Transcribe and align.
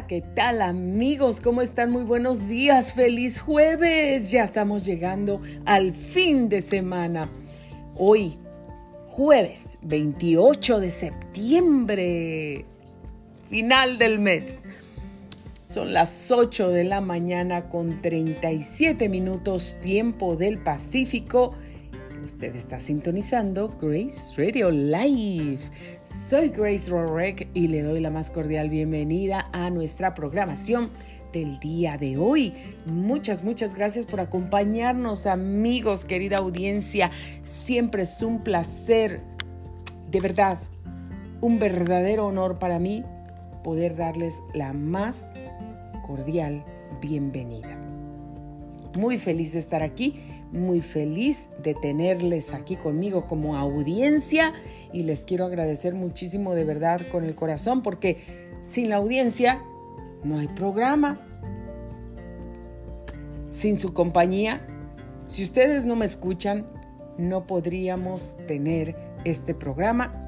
¿qué 0.00 0.22
tal 0.22 0.62
amigos? 0.62 1.42
¿Cómo 1.42 1.60
están? 1.60 1.90
Muy 1.90 2.04
buenos 2.04 2.48
días, 2.48 2.94
feliz 2.94 3.40
jueves. 3.40 4.30
Ya 4.30 4.42
estamos 4.42 4.86
llegando 4.86 5.42
al 5.66 5.92
fin 5.92 6.48
de 6.48 6.62
semana. 6.62 7.28
Hoy, 7.98 8.38
jueves 9.06 9.78
28 9.82 10.80
de 10.80 10.90
septiembre, 10.90 12.64
final 13.50 13.98
del 13.98 14.18
mes. 14.18 14.62
Son 15.66 15.92
las 15.92 16.30
8 16.30 16.70
de 16.70 16.84
la 16.84 17.02
mañana 17.02 17.68
con 17.68 18.00
37 18.00 19.10
minutos 19.10 19.78
tiempo 19.82 20.36
del 20.36 20.58
Pacífico 20.58 21.54
Usted 22.32 22.56
está 22.56 22.80
sintonizando 22.80 23.76
Grace 23.78 24.32
Radio 24.38 24.70
Live. 24.70 25.58
Soy 26.02 26.48
Grace 26.48 26.90
Rorek 26.90 27.46
y 27.52 27.68
le 27.68 27.82
doy 27.82 28.00
la 28.00 28.08
más 28.08 28.30
cordial 28.30 28.70
bienvenida 28.70 29.50
a 29.52 29.68
nuestra 29.68 30.14
programación 30.14 30.90
del 31.34 31.58
día 31.58 31.98
de 31.98 32.16
hoy. 32.16 32.54
Muchas, 32.86 33.44
muchas 33.44 33.74
gracias 33.74 34.06
por 34.06 34.18
acompañarnos, 34.18 35.26
amigos, 35.26 36.06
querida 36.06 36.38
audiencia. 36.38 37.10
Siempre 37.42 38.04
es 38.04 38.22
un 38.22 38.42
placer, 38.42 39.20
de 40.10 40.20
verdad, 40.20 40.58
un 41.42 41.58
verdadero 41.58 42.26
honor 42.26 42.58
para 42.58 42.78
mí 42.78 43.04
poder 43.62 43.94
darles 43.94 44.40
la 44.54 44.72
más 44.72 45.30
cordial 46.06 46.64
bienvenida. 47.02 47.78
Muy 48.98 49.18
feliz 49.18 49.52
de 49.52 49.58
estar 49.58 49.82
aquí 49.82 50.31
muy 50.52 50.80
feliz 50.80 51.48
de 51.62 51.74
tenerles 51.74 52.52
aquí 52.52 52.76
conmigo 52.76 53.26
como 53.26 53.56
audiencia 53.56 54.52
y 54.92 55.02
les 55.02 55.24
quiero 55.24 55.46
agradecer 55.46 55.94
muchísimo 55.94 56.54
de 56.54 56.64
verdad 56.64 57.00
con 57.10 57.24
el 57.24 57.34
corazón 57.34 57.82
porque 57.82 58.18
sin 58.62 58.90
la 58.90 58.96
audiencia 58.96 59.62
no 60.22 60.38
hay 60.38 60.48
programa. 60.48 61.20
Sin 63.50 63.78
su 63.78 63.92
compañía, 63.92 64.66
si 65.26 65.42
ustedes 65.42 65.84
no 65.84 65.96
me 65.96 66.06
escuchan, 66.06 66.66
no 67.18 67.46
podríamos 67.46 68.36
tener 68.46 68.96
este 69.24 69.54
programa 69.54 70.21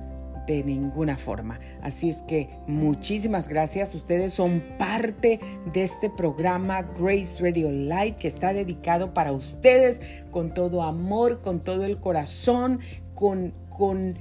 de 0.46 0.62
ninguna 0.62 1.16
forma. 1.16 1.58
Así 1.82 2.10
es 2.10 2.22
que 2.22 2.50
muchísimas 2.66 3.48
gracias. 3.48 3.94
Ustedes 3.94 4.32
son 4.32 4.62
parte 4.78 5.40
de 5.72 5.82
este 5.82 6.10
programa 6.10 6.82
Grace 6.82 7.42
Radio 7.42 7.70
Live 7.70 8.16
que 8.16 8.28
está 8.28 8.52
dedicado 8.52 9.14
para 9.14 9.32
ustedes 9.32 10.00
con 10.30 10.54
todo 10.54 10.82
amor, 10.82 11.40
con 11.40 11.60
todo 11.60 11.84
el 11.84 11.98
corazón, 11.98 12.80
con, 13.14 13.54
con 13.70 14.18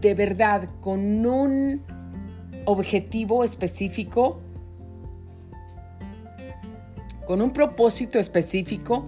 de 0.00 0.14
verdad, 0.14 0.68
con 0.80 1.24
un 1.26 1.82
objetivo 2.64 3.44
específico, 3.44 4.40
con 7.26 7.40
un 7.40 7.52
propósito 7.52 8.18
específico 8.18 9.06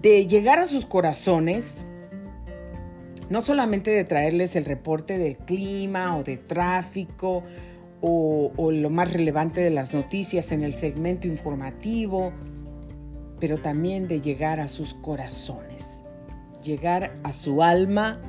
de 0.00 0.26
llegar 0.26 0.58
a 0.58 0.66
sus 0.66 0.86
corazones 0.86 1.86
no 3.32 3.40
solamente 3.40 3.90
de 3.90 4.04
traerles 4.04 4.56
el 4.56 4.66
reporte 4.66 5.16
del 5.16 5.38
clima 5.38 6.18
o 6.18 6.22
de 6.22 6.36
tráfico 6.36 7.42
o, 8.02 8.70
lo 8.70 8.90
más 8.90 9.14
relevante 9.14 9.62
de 9.62 9.70
las 9.70 9.94
noticias 9.94 10.52
en 10.52 10.60
el 10.60 10.74
segmento 10.74 11.28
informativo, 11.28 12.34
pero 13.40 13.56
también 13.56 14.06
de 14.06 14.20
llegar 14.20 14.60
a 14.60 14.68
sus 14.68 14.92
corazones, 14.92 16.02
llegar 16.62 17.16
a 17.22 17.32
su 17.32 17.62
alma, 17.62 18.20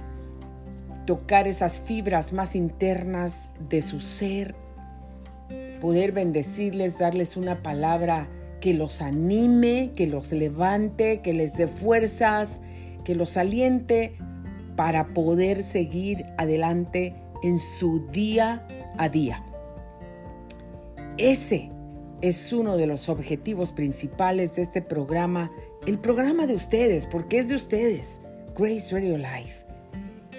tocar 1.06 1.50
esas 1.50 1.82
fibras 1.82 2.32
más 2.32 2.56
internas 2.56 3.50
de 3.68 3.82
su 3.82 4.00
ser, 4.00 4.56
poder 5.82 6.14
bendecirles, 6.14 6.98
darles 6.98 7.36
una 7.36 7.62
palabra 7.62 8.30
que 8.62 8.74
los 8.74 9.02
anime, 9.02 9.92
que 9.94 10.08
los 10.08 10.32
levante, 10.32 11.20
que 11.22 11.34
les 11.34 11.58
dé 11.58 11.68
fuerzas, 11.68 12.62
que 13.04 13.16
los 13.16 13.36
aliente 13.36 14.16
para 14.76 15.14
poder 15.14 15.64
seguir 15.64 16.26
adelante 16.38 17.16
en 17.44 17.60
su 17.60 18.08
día 18.08 18.66
a 18.98 19.10
día. 19.10 19.44
Ese 21.18 21.72
es 22.22 22.54
uno 22.54 22.78
de 22.78 22.88
los 22.88 23.10
objetivos 23.10 23.72
principales 23.72 24.56
de 24.56 24.62
este 24.62 24.82
programa, 24.82 25.52
el 25.86 26.00
programa 26.00 26.48
de 26.48 26.56
ustedes, 26.56 27.06
porque 27.06 27.38
es 27.38 27.50
de 27.50 27.56
ustedes, 27.56 28.22
Grace 28.58 28.94
Radio 28.94 29.18
Life. 29.18 29.66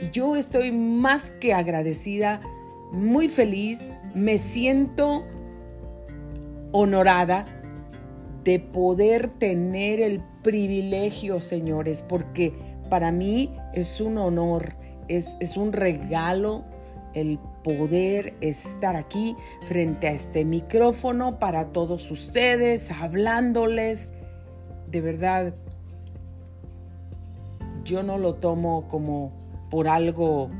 Y 0.02 0.10
yo 0.10 0.34
estoy 0.34 0.72
más 0.72 1.30
que 1.30 1.52
agradecida, 1.52 2.40
muy 2.90 3.28
feliz, 3.28 3.92
me 4.14 4.38
siento 4.38 5.24
honorada 6.72 7.44
de 8.44 8.60
poder 8.60 9.28
tener 9.28 10.00
el 10.00 10.22
privilegio, 10.42 11.40
señores, 11.40 12.02
porque 12.02 12.52
para 12.90 13.12
mí 13.12 13.54
es 13.74 14.00
un 14.00 14.18
honor, 14.18 14.74
es, 15.08 15.36
es 15.40 15.56
un 15.56 15.72
regalo 15.72 16.64
el 17.14 17.38
poder 17.62 18.34
estar 18.40 18.96
aquí 18.96 19.36
frente 19.62 20.08
a 20.08 20.12
este 20.12 20.44
micrófono 20.44 21.38
para 21.38 21.72
todos 21.72 22.10
ustedes, 22.10 22.90
hablándoles. 22.90 24.12
De 24.90 25.00
verdad, 25.00 25.54
yo 27.84 28.02
no 28.02 28.18
lo 28.18 28.34
tomo 28.34 28.88
como 28.88 29.32
por 29.70 29.88
algo 29.88 30.50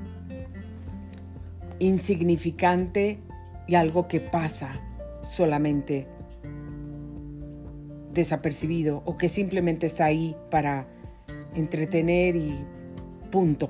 insignificante 1.78 3.20
y 3.66 3.74
algo 3.74 4.08
que 4.08 4.20
pasa 4.20 4.80
solamente 5.22 6.06
desapercibido 8.12 9.02
o 9.04 9.16
que 9.16 9.28
simplemente 9.28 9.86
está 9.86 10.04
ahí 10.04 10.36
para 10.50 10.86
entretener 11.54 12.36
y 12.36 12.64
punto. 13.34 13.68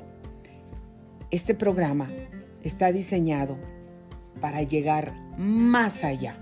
Este 1.30 1.54
programa 1.54 2.10
está 2.62 2.92
diseñado 2.92 3.56
para 4.38 4.62
llegar 4.62 5.14
más 5.38 6.04
allá, 6.04 6.36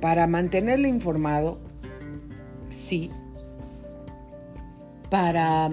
para 0.00 0.26
mantenerle 0.26 0.88
informado, 0.88 1.60
sí, 2.70 3.08
para 5.10 5.70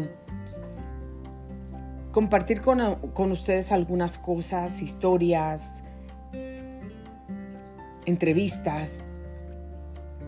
compartir 2.12 2.62
con, 2.62 2.96
con, 3.14 3.32
ustedes 3.32 3.72
algunas 3.72 4.20
cosas, 4.20 4.84
historias, 4.84 5.84
entrevistas, 8.06 9.08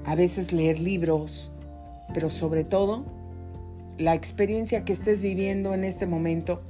a 0.03 0.15
veces 0.15 0.51
leer 0.51 0.79
libros, 0.79 1.51
pero 2.11 2.31
sobre 2.31 2.63
todo 2.63 3.14
la 3.97 4.13
experiencia 4.13 4.83
que 4.83 4.93
estés 4.93 5.21
viviendo 5.21 5.73
en 5.73 5.83
este 5.83 6.05
momento, 6.05 6.61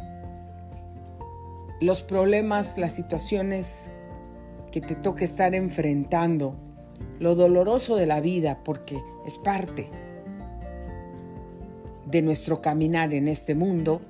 los 1.81 2.03
problemas, 2.03 2.78
las 2.78 2.94
situaciones 2.94 3.91
que 4.72 4.81
te 4.81 4.96
toque 4.96 5.25
estar 5.25 5.56
enfrentando, 5.56 6.56
lo 7.19 7.36
doloroso 7.36 7.96
de 7.96 8.06
la 8.06 8.22
vida, 8.22 8.59
porque 8.63 9.02
es 9.25 9.38
parte 9.38 9.90
de 12.06 12.22
nuestro 12.22 12.62
caminar 12.62 13.13
en 13.13 13.28
este 13.28 13.56
mundo, 13.56 14.02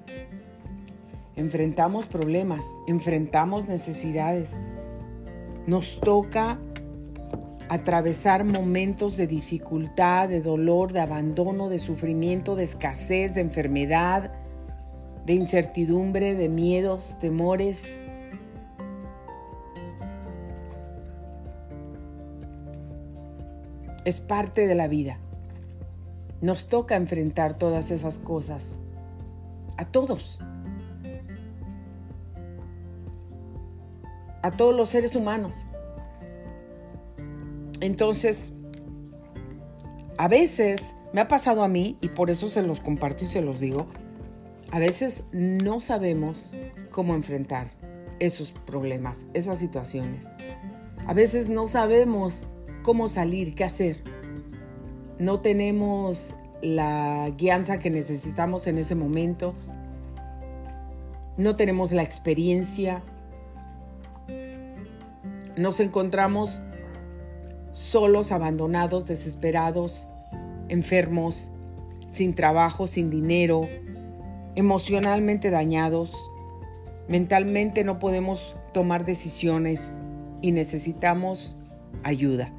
enfrentamos 1.35 2.07
problemas, 2.07 2.65
enfrentamos 2.87 3.67
necesidades. 3.67 4.57
Nos 5.67 5.99
toca 5.99 6.59
atravesar 7.69 8.43
momentos 8.43 9.17
de 9.17 9.27
dificultad, 9.27 10.29
de 10.29 10.41
dolor, 10.41 10.93
de 10.93 10.99
abandono, 10.99 11.69
de 11.69 11.79
sufrimiento, 11.79 12.55
de 12.55 12.63
escasez, 12.63 13.33
de 13.33 13.41
enfermedad, 13.41 14.31
de 15.25 15.33
incertidumbre, 15.33 16.35
de 16.35 16.49
miedos, 16.49 17.17
temores. 17.19 17.99
Es 24.05 24.19
parte 24.19 24.67
de 24.67 24.75
la 24.75 24.87
vida. 24.87 25.17
Nos 26.41 26.67
toca 26.67 26.95
enfrentar 26.95 27.57
todas 27.57 27.89
esas 27.89 28.19
cosas. 28.19 28.77
A 29.77 29.85
todos. 29.85 30.39
A 34.43 34.51
todos 34.51 34.75
los 34.75 34.89
seres 34.89 35.15
humanos. 35.15 35.65
Entonces, 37.85 38.53
a 40.17 40.27
veces 40.27 40.95
me 41.13 41.21
ha 41.21 41.27
pasado 41.27 41.63
a 41.63 41.67
mí, 41.67 41.99
y 42.01 42.09
por 42.09 42.31
eso 42.31 42.49
se 42.49 42.63
los 42.63 42.79
comparto 42.79 43.25
y 43.25 43.27
se 43.27 43.43
los 43.43 43.59
digo, 43.59 43.85
a 44.71 44.79
veces 44.79 45.25
no 45.33 45.79
sabemos 45.79 46.51
cómo 46.89 47.13
enfrentar 47.13 47.69
esos 48.19 48.51
problemas, 48.51 49.27
esas 49.35 49.59
situaciones. 49.59 50.29
A 51.05 51.13
veces 51.13 51.47
no 51.47 51.67
sabemos 51.67 52.47
cómo 52.81 53.07
salir, 53.07 53.53
qué 53.53 53.63
hacer. 53.63 54.03
No 55.19 55.41
tenemos 55.41 56.35
la 56.63 57.29
guianza 57.37 57.77
que 57.77 57.91
necesitamos 57.91 58.65
en 58.65 58.79
ese 58.79 58.95
momento. 58.95 59.53
No 61.37 61.55
tenemos 61.55 61.91
la 61.91 62.01
experiencia. 62.01 63.03
nos 65.55 65.79
encontramos 65.79 66.61
solos, 67.75 68.31
abandonados, 68.31 69.05
desesperados, 69.05 70.07
enfermos, 70.69 71.51
sin 72.07 72.33
trabajo, 72.33 72.87
sin 72.87 73.09
dinero, 73.09 73.67
emocionalmente 74.55 75.49
dañados, 75.49 76.15
mentalmente 77.09 77.83
no 77.83 77.99
podemos 77.99 78.55
tomar 78.73 79.03
decisiones 79.03 79.91
y 80.41 80.53
necesitamos 80.53 81.57
ayuda. 82.03 82.53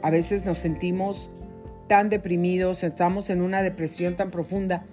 A 0.00 0.10
veces 0.10 0.44
nos 0.44 0.58
sentimos 0.58 1.30
tan 1.88 2.10
deprimidos, 2.10 2.84
estamos 2.84 3.28
en 3.28 3.42
una 3.42 3.62
depresión 3.62 4.14
tan 4.14 4.30
profunda 4.30 4.86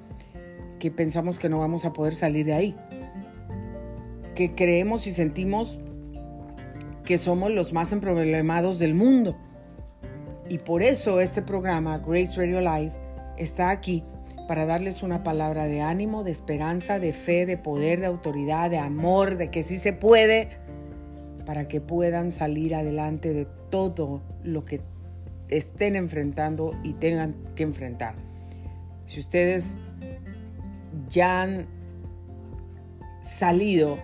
que 0.79 0.89
pensamos 0.89 1.37
que 1.37 1.49
no 1.49 1.59
vamos 1.59 1.85
a 1.85 1.93
poder 1.93 2.15
salir 2.15 2.47
de 2.47 2.53
ahí. 2.53 2.75
Que 4.33 4.55
creemos 4.55 5.05
y 5.05 5.11
sentimos 5.11 5.79
que 7.09 7.17
somos 7.17 7.49
los 7.49 7.73
más 7.73 7.91
emproblemados 7.91 8.77
del 8.77 8.93
mundo. 8.93 9.35
Y 10.47 10.59
por 10.59 10.83
eso 10.83 11.21
este 11.21 11.41
programa, 11.41 11.97
Grace 11.97 12.35
Radio 12.35 12.61
Live, 12.61 12.91
está 13.35 13.71
aquí 13.71 14.03
para 14.47 14.67
darles 14.67 15.01
una 15.01 15.23
palabra 15.23 15.65
de 15.65 15.81
ánimo, 15.81 16.23
de 16.23 16.29
esperanza, 16.29 16.99
de 16.99 17.11
fe, 17.11 17.47
de 17.47 17.57
poder, 17.57 17.99
de 17.99 18.05
autoridad, 18.05 18.69
de 18.69 18.77
amor, 18.77 19.37
de 19.37 19.49
que 19.49 19.63
sí 19.63 19.79
se 19.79 19.91
puede, 19.91 20.49
para 21.47 21.67
que 21.67 21.81
puedan 21.81 22.31
salir 22.31 22.75
adelante 22.75 23.33
de 23.33 23.47
todo 23.71 24.21
lo 24.43 24.63
que 24.63 24.81
estén 25.47 25.95
enfrentando 25.95 26.79
y 26.83 26.93
tengan 26.93 27.33
que 27.55 27.63
enfrentar. 27.63 28.13
Si 29.07 29.19
ustedes 29.19 29.77
ya 31.09 31.41
han 31.41 31.65
salido 33.23 33.97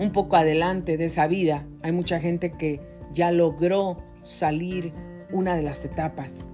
un 0.00 0.12
poco 0.12 0.36
adelante 0.36 0.96
de 0.96 1.04
esa 1.04 1.26
vida, 1.26 1.66
hay 1.82 1.92
mucha 1.92 2.18
gente 2.20 2.52
que 2.52 2.80
ya 3.12 3.30
logró 3.30 3.98
salir 4.22 4.94
una 5.30 5.54
de 5.54 5.62
las 5.62 5.84
etapas, 5.84 6.48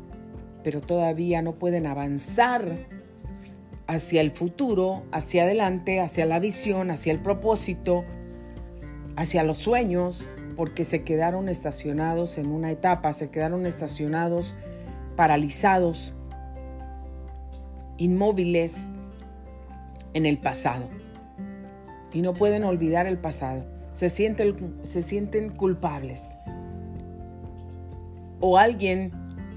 pero 0.64 0.81
todavía 0.81 1.43
no 1.43 1.54
pueden 1.54 1.87
avanzar 1.87 2.88
hacia 3.87 4.20
el 4.20 4.32
futuro, 4.32 5.04
hacia 5.12 5.44
adelante, 5.44 6.00
hacia 6.00 6.26
la 6.26 6.40
visión, 6.40 6.90
hacia 6.90 7.12
el 7.12 7.20
propósito, 7.20 8.02
hacia 9.14 9.44
los 9.44 9.58
sueños, 9.58 10.28
porque 10.56 10.84
se 10.84 11.04
quedaron 11.04 11.49
estacionados 11.49 12.38
en 12.38 12.49
una 12.49 12.72
etapa, 12.72 13.12
se 13.12 13.31
quedaron 13.31 13.64
estacionados, 13.64 14.56
paralizados, 15.14 16.14
inmóviles 17.96 18.88
en 20.14 20.26
el 20.26 20.38
pasado. 20.38 21.06
Y 22.16 22.22
no 22.22 22.32
pueden 22.32 22.64
olvidar 22.64 23.06
el 23.06 23.18
pasado. 23.18 23.66
Se 23.92 24.08
sienten, 24.08 24.78
se 24.84 25.02
sienten 25.02 25.50
culpables. 25.50 26.38
O 28.40 28.56
alguien 28.56 29.12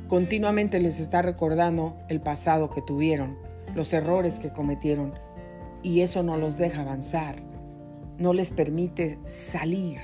continuamente 0.10 0.82
les 0.82 1.00
está 1.00 1.22
recordando 1.22 1.96
el 2.10 2.20
pasado 2.20 2.70
que 2.70 2.82
tuvieron, 2.82 3.38
los 3.76 3.94
errores 3.94 4.40
que 4.40 4.50
cometieron. 4.50 5.14
Y 5.84 6.02
eso 6.02 6.22
no 6.22 6.36
los 6.36 6.58
deja 6.58 6.82
avanzar. 6.82 7.38
No 8.18 8.34
les 8.34 8.52
permite 8.52 9.20
salir 9.24 10.02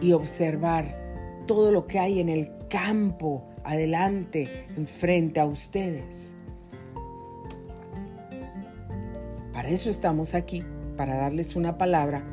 y 0.00 0.12
observar 0.12 0.98
todo 1.46 1.70
lo 1.70 1.86
que 1.86 1.98
hay 1.98 2.18
en 2.18 2.30
el 2.30 2.50
campo 2.70 3.44
adelante, 3.62 4.48
enfrente 4.74 5.40
a 5.40 5.44
ustedes. 5.44 6.34
Para 9.52 9.68
eso 9.68 9.90
estamos 9.90 10.34
aquí, 10.34 10.64
para 10.96 11.16
darles 11.16 11.56
una 11.56 11.78
palabra. 11.78 12.24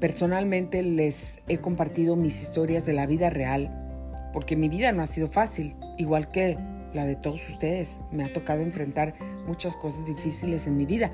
Personalmente 0.00 0.82
les 0.82 1.40
he 1.48 1.58
compartido 1.58 2.16
mis 2.16 2.40
historias 2.42 2.86
de 2.86 2.94
la 2.94 3.06
vida 3.06 3.28
real, 3.28 4.30
porque 4.32 4.56
mi 4.56 4.68
vida 4.68 4.92
no 4.92 5.02
ha 5.02 5.06
sido 5.06 5.28
fácil, 5.28 5.76
igual 5.98 6.30
que 6.30 6.56
la 6.94 7.04
de 7.04 7.16
todos 7.16 7.48
ustedes. 7.48 8.00
Me 8.10 8.24
ha 8.24 8.32
tocado 8.32 8.62
enfrentar 8.62 9.14
muchas 9.46 9.76
cosas 9.76 10.06
difíciles 10.06 10.66
en 10.66 10.76
mi 10.76 10.86
vida, 10.86 11.12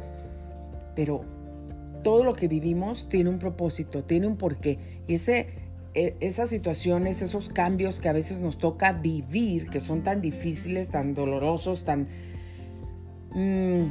pero 0.95 1.25
todo 2.03 2.23
lo 2.23 2.35
que 2.35 2.47
vivimos 2.47 3.09
tiene 3.09 3.31
un 3.31 3.39
propósito, 3.39 4.05
tiene 4.05 4.29
un 4.29 4.37
porqué. 4.37 4.79
Y 5.09 5.15
ese, 5.15 5.49
e, 5.95 6.17
esas 6.21 6.51
situaciones, 6.51 7.23
esos 7.23 7.49
cambios 7.49 7.99
que 7.99 8.09
a 8.09 8.13
veces 8.13 8.39
nos 8.39 8.59
toca 8.59 8.93
vivir, 8.93 9.69
que 9.69 9.81
son 9.81 10.03
tan 10.05 10.21
difíciles, 10.21 10.89
tan 10.91 11.15
dolorosos, 11.15 11.85
tan... 11.85 12.07
Mm, 13.35 13.91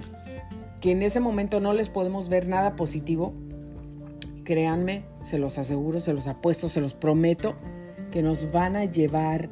que 0.85 0.91
en 0.91 1.01
ese 1.01 1.19
momento 1.19 1.59
no 1.59 1.73
les 1.73 1.89
podemos 1.89 2.29
ver 2.29 2.47
nada 2.47 2.75
positivo, 2.75 3.33
créanme, 4.43 5.03
se 5.23 5.39
los 5.39 5.57
aseguro, 5.57 5.99
se 5.99 6.13
los 6.13 6.27
apuesto, 6.27 6.67
se 6.67 6.79
los 6.79 6.93
prometo, 6.93 7.55
que 8.11 8.21
nos 8.21 8.51
van 8.51 8.75
a 8.75 8.85
llevar 8.85 9.49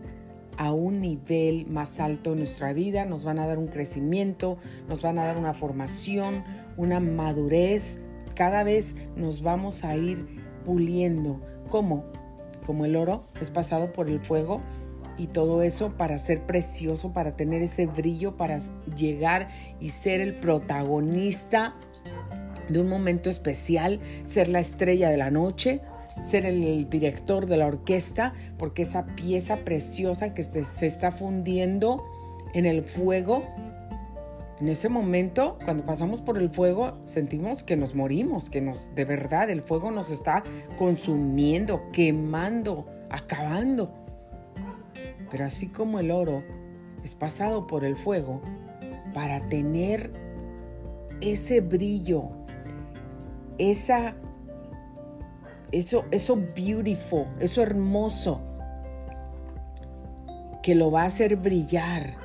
a 0.59 0.71
un 0.73 1.01
nivel 1.01 1.65
más 1.65 1.99
alto 1.99 2.33
en 2.33 2.37
nuestra 2.37 2.71
vida, 2.71 3.05
nos 3.05 3.23
van 3.23 3.39
a 3.39 3.47
dar 3.47 3.57
un 3.57 3.65
crecimiento, 3.65 4.59
nos 4.87 5.01
van 5.01 5.17
a 5.17 5.25
dar 5.25 5.39
una 5.39 5.55
formación, 5.55 6.43
una 6.77 6.99
madurez, 6.99 7.99
cada 8.35 8.63
vez 8.63 8.95
nos 9.15 9.41
vamos 9.41 9.83
a 9.83 9.95
ir 9.95 10.27
puliendo. 10.63 11.41
¿Cómo? 11.67 12.05
Como 12.67 12.85
el 12.85 12.95
oro 12.95 13.23
es 13.41 13.49
pasado 13.49 13.91
por 13.91 14.07
el 14.07 14.19
fuego 14.19 14.61
y 15.17 15.27
todo 15.27 15.61
eso 15.61 15.93
para 15.97 16.17
ser 16.17 16.45
precioso, 16.45 17.13
para 17.13 17.31
tener 17.31 17.61
ese 17.61 17.85
brillo, 17.85 18.37
para 18.37 18.59
llegar 18.95 19.49
y 19.79 19.89
ser 19.89 20.21
el 20.21 20.35
protagonista 20.35 21.75
de 22.69 22.79
un 22.79 22.89
momento 22.89 23.29
especial, 23.29 23.99
ser 24.25 24.47
la 24.47 24.59
estrella 24.59 25.09
de 25.09 25.17
la 25.17 25.31
noche, 25.31 25.81
ser 26.21 26.45
el 26.45 26.89
director 26.89 27.45
de 27.45 27.57
la 27.57 27.67
orquesta, 27.67 28.33
porque 28.57 28.83
esa 28.83 29.05
pieza 29.15 29.57
preciosa 29.65 30.33
que 30.33 30.43
se 30.43 30.85
está 30.85 31.11
fundiendo 31.11 32.03
en 32.53 32.65
el 32.65 32.83
fuego 32.83 33.43
en 34.63 34.69
ese 34.69 34.87
momento, 34.87 35.57
cuando 35.65 35.85
pasamos 35.85 36.21
por 36.21 36.37
el 36.37 36.49
fuego, 36.49 36.97
sentimos 37.03 37.63
que 37.63 37.75
nos 37.75 37.95
morimos, 37.95 38.49
que 38.49 38.61
nos, 38.61 38.87
de 38.95 39.03
verdad, 39.03 39.49
el 39.49 39.61
fuego 39.61 39.91
nos 39.91 40.09
está 40.09 40.41
consumiendo, 40.77 41.91
quemando, 41.91 42.85
acabando. 43.09 43.91
Pero 45.33 45.45
así 45.45 45.69
como 45.69 45.99
el 45.99 46.11
oro 46.11 46.43
es 47.03 47.15
pasado 47.15 47.65
por 47.65 47.83
el 47.83 47.95
fuego, 47.95 48.39
para 49.15 49.47
tener 49.47 50.13
ese 51.21 51.59
brillo, 51.59 52.29
esa, 53.57 54.13
eso, 55.71 56.05
eso 56.11 56.35
beautiful, 56.35 57.25
eso 57.39 57.63
hermoso, 57.63 58.41
que 60.61 60.75
lo 60.75 60.91
va 60.91 61.01
a 61.01 61.05
hacer 61.05 61.35
brillar 61.37 62.15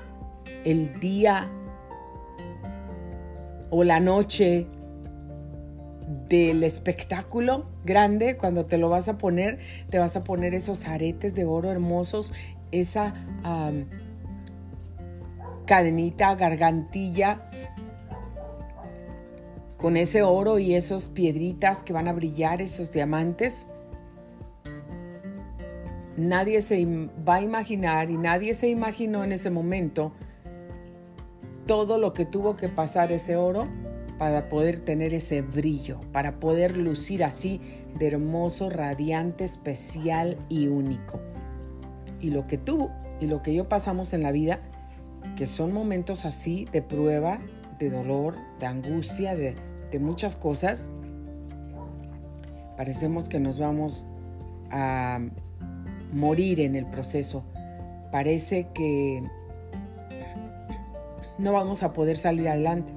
el 0.66 1.00
día 1.00 1.50
o 3.70 3.84
la 3.84 4.00
noche 4.00 4.66
del 6.28 6.62
espectáculo 6.62 7.70
grande, 7.86 8.36
cuando 8.36 8.64
te 8.64 8.76
lo 8.76 8.90
vas 8.90 9.08
a 9.08 9.16
poner, 9.16 9.58
te 9.88 9.98
vas 9.98 10.14
a 10.14 10.24
poner 10.24 10.54
esos 10.54 10.86
aretes 10.86 11.34
de 11.34 11.46
oro 11.46 11.70
hermosos, 11.70 12.34
esa 12.72 13.14
cadenita, 15.66 16.34
gargantilla 16.34 17.48
con 19.76 19.96
ese 19.96 20.22
oro 20.22 20.58
y 20.58 20.75
esas 20.75 21.08
piedritas 21.08 21.82
que 21.82 21.92
van 21.92 22.08
a 22.08 22.12
brillar, 22.12 22.60
esos 22.60 22.92
diamantes. 22.92 23.68
Nadie 26.16 26.60
se 26.62 26.84
va 27.26 27.37
a 27.37 27.42
imaginar 27.42 28.10
y 28.10 28.16
nadie 28.16 28.54
se 28.54 28.68
imaginó 28.68 29.22
en 29.22 29.32
ese 29.32 29.50
momento 29.50 30.12
todo 31.66 31.98
lo 31.98 32.12
que 32.12 32.25
tuvo 32.25 32.56
que 32.56 32.68
pasar 32.68 33.12
ese 33.12 33.37
oro 33.37 33.68
para 34.18 34.48
poder 34.48 34.80
tener 34.80 35.14
ese 35.14 35.42
brillo, 35.42 36.00
para 36.12 36.40
poder 36.40 36.76
lucir 36.76 37.22
así 37.22 37.60
de 37.96 38.08
hermoso, 38.08 38.68
radiante, 38.68 39.44
especial 39.44 40.38
y 40.48 40.66
único. 40.66 41.20
Y 42.20 42.30
lo 42.30 42.46
que 42.46 42.58
tú 42.58 42.90
y 43.20 43.26
lo 43.26 43.42
que 43.42 43.54
yo 43.54 43.68
pasamos 43.68 44.12
en 44.12 44.22
la 44.22 44.32
vida, 44.32 44.60
que 45.37 45.46
son 45.46 45.72
momentos 45.72 46.25
así 46.25 46.66
de 46.72 46.82
prueba, 46.82 47.40
de 47.78 47.90
dolor, 47.90 48.37
de 48.60 48.66
angustia, 48.66 49.34
de, 49.34 49.56
muchas 49.98 50.37
cosas, 50.37 50.90
parecemos 52.76 53.28
que 53.28 53.40
nos 53.40 53.58
vamos 53.58 54.06
a 54.70 55.20
morir 56.12 56.60
en 56.60 56.75
el 56.76 56.87
proceso. 56.87 57.44
Parece 58.12 58.68
que 58.75 59.22
no 61.38 61.52
vamos 61.52 61.82
a 61.82 61.92
poder 61.92 62.16
salir 62.16 62.48
adelante. 62.48 62.92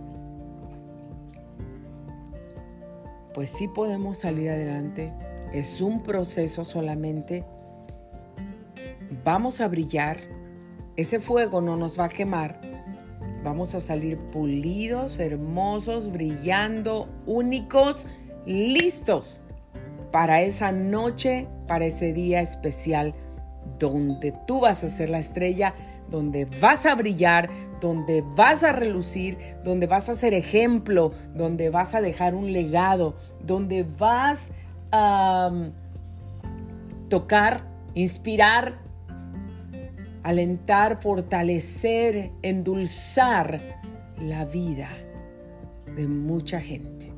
Pues 3.33 3.49
sí 3.49 3.67
podemos 3.67 4.17
salir 4.17 4.49
adelante. 4.49 5.13
Es 5.53 5.79
un 5.79 6.03
proceso 6.03 6.63
solamente. 6.65 7.45
Vamos 9.23 9.61
a 9.61 9.67
brillar. 9.67 10.17
Ese 10.95 11.19
fuego 11.19 11.61
no 11.61 11.77
nos 11.77 11.99
va 11.99 12.05
a 12.05 12.09
quemar. 12.09 12.59
Vamos 13.43 13.75
a 13.75 13.79
salir 13.79 14.17
pulidos, 14.17 15.19
hermosos, 15.19 16.11
brillando, 16.11 17.07
únicos, 17.25 18.07
listos 18.45 19.41
para 20.11 20.41
esa 20.41 20.71
noche, 20.71 21.47
para 21.67 21.85
ese 21.85 22.13
día 22.13 22.41
especial 22.41 23.15
donde 23.79 24.33
tú 24.47 24.59
vas 24.59 24.83
a 24.83 24.89
ser 24.89 25.09
la 25.09 25.19
estrella, 25.19 25.73
donde 26.09 26.45
vas 26.61 26.85
a 26.85 26.95
brillar, 26.95 27.49
donde 27.79 28.23
vas 28.35 28.63
a 28.63 28.73
relucir, 28.73 29.37
donde 29.63 29.87
vas 29.87 30.09
a 30.09 30.13
ser 30.13 30.33
ejemplo, 30.33 31.11
donde 31.33 31.69
vas 31.69 31.95
a 31.95 32.01
dejar 32.01 32.35
un 32.35 32.51
legado, 32.51 33.15
donde 33.43 33.83
vas 33.83 34.51
a 34.91 35.51
tocar, 37.09 37.63
inspirar, 37.93 38.79
alentar, 40.23 41.01
fortalecer, 41.01 42.31
endulzar 42.41 43.59
la 44.19 44.45
vida 44.45 44.89
de 45.95 46.07
mucha 46.07 46.61
gente. 46.61 47.11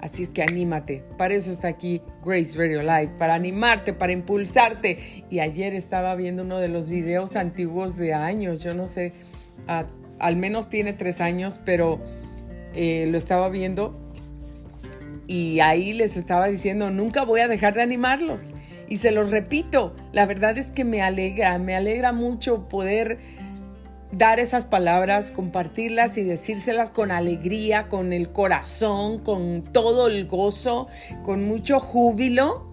Así 0.00 0.22
es 0.22 0.30
que 0.30 0.42
anímate. 0.42 1.04
Para 1.18 1.34
eso 1.34 1.50
está 1.50 1.68
aquí 1.68 2.00
Grace 2.24 2.56
Radio 2.56 2.80
Live, 2.80 3.12
para 3.18 3.34
animarte, 3.34 3.92
para 3.92 4.12
impulsarte. 4.12 5.24
Y 5.28 5.40
ayer 5.40 5.74
estaba 5.74 6.14
viendo 6.14 6.42
uno 6.42 6.58
de 6.58 6.68
los 6.68 6.88
videos 6.88 7.36
antiguos 7.36 7.96
de 7.96 8.14
años, 8.14 8.62
yo 8.62 8.72
no 8.72 8.86
sé, 8.86 9.12
al 10.18 10.36
menos 10.36 10.70
tiene 10.70 10.94
tres 10.94 11.20
años, 11.20 11.60
pero 11.64 12.00
eh, 12.74 13.06
lo 13.10 13.18
estaba 13.18 13.48
viendo 13.50 14.10
y 15.30 15.60
ahí 15.60 15.92
les 15.92 16.16
estaba 16.16 16.48
diciendo, 16.48 16.90
nunca 16.90 17.24
voy 17.24 17.38
a 17.38 17.46
dejar 17.46 17.74
de 17.74 17.82
animarlos. 17.82 18.42
Y 18.90 18.96
se 18.96 19.12
los 19.12 19.30
repito, 19.30 19.94
la 20.12 20.26
verdad 20.26 20.58
es 20.58 20.72
que 20.72 20.84
me 20.84 21.00
alegra, 21.00 21.56
me 21.58 21.76
alegra 21.76 22.12
mucho 22.12 22.68
poder 22.68 23.18
dar 24.12 24.40
esas 24.40 24.64
palabras, 24.64 25.30
compartirlas 25.30 26.18
y 26.18 26.24
decírselas 26.24 26.90
con 26.90 27.12
alegría, 27.12 27.88
con 27.88 28.12
el 28.12 28.32
corazón, 28.32 29.20
con 29.20 29.62
todo 29.62 30.08
el 30.08 30.26
gozo, 30.26 30.88
con 31.22 31.44
mucho 31.44 31.78
júbilo 31.78 32.66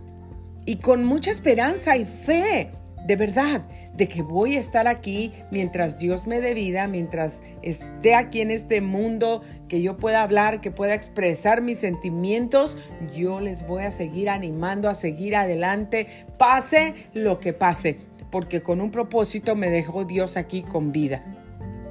y 0.66 0.78
con 0.78 1.06
mucha 1.06 1.30
esperanza 1.30 1.98
y 1.98 2.06
fe, 2.06 2.72
de 3.08 3.16
verdad, 3.16 3.62
de 3.96 4.08
que 4.08 4.22
voy 4.22 4.56
a 4.56 4.60
estar 4.60 4.88
aquí 4.88 5.32
mientras 5.50 5.98
Dios 5.98 6.28
me 6.28 6.42
dé 6.42 6.54
vida, 6.54 6.88
mientras 6.88 7.42
esté 7.62 8.16
aquí 8.16 8.42
en 8.42 8.52
este 8.52 8.82
mundo, 8.82 9.42
que 9.68 9.82
yo 9.82 9.98
pueda 9.98 10.24
hablar, 10.24 10.62
que 10.62 10.72
pueda 10.72 10.94
expresar 10.94 11.62
mis 11.62 11.80
sentimientos, 11.80 12.78
yo 13.16 13.40
les 13.40 13.66
voy 13.66 13.84
a 13.84 13.92
seguir 13.92 14.30
animando 14.30 14.90
a 14.90 14.96
seguir 14.96 15.36
adelante, 15.36 16.08
pase 16.38 16.94
lo 17.14 17.40
que 17.40 17.54
pase 17.54 17.98
porque 18.32 18.62
con 18.62 18.82
un 18.82 18.92
propósito 18.92 19.56
me 19.56 19.70
dejó 19.70 20.06
Dios 20.06 20.38
aquí 20.38 20.62
con 20.62 20.92
vida. 20.92 21.24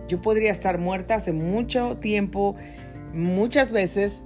Yo 0.08 0.20
podría 0.20 0.52
estar 0.52 0.78
muerta 0.78 1.16
hace 1.16 1.32
mucho 1.32 1.96
tiempo, 1.96 2.54
muchas 3.12 3.72
veces, 3.72 4.22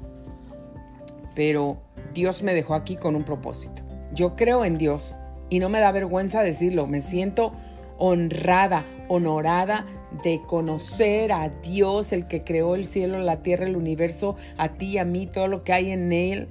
pero 1.35 1.80
Dios 2.12 2.42
me 2.42 2.52
dejó 2.52 2.75
aquí 2.75 2.97
con 2.97 3.16
un 3.16 3.25
propósito. 3.25 3.82
Yo 4.12 4.35
creo 4.37 4.64
en 4.64 4.76
Dios 4.76 5.19
y 5.50 5.59
no 5.59 5.69
me 5.69 5.80
da 5.80 5.92
vergüenza 5.92 6.42
decirlo. 6.42 6.87
Me 6.87 7.00
siento 7.00 7.52
honrada, 7.99 8.85
honorada 9.09 9.85
de 10.25 10.40
conocer 10.47 11.33
a 11.33 11.49
Dios, 11.49 12.12
el 12.12 12.26
que 12.26 12.42
creó 12.42 12.75
el 12.75 12.87
cielo, 12.87 13.19
la 13.19 13.42
tierra, 13.42 13.66
el 13.66 13.76
universo, 13.76 14.37
a 14.57 14.75
ti, 14.75 14.97
a 14.99 15.04
mí, 15.04 15.26
todo 15.26 15.49
lo 15.49 15.62
que 15.62 15.73
hay 15.73 15.90
en 15.90 16.12
él. 16.12 16.49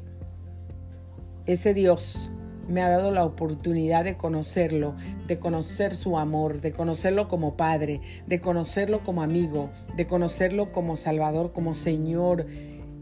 Ese 1.45 1.73
Dios 1.73 2.29
me 2.67 2.81
ha 2.83 2.89
dado 2.89 3.11
la 3.11 3.25
oportunidad 3.25 4.03
de 4.03 4.15
conocerlo, 4.15 4.95
de 5.27 5.39
conocer 5.39 5.95
su 5.95 6.19
amor, 6.19 6.61
de 6.61 6.71
conocerlo 6.71 7.27
como 7.27 7.57
Padre, 7.57 8.01
de 8.27 8.39
conocerlo 8.39 9.03
como 9.03 9.23
amigo, 9.23 9.71
de 9.95 10.05
conocerlo 10.05 10.71
como 10.71 10.95
Salvador, 10.95 11.51
como 11.51 11.73
Señor, 11.73 12.45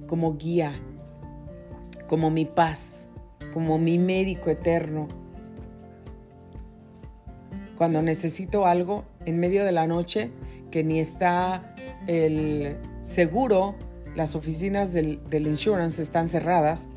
como 0.07 0.37
guía, 0.37 0.79
como 2.07 2.29
mi 2.29 2.45
paz, 2.45 3.09
como 3.53 3.77
mi 3.77 3.97
médico 3.97 4.49
eterno. 4.49 5.26
Cuando 7.77 8.01
necesito 8.01 8.65
algo 8.65 9.05
en 9.25 9.39
medio 9.39 9.63
de 9.63 9.71
la 9.71 9.87
noche, 9.87 10.31
que 10.71 10.83
ni 10.83 10.99
está 10.99 11.75
el 12.07 12.77
seguro, 13.03 13.75
las 14.15 14.35
oficinas 14.35 14.93
del, 14.93 15.19
del 15.29 15.47
insurance 15.47 16.01
están 16.01 16.27
cerradas, 16.27 16.89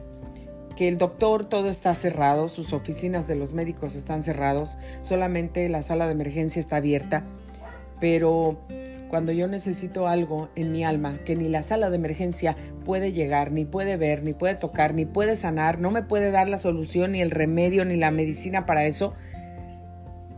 que 0.76 0.88
el 0.88 0.96
doctor 0.96 1.44
todo 1.44 1.68
está 1.68 1.94
cerrado, 1.94 2.48
sus 2.48 2.72
oficinas 2.72 3.28
de 3.28 3.36
los 3.36 3.52
médicos 3.52 3.94
están 3.94 4.24
cerrados, 4.24 4.78
solamente 5.02 5.68
la 5.68 5.82
sala 5.82 6.06
de 6.06 6.12
emergencia 6.12 6.58
está 6.58 6.76
abierta, 6.76 7.26
pero 8.00 8.58
cuando 9.10 9.32
yo 9.32 9.48
necesito 9.48 10.06
algo 10.06 10.48
en 10.54 10.72
mi 10.72 10.84
alma 10.84 11.18
que 11.24 11.34
ni 11.34 11.48
la 11.48 11.64
sala 11.64 11.90
de 11.90 11.96
emergencia 11.96 12.56
puede 12.84 13.12
llegar, 13.12 13.50
ni 13.50 13.64
puede 13.64 13.96
ver, 13.96 14.22
ni 14.22 14.32
puede 14.32 14.54
tocar, 14.54 14.94
ni 14.94 15.04
puede 15.04 15.36
sanar, 15.36 15.80
no 15.80 15.90
me 15.90 16.02
puede 16.02 16.30
dar 16.30 16.48
la 16.48 16.58
solución, 16.58 17.12
ni 17.12 17.20
el 17.20 17.32
remedio, 17.32 17.84
ni 17.84 17.96
la 17.96 18.12
medicina 18.12 18.66
para 18.66 18.86
eso, 18.86 19.12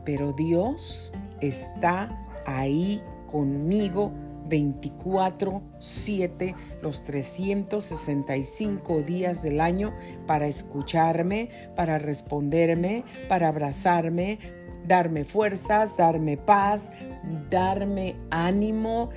pero 0.04 0.32
Dios 0.32 1.12
está 1.40 2.09
ahí 2.47 3.02
conmigo 3.26 4.12
24/7 4.49 6.54
los 6.82 7.04
365 7.04 9.02
días 9.02 9.42
del 9.42 9.61
año 9.61 9.94
para 10.26 10.47
escucharme, 10.47 11.50
para 11.76 11.99
responderme, 11.99 13.04
para 13.28 13.49
abrazarme, 13.49 14.38
darme 14.87 15.25
fuerzas, 15.25 15.97
darme 15.97 16.37
paz, 16.37 16.90
darme 17.50 18.16
ánimo 18.30 19.11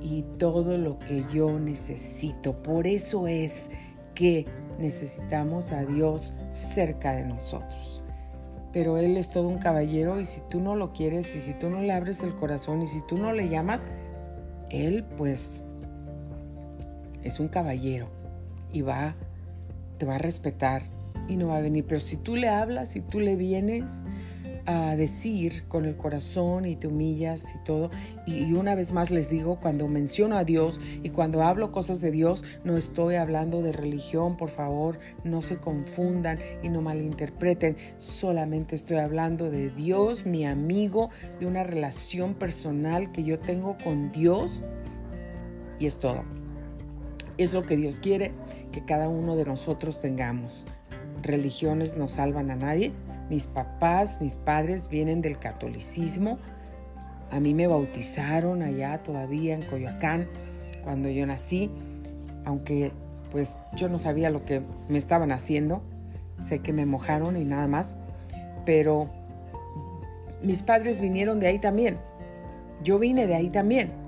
y 0.00 0.22
todo 0.38 0.78
lo 0.78 0.98
que 0.98 1.24
yo 1.32 1.58
necesito. 1.58 2.62
Por 2.62 2.86
eso 2.86 3.26
es 3.26 3.70
que 4.14 4.44
necesitamos 4.78 5.72
a 5.72 5.84
Dios 5.84 6.34
cerca 6.50 7.12
de 7.12 7.24
nosotros. 7.24 8.05
Pero 8.76 8.98
Él 8.98 9.16
es 9.16 9.30
todo 9.30 9.48
un 9.48 9.56
caballero 9.56 10.20
y 10.20 10.26
si 10.26 10.42
tú 10.50 10.60
no 10.60 10.76
lo 10.76 10.92
quieres 10.92 11.34
y 11.34 11.40
si 11.40 11.54
tú 11.54 11.70
no 11.70 11.80
le 11.80 11.94
abres 11.94 12.22
el 12.22 12.34
corazón 12.34 12.82
y 12.82 12.86
si 12.86 13.00
tú 13.00 13.16
no 13.16 13.32
le 13.32 13.48
llamas, 13.48 13.88
él 14.68 15.02
pues 15.16 15.62
es 17.24 17.40
un 17.40 17.48
caballero 17.48 18.10
y 18.70 18.82
va, 18.82 19.14
te 19.96 20.04
va 20.04 20.16
a 20.16 20.18
respetar 20.18 20.82
y 21.26 21.36
no 21.36 21.46
va 21.46 21.56
a 21.56 21.62
venir. 21.62 21.86
Pero 21.88 22.02
si 22.02 22.18
tú 22.18 22.36
le 22.36 22.50
hablas, 22.50 22.90
si 22.90 23.00
tú 23.00 23.18
le 23.18 23.34
vienes 23.34 24.04
a 24.66 24.96
decir 24.96 25.64
con 25.68 25.84
el 25.84 25.96
corazón 25.96 26.66
y 26.66 26.76
te 26.76 26.88
humillas 26.88 27.54
y 27.54 27.64
todo, 27.64 27.90
y, 28.26 28.52
una 28.52 28.74
vez 28.74 28.92
más 28.92 29.10
les 29.10 29.30
digo, 29.30 29.60
cuando 29.60 29.88
menciono 29.88 30.36
a 30.36 30.44
Dios 30.44 30.80
y 31.02 31.10
cuando 31.10 31.42
hablo 31.42 31.72
cosas 31.72 32.00
de 32.00 32.10
Dios, 32.10 32.44
no 32.64 32.76
estoy 32.76 33.14
hablando 33.14 33.62
de 33.62 33.72
religión, 33.72 34.36
por 34.36 34.50
favor, 34.50 34.98
no 35.24 35.42
se 35.42 35.58
confundan 35.58 36.38
y 36.62 36.68
no 36.68 36.82
malinterpreten, 36.82 37.76
solamente 37.96 38.74
estoy 38.74 38.98
hablando 38.98 39.50
de 39.50 39.70
Dios, 39.70 40.26
mi 40.26 40.44
amigo, 40.44 41.10
de 41.38 41.46
una 41.46 41.62
relación 41.62 42.34
personal 42.34 43.12
que 43.12 43.22
yo 43.22 43.38
tengo 43.38 43.76
con 43.82 44.10
Dios 44.12 44.62
y 45.78 45.86
es 45.86 45.98
todo. 45.98 46.24
Es 47.38 47.52
lo 47.52 47.62
que 47.62 47.76
Dios 47.76 48.00
quiere 48.00 48.32
que 48.72 48.84
cada 48.84 49.08
uno 49.08 49.36
de 49.36 49.44
nosotros 49.44 50.00
tengamos. 50.00 50.66
Religiones 51.22 51.96
no 51.96 52.08
salvan 52.08 52.50
a 52.50 52.56
nadie. 52.56 52.92
Mis 53.30 53.46
papás, 53.46 54.20
mis 54.20 54.36
padres 54.36 54.88
vienen 54.88 55.22
del 55.22 55.38
catolicismo. 55.38 56.38
A 57.30 57.40
mí 57.40 57.54
me 57.54 57.66
bautizaron 57.66 58.62
allá 58.62 59.02
todavía 59.02 59.54
en 59.54 59.62
Coyoacán 59.62 60.28
cuando 60.84 61.08
yo 61.08 61.26
nací, 61.26 61.70
aunque 62.44 62.92
pues 63.32 63.58
yo 63.74 63.88
no 63.88 63.98
sabía 63.98 64.30
lo 64.30 64.44
que 64.44 64.62
me 64.88 64.98
estaban 64.98 65.32
haciendo. 65.32 65.82
Sé 66.40 66.60
que 66.60 66.72
me 66.72 66.86
mojaron 66.86 67.36
y 67.36 67.44
nada 67.44 67.66
más, 67.66 67.96
pero 68.64 69.10
mis 70.42 70.62
padres 70.62 71.00
vinieron 71.00 71.40
de 71.40 71.48
ahí 71.48 71.58
también. 71.58 71.96
Yo 72.82 72.98
vine 72.98 73.26
de 73.26 73.34
ahí 73.34 73.48
también 73.48 74.06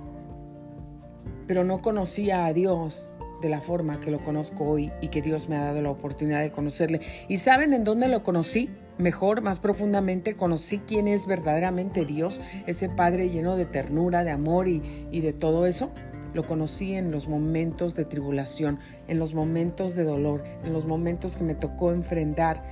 pero 1.49 1.65
no 1.65 1.81
conocía 1.81 2.45
a 2.45 2.53
Dios 2.53 3.11
de 3.41 3.49
la 3.49 3.61
forma 3.61 3.99
que 3.99 4.11
lo 4.11 4.23
conozco 4.23 4.65
hoy 4.65 4.93
y 5.01 5.09
que 5.09 5.23
Dios 5.23 5.49
me 5.49 5.57
ha 5.57 5.65
dado 5.65 5.81
la 5.81 5.91
oportunidad 5.91 6.43
de 6.43 6.53
conocerle. 6.53 7.01
¿Y 7.27 7.39
saben 7.39 7.73
en 7.73 7.83
dónde 7.83 8.07
lo 8.07 8.23
conocí? 8.23 8.69
Mejor, 8.99 9.43
más 9.43 9.59
profundamente, 9.61 10.35
conocí 10.35 10.79
quién 10.79 11.09
es 11.09 11.27
verdaderamente 11.27 12.05
Dios, 12.05 12.41
ese 12.67 12.89
Padre 12.89 13.29
lleno 13.29 13.57
de 13.57 13.65
ternura, 13.65 14.25
de 14.25 14.31
amor 14.31 14.69
y, 14.69 15.07
y 15.11 15.21
de 15.21 15.33
todo 15.33 15.67
eso. 15.67 15.91
Lo 16.35 16.47
conocí 16.47 16.95
en 16.95 17.11
los 17.11 17.29
momentos 17.29 17.95
de 17.95 18.05
tribulación, 18.05 18.79
en 19.07 19.19
los 19.19 19.35
momentos 19.35 19.95
de 19.95 20.05
dolor, 20.05 20.45
en 20.65 20.73
los 20.73 20.85
momentos 20.85 21.37
que 21.37 21.45
me 21.45 21.55
tocó 21.55 21.93
enfrentar 21.93 22.63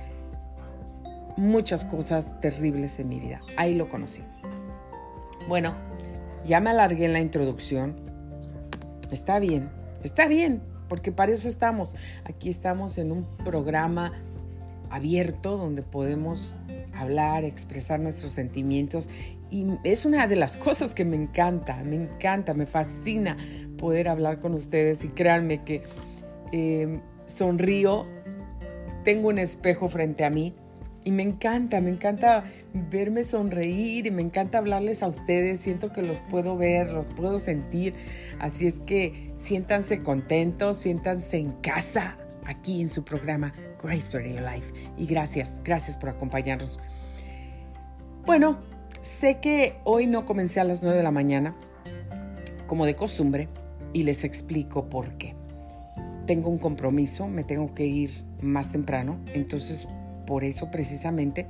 muchas 1.37 1.85
cosas 1.85 2.39
terribles 2.41 2.99
en 2.99 3.09
mi 3.09 3.19
vida. 3.19 3.41
Ahí 3.55 3.73
lo 3.73 3.89
conocí. 3.89 4.23
Bueno, 5.47 5.75
ya 6.45 6.59
me 6.59 6.69
alargué 6.69 7.05
en 7.05 7.13
la 7.13 7.19
introducción 7.19 8.07
Está 9.11 9.39
bien, 9.39 9.69
está 10.03 10.27
bien, 10.27 10.61
porque 10.89 11.13
para 11.13 11.31
eso 11.31 11.47
estamos. 11.47 11.95
Aquí 12.25 12.49
estamos 12.49 12.97
en 12.97 13.13
un 13.13 13.25
programa 13.45 14.11
abierto 14.89 15.57
donde 15.57 15.83
podemos 15.83 16.57
hablar, 16.93 17.43
expresar 17.43 17.99
nuestros 17.99 18.33
sentimientos 18.33 19.09
Y 19.51 19.67
es 19.83 20.05
una 20.05 20.27
de 20.27 20.35
las 20.35 20.57
cosas 20.57 20.93
que 20.93 21.05
me 21.05 21.15
encanta, 21.15 21.83
me 21.83 21.95
encanta, 21.95 22.53
me 22.53 22.65
fascina 22.65 23.37
poder 23.77 24.09
hablar 24.09 24.39
con 24.39 24.53
ustedes 24.53 25.03
y 25.03 25.09
créanme 25.09 25.63
que 25.63 25.83
eh, 26.51 26.99
sonrío, 27.25 28.05
tengo 29.03 29.29
un 29.29 29.37
espejo 29.37 29.87
frente 29.87 30.25
a 30.25 30.29
mí 30.29 30.53
y 31.07 31.11
me 31.11 31.23
encanta, 31.23 31.79
me 31.79 31.89
encanta 31.89 32.43
verme 32.73 33.23
sonreír 33.23 34.07
y 34.07 34.11
me 34.11 34.21
encanta 34.21 34.57
hablarles 34.57 35.03
a 35.03 35.07
ustedes. 35.07 35.61
Siento 35.61 35.93
que 35.93 36.01
los 36.01 36.19
puedo 36.19 36.57
ver, 36.57 36.91
los 36.91 37.11
puedo 37.11 37.39
sentir. 37.39 37.93
Así 38.39 38.67
es 38.67 38.81
que 38.81 39.31
siéntanse 39.37 40.03
contentos, 40.03 40.75
siéntanse 40.75 41.37
en 41.37 41.53
casa 41.61 42.17
aquí 42.45 42.81
en 42.81 42.89
su 42.89 43.05
programa 43.05 43.53
Grace 43.81 44.17
Radio 44.17 44.41
Life. 44.41 44.73
Y 44.97 45.05
gracias, 45.05 45.61
gracias 45.63 45.97
por 45.97 46.09
acompañarnos. 46.09 46.79
Bueno, 48.25 48.59
sé 49.01 49.39
que 49.39 49.77
hoy 49.83 50.07
no 50.07 50.25
comencé 50.25 50.59
a 50.59 50.63
las 50.63 50.81
9 50.81 50.97
de 50.97 51.03
la 51.03 51.11
mañana, 51.11 51.55
como 52.67 52.85
de 52.85 52.95
costumbre, 52.95 53.47
y 53.93 54.03
les 54.03 54.23
explico 54.23 54.89
por 54.89 55.17
qué. 55.17 55.35
Tengo 56.25 56.49
un 56.49 56.57
compromiso, 56.57 57.27
me 57.27 57.43
tengo 57.43 57.73
que 57.73 57.85
ir 57.85 58.11
más 58.41 58.73
temprano, 58.73 59.19
entonces 59.33 59.87
por 60.25 60.43
eso 60.43 60.69
precisamente 60.69 61.47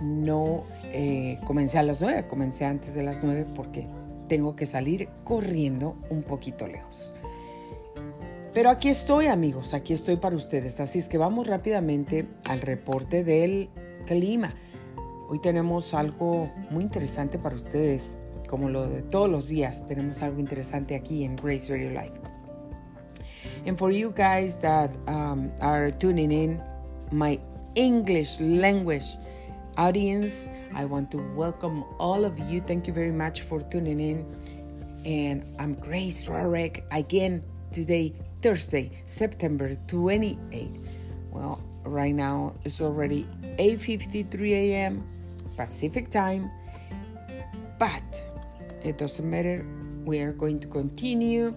no 0.00 0.62
eh, 0.84 1.38
comencé 1.44 1.78
a 1.78 1.82
las 1.82 2.00
9, 2.00 2.26
comencé 2.28 2.64
antes 2.64 2.94
de 2.94 3.02
las 3.02 3.24
9 3.24 3.46
porque 3.56 3.88
tengo 4.28 4.54
que 4.54 4.66
salir 4.66 5.08
corriendo 5.24 5.96
un 6.10 6.22
poquito 6.22 6.68
lejos. 6.68 7.14
Pero 8.54 8.70
aquí 8.70 8.88
estoy 8.88 9.26
amigos, 9.26 9.74
aquí 9.74 9.92
estoy 9.92 10.16
para 10.16 10.34
ustedes, 10.34 10.80
así 10.80 10.98
es 10.98 11.08
que 11.08 11.18
vamos 11.18 11.46
rápidamente 11.46 12.26
al 12.48 12.60
reporte 12.60 13.22
del 13.22 13.68
clima. 14.06 14.54
Hoy 15.28 15.40
tenemos 15.40 15.94
algo 15.94 16.50
muy 16.70 16.84
interesante 16.84 17.38
para 17.38 17.54
ustedes, 17.56 18.16
como 18.48 18.68
lo 18.70 18.88
de 18.88 19.02
todos 19.02 19.28
los 19.28 19.48
días, 19.48 19.86
tenemos 19.86 20.22
algo 20.22 20.40
interesante 20.40 20.96
aquí 20.96 21.24
en 21.24 21.36
Grace 21.36 21.68
Radio 21.68 21.90
Live. 21.90 22.20
And 23.66 23.76
for 23.76 23.92
you 23.92 24.12
guys 24.16 24.60
that 24.60 24.90
um, 25.06 25.50
are 25.60 25.90
tuning 25.90 26.32
in, 26.32 26.60
my 27.12 27.38
English 27.74 28.40
language 28.40 29.18
audience. 29.78 30.50
I 30.74 30.84
want 30.84 31.10
to 31.12 31.18
welcome 31.34 31.84
all 31.98 32.24
of 32.24 32.38
you. 32.50 32.60
Thank 32.60 32.86
you 32.86 32.92
very 32.92 33.12
much 33.12 33.42
for 33.42 33.62
tuning 33.62 34.00
in. 34.00 34.26
And 35.06 35.44
I'm 35.58 35.74
Grace 35.74 36.24
Rarek 36.28 36.82
again 36.90 37.42
today, 37.72 38.12
Thursday, 38.40 39.02
September 39.04 39.74
28. 39.88 40.70
Well, 41.30 41.60
right 41.84 42.14
now 42.14 42.54
it's 42.64 42.80
already 42.80 43.26
8:53 43.58 44.52
a.m. 44.52 45.02
Pacific 45.56 46.10
time, 46.10 46.50
but 47.78 48.22
it 48.82 48.96
doesn't 48.96 49.28
matter. 49.28 49.66
We 50.04 50.20
are 50.20 50.32
going 50.32 50.60
to 50.60 50.68
continue 50.68 51.54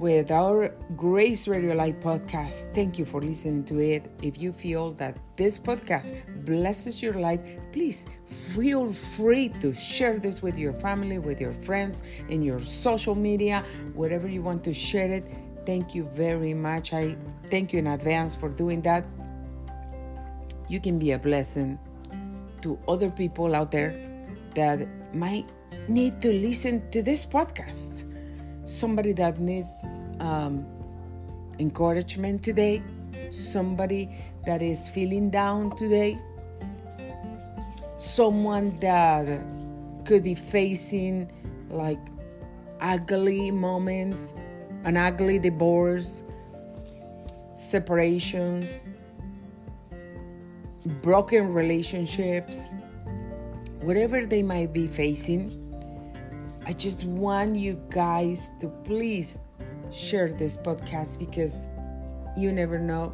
with 0.00 0.30
our 0.30 0.74
Grace 0.96 1.46
Radio 1.46 1.74
Live 1.74 2.00
podcast. 2.00 2.72
Thank 2.72 2.98
you 2.98 3.04
for 3.04 3.20
listening 3.20 3.64
to 3.64 3.80
it. 3.80 4.08
If 4.22 4.40
you 4.40 4.50
feel 4.50 4.92
that 4.92 5.18
this 5.36 5.58
podcast 5.58 6.16
blesses 6.46 7.02
your 7.02 7.12
life, 7.12 7.40
please 7.70 8.06
feel 8.24 8.90
free 8.90 9.50
to 9.60 9.74
share 9.74 10.18
this 10.18 10.40
with 10.40 10.58
your 10.58 10.72
family, 10.72 11.18
with 11.18 11.38
your 11.38 11.52
friends, 11.52 12.02
in 12.30 12.40
your 12.40 12.58
social 12.58 13.14
media, 13.14 13.62
wherever 13.92 14.26
you 14.26 14.40
want 14.40 14.64
to 14.64 14.72
share 14.72 15.10
it. 15.10 15.30
Thank 15.66 15.94
you 15.94 16.04
very 16.04 16.54
much. 16.54 16.94
I 16.94 17.14
thank 17.50 17.74
you 17.74 17.78
in 17.78 17.88
advance 17.88 18.34
for 18.34 18.48
doing 18.48 18.80
that. 18.82 19.06
You 20.66 20.80
can 20.80 20.98
be 20.98 21.12
a 21.12 21.18
blessing 21.18 21.78
to 22.62 22.78
other 22.88 23.10
people 23.10 23.54
out 23.54 23.70
there 23.70 23.92
that 24.54 24.88
might 25.14 25.44
need 25.88 26.22
to 26.22 26.32
listen 26.32 26.88
to 26.90 27.02
this 27.02 27.26
podcast 27.26 28.09
somebody 28.70 29.12
that 29.12 29.38
needs 29.40 29.82
um, 30.20 30.64
encouragement 31.58 32.42
today, 32.42 32.82
somebody 33.28 34.08
that 34.46 34.62
is 34.62 34.88
feeling 34.88 35.28
down 35.28 35.74
today, 35.76 36.16
someone 37.96 38.70
that 38.76 39.26
could 40.04 40.22
be 40.22 40.34
facing 40.34 41.30
like 41.68 41.98
ugly 42.80 43.50
moments, 43.50 44.34
an 44.84 44.96
ugly 44.96 45.38
divorce, 45.38 46.22
separations, 47.54 48.86
broken 51.02 51.52
relationships, 51.52 52.72
whatever 53.80 54.24
they 54.24 54.42
might 54.42 54.72
be 54.72 54.86
facing 54.86 55.69
I 56.70 56.72
just 56.72 57.04
want 57.04 57.56
you 57.56 57.82
guys 57.90 58.52
to 58.60 58.68
please 58.68 59.40
share 59.90 60.32
this 60.32 60.56
podcast 60.56 61.18
because 61.18 61.66
you 62.36 62.52
never 62.52 62.78
know 62.78 63.12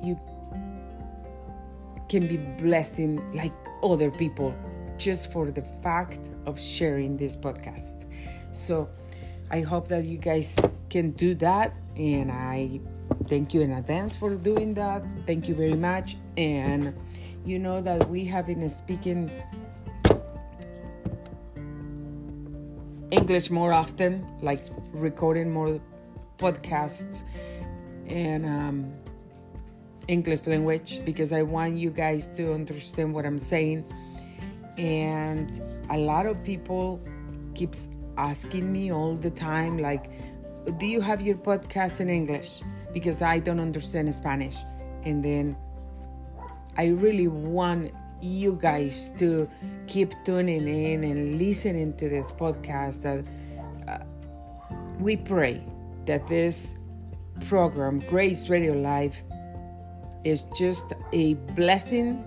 you 0.00 0.14
can 2.08 2.28
be 2.28 2.36
blessing 2.62 3.18
like 3.34 3.52
other 3.82 4.08
people 4.08 4.54
just 4.98 5.32
for 5.32 5.50
the 5.50 5.62
fact 5.62 6.30
of 6.46 6.60
sharing 6.60 7.16
this 7.16 7.34
podcast. 7.34 8.04
So 8.52 8.88
I 9.50 9.62
hope 9.62 9.88
that 9.88 10.04
you 10.04 10.18
guys 10.18 10.56
can 10.90 11.10
do 11.10 11.34
that 11.34 11.76
and 11.96 12.30
I 12.30 12.78
thank 13.26 13.52
you 13.52 13.62
in 13.62 13.72
advance 13.72 14.16
for 14.16 14.36
doing 14.36 14.74
that. 14.74 15.02
Thank 15.26 15.48
you 15.48 15.56
very 15.56 15.74
much 15.74 16.18
and 16.36 16.94
you 17.44 17.58
know 17.58 17.80
that 17.80 18.08
we 18.08 18.24
have 18.26 18.46
been 18.46 18.68
speaking 18.68 19.28
English 23.14 23.48
more 23.48 23.72
often, 23.72 24.26
like 24.42 24.58
recording 24.92 25.52
more 25.52 25.80
podcasts 26.36 27.22
and 28.08 28.44
um, 28.44 28.92
English 30.08 30.48
language 30.48 31.00
because 31.04 31.32
I 31.32 31.42
want 31.42 31.76
you 31.76 31.90
guys 31.90 32.26
to 32.36 32.52
understand 32.52 33.14
what 33.14 33.24
I'm 33.24 33.38
saying. 33.38 33.84
And 34.78 35.48
a 35.90 35.96
lot 35.96 36.26
of 36.26 36.42
people 36.42 37.00
keeps 37.54 37.88
asking 38.18 38.72
me 38.72 38.92
all 38.92 39.14
the 39.14 39.30
time, 39.30 39.78
like, 39.78 40.10
do 40.78 40.86
you 40.86 41.00
have 41.00 41.22
your 41.22 41.36
podcast 41.36 42.00
in 42.00 42.10
English? 42.10 42.62
Because 42.92 43.22
I 43.22 43.38
don't 43.38 43.60
understand 43.60 44.12
Spanish. 44.12 44.56
And 45.04 45.24
then 45.24 45.56
I 46.76 46.86
really 46.88 47.28
want 47.28 47.92
you 48.24 48.58
guys 48.60 49.12
to 49.18 49.48
keep 49.86 50.12
tuning 50.24 50.66
in 50.66 51.04
and 51.04 51.38
listening 51.38 51.94
to 51.96 52.08
this 52.08 52.32
podcast 52.32 53.02
that 53.02 53.24
uh, 53.86 54.02
we 54.98 55.16
pray 55.16 55.62
that 56.06 56.26
this 56.26 56.76
program 57.46 57.98
grace 58.08 58.48
radio 58.48 58.72
live 58.72 59.16
is 60.24 60.44
just 60.56 60.94
a 61.12 61.34
blessing 61.54 62.24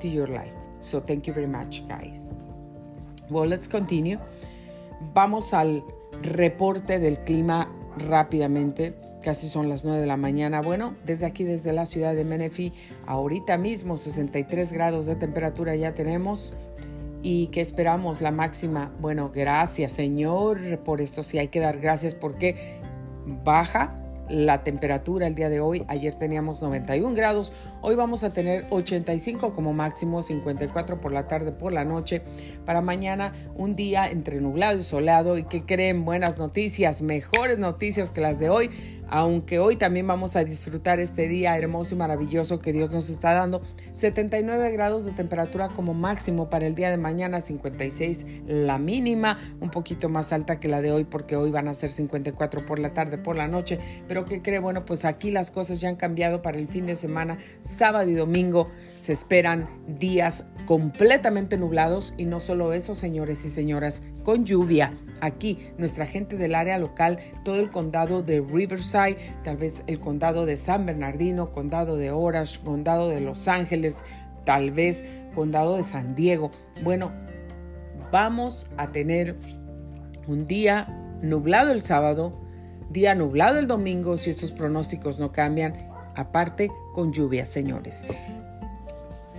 to 0.00 0.08
your 0.08 0.26
life. 0.26 0.54
So 0.80 1.00
thank 1.00 1.26
you 1.26 1.32
very 1.32 1.46
much 1.46 1.86
guys. 1.88 2.32
Well 3.30 3.46
let's 3.46 3.68
continue. 3.68 4.18
Vamos 5.14 5.54
al 5.54 5.84
reporte 6.22 6.98
del 6.98 7.18
clima 7.24 7.68
rápidamente 8.08 8.94
Casi 9.28 9.50
son 9.50 9.68
las 9.68 9.84
9 9.84 10.00
de 10.00 10.06
la 10.06 10.16
mañana. 10.16 10.62
Bueno, 10.62 10.94
desde 11.04 11.26
aquí, 11.26 11.44
desde 11.44 11.74
la 11.74 11.84
ciudad 11.84 12.14
de 12.14 12.24
Menifee, 12.24 12.72
ahorita 13.06 13.58
mismo 13.58 13.98
63 13.98 14.72
grados 14.72 15.04
de 15.04 15.16
temperatura 15.16 15.76
ya 15.76 15.92
tenemos. 15.92 16.54
¿Y 17.22 17.48
que 17.48 17.60
esperamos? 17.60 18.22
La 18.22 18.30
máxima. 18.30 18.90
Bueno, 19.00 19.30
gracias 19.30 19.92
Señor 19.92 20.78
por 20.78 21.02
esto. 21.02 21.22
Sí 21.22 21.36
hay 21.36 21.48
que 21.48 21.60
dar 21.60 21.78
gracias 21.78 22.14
porque 22.14 22.80
baja 23.44 23.94
la 24.30 24.64
temperatura 24.64 25.26
el 25.26 25.34
día 25.34 25.50
de 25.50 25.60
hoy. 25.60 25.84
Ayer 25.88 26.14
teníamos 26.14 26.62
91 26.62 27.14
grados, 27.14 27.52
hoy 27.80 27.94
vamos 27.94 28.24
a 28.24 28.30
tener 28.30 28.66
85 28.70 29.52
como 29.52 29.72
máximo, 29.72 30.22
54 30.22 31.00
por 31.00 31.12
la 31.12 31.28
tarde, 31.28 31.52
por 31.52 31.72
la 31.72 31.84
noche. 31.84 32.22
Para 32.64 32.80
mañana 32.80 33.32
un 33.54 33.76
día 33.76 34.10
entre 34.10 34.40
nublado 34.40 34.78
y 34.78 34.82
soleado 34.82 35.38
y 35.38 35.44
que 35.44 35.64
creen 35.64 36.04
buenas 36.04 36.38
noticias, 36.38 37.02
mejores 37.02 37.58
noticias 37.58 38.10
que 38.10 38.20
las 38.20 38.38
de 38.38 38.50
hoy 38.50 38.70
aunque 39.10 39.58
hoy 39.58 39.76
también 39.76 40.06
vamos 40.06 40.36
a 40.36 40.44
disfrutar 40.44 41.00
este 41.00 41.28
día 41.28 41.56
hermoso 41.56 41.94
y 41.94 41.98
maravilloso 41.98 42.58
que 42.58 42.72
Dios 42.72 42.90
nos 42.90 43.08
está 43.08 43.32
dando. 43.32 43.62
79 43.94 44.70
grados 44.70 45.04
de 45.04 45.12
temperatura 45.12 45.68
como 45.68 45.94
máximo 45.94 46.50
para 46.50 46.66
el 46.66 46.74
día 46.74 46.90
de 46.90 46.98
mañana, 46.98 47.40
56 47.40 48.26
la 48.46 48.78
mínima, 48.78 49.38
un 49.60 49.70
poquito 49.70 50.08
más 50.08 50.32
alta 50.32 50.60
que 50.60 50.68
la 50.68 50.82
de 50.82 50.92
hoy 50.92 51.04
porque 51.04 51.36
hoy 51.36 51.50
van 51.50 51.68
a 51.68 51.74
ser 51.74 51.90
54 51.90 52.66
por 52.66 52.78
la 52.78 52.92
tarde, 52.92 53.18
por 53.18 53.36
la 53.36 53.48
noche. 53.48 53.78
Pero 54.06 54.24
¿qué 54.26 54.42
cree? 54.42 54.58
Bueno, 54.58 54.84
pues 54.84 55.04
aquí 55.04 55.30
las 55.30 55.50
cosas 55.50 55.80
ya 55.80 55.88
han 55.88 55.96
cambiado 55.96 56.42
para 56.42 56.58
el 56.58 56.68
fin 56.68 56.86
de 56.86 56.96
semana, 56.96 57.38
sábado 57.68 58.08
y 58.10 58.14
domingo 58.14 58.70
se 58.98 59.12
esperan 59.12 59.68
días 59.86 60.44
completamente 60.66 61.58
nublados 61.58 62.14
y 62.16 62.24
no 62.24 62.40
solo 62.40 62.72
eso, 62.72 62.94
señores 62.94 63.44
y 63.44 63.50
señoras, 63.50 64.02
con 64.24 64.44
lluvia 64.44 64.94
aquí, 65.20 65.58
nuestra 65.76 66.06
gente 66.06 66.36
del 66.36 66.54
área 66.54 66.78
local, 66.78 67.18
todo 67.44 67.56
el 67.56 67.70
condado 67.70 68.22
de 68.22 68.40
Riverside, 68.40 69.18
tal 69.44 69.56
vez 69.56 69.82
el 69.86 70.00
condado 70.00 70.46
de 70.46 70.56
San 70.56 70.86
Bernardino, 70.86 71.52
condado 71.52 71.96
de 71.96 72.10
Orange, 72.10 72.60
condado 72.64 73.08
de 73.08 73.20
Los 73.20 73.48
Ángeles, 73.48 74.02
tal 74.44 74.70
vez 74.70 75.04
condado 75.34 75.76
de 75.76 75.84
San 75.84 76.14
Diego. 76.14 76.50
Bueno, 76.82 77.12
vamos 78.10 78.66
a 78.76 78.92
tener 78.92 79.36
un 80.26 80.46
día 80.46 80.86
nublado 81.22 81.70
el 81.70 81.82
sábado, 81.82 82.40
día 82.90 83.14
nublado 83.14 83.58
el 83.58 83.66
domingo 83.66 84.16
si 84.16 84.30
estos 84.30 84.52
pronósticos 84.52 85.18
no 85.18 85.32
cambian, 85.32 85.88
aparte 86.18 86.70
con 86.92 87.12
lluvia, 87.12 87.46
señores. 87.46 88.04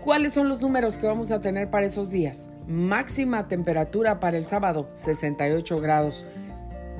¿Cuáles 0.03 0.33
son 0.33 0.47
los 0.47 0.61
números 0.61 0.97
que 0.97 1.05
vamos 1.05 1.29
a 1.29 1.41
tener 1.41 1.69
para 1.69 1.85
esos 1.85 2.09
días? 2.09 2.49
Máxima 2.67 3.49
temperatura 3.49 4.21
para 4.21 4.37
el 4.37 4.45
sábado, 4.45 4.89
68 4.95 5.81
grados. 5.81 6.25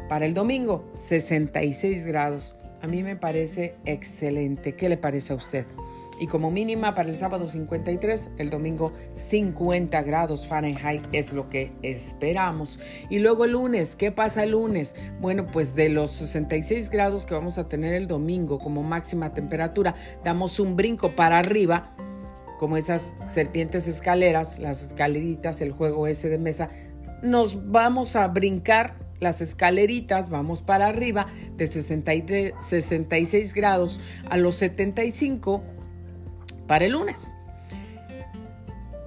Para 0.09 0.25
el 0.25 0.33
domingo, 0.33 0.83
66 0.93 2.05
grados. 2.05 2.55
A 2.81 2.87
mí 2.87 3.03
me 3.03 3.15
parece 3.15 3.73
excelente. 3.85 4.75
¿Qué 4.75 4.89
le 4.89 4.97
parece 4.97 5.31
a 5.31 5.37
usted? 5.37 5.65
Y 6.19 6.27
como 6.27 6.51
mínima 6.51 6.93
para 6.95 7.09
el 7.09 7.15
sábado 7.15 7.47
53, 7.47 8.31
el 8.37 8.49
domingo 8.49 8.91
50 9.13 10.01
grados 10.03 10.47
Fahrenheit 10.47 11.01
es 11.13 11.31
lo 11.31 11.49
que 11.49 11.71
esperamos. 11.81 12.77
Y 13.09 13.19
luego 13.19 13.45
el 13.45 13.53
lunes, 13.53 13.95
¿qué 13.95 14.11
pasa 14.11 14.43
el 14.43 14.51
lunes? 14.51 14.95
Bueno, 15.21 15.47
pues 15.47 15.75
de 15.75 15.87
los 15.87 16.11
66 16.11 16.89
grados 16.89 17.25
que 17.25 17.33
vamos 17.33 17.57
a 17.57 17.69
tener 17.69 17.93
el 17.93 18.07
domingo 18.07 18.59
como 18.59 18.83
máxima 18.83 19.33
temperatura, 19.33 19.95
damos 20.23 20.59
un 20.59 20.75
brinco 20.75 21.15
para 21.15 21.39
arriba, 21.39 21.95
como 22.59 22.75
esas 22.75 23.15
serpientes 23.25 23.87
escaleras, 23.87 24.59
las 24.59 24.83
escaleritas, 24.83 25.61
el 25.61 25.71
juego 25.71 26.05
ese 26.07 26.27
de 26.27 26.37
mesa. 26.37 26.69
Nos 27.23 27.71
vamos 27.71 28.17
a 28.17 28.27
brincar 28.27 28.97
las 29.21 29.39
escaleritas, 29.39 30.29
vamos 30.29 30.61
para 30.61 30.87
arriba 30.87 31.27
de 31.55 31.67
66 31.67 33.53
grados 33.53 34.01
a 34.29 34.35
los 34.35 34.55
75 34.55 35.63
para 36.69 36.85
el 36.85 36.91
lunes. 36.91 37.33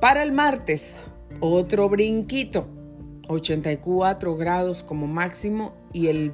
Para 0.00 0.24
el 0.24 0.32
martes, 0.32 1.04
otro 1.38 1.88
brinquito, 1.88 2.66
84 3.28 4.34
grados 4.34 4.82
como 4.82 5.06
máximo 5.06 5.72
y 5.92 6.08
el 6.08 6.32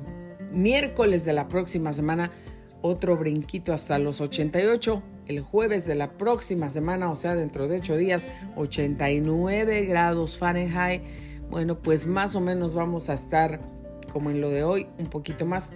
miércoles 0.52 1.26
de 1.26 1.34
la 1.34 1.48
próxima 1.48 1.92
semana 1.92 2.32
otro 2.80 3.18
brinquito 3.18 3.74
hasta 3.74 3.98
los 3.98 4.22
88. 4.22 5.02
El 5.26 5.42
jueves 5.42 5.84
de 5.84 5.96
la 5.96 6.16
próxima 6.16 6.70
semana, 6.70 7.10
o 7.10 7.16
sea, 7.16 7.34
dentro 7.34 7.68
de 7.68 7.76
8 7.76 7.96
días, 7.98 8.26
89 8.56 9.84
grados 9.84 10.38
Fahrenheit. 10.38 11.02
Bueno, 11.50 11.78
pues 11.82 12.06
más 12.06 12.36
o 12.36 12.40
menos 12.40 12.72
vamos 12.72 13.10
a 13.10 13.12
estar 13.12 13.60
como 14.14 14.30
en 14.30 14.40
lo 14.40 14.48
de 14.48 14.64
hoy, 14.64 14.86
un 14.98 15.08
poquito 15.08 15.44
más. 15.44 15.72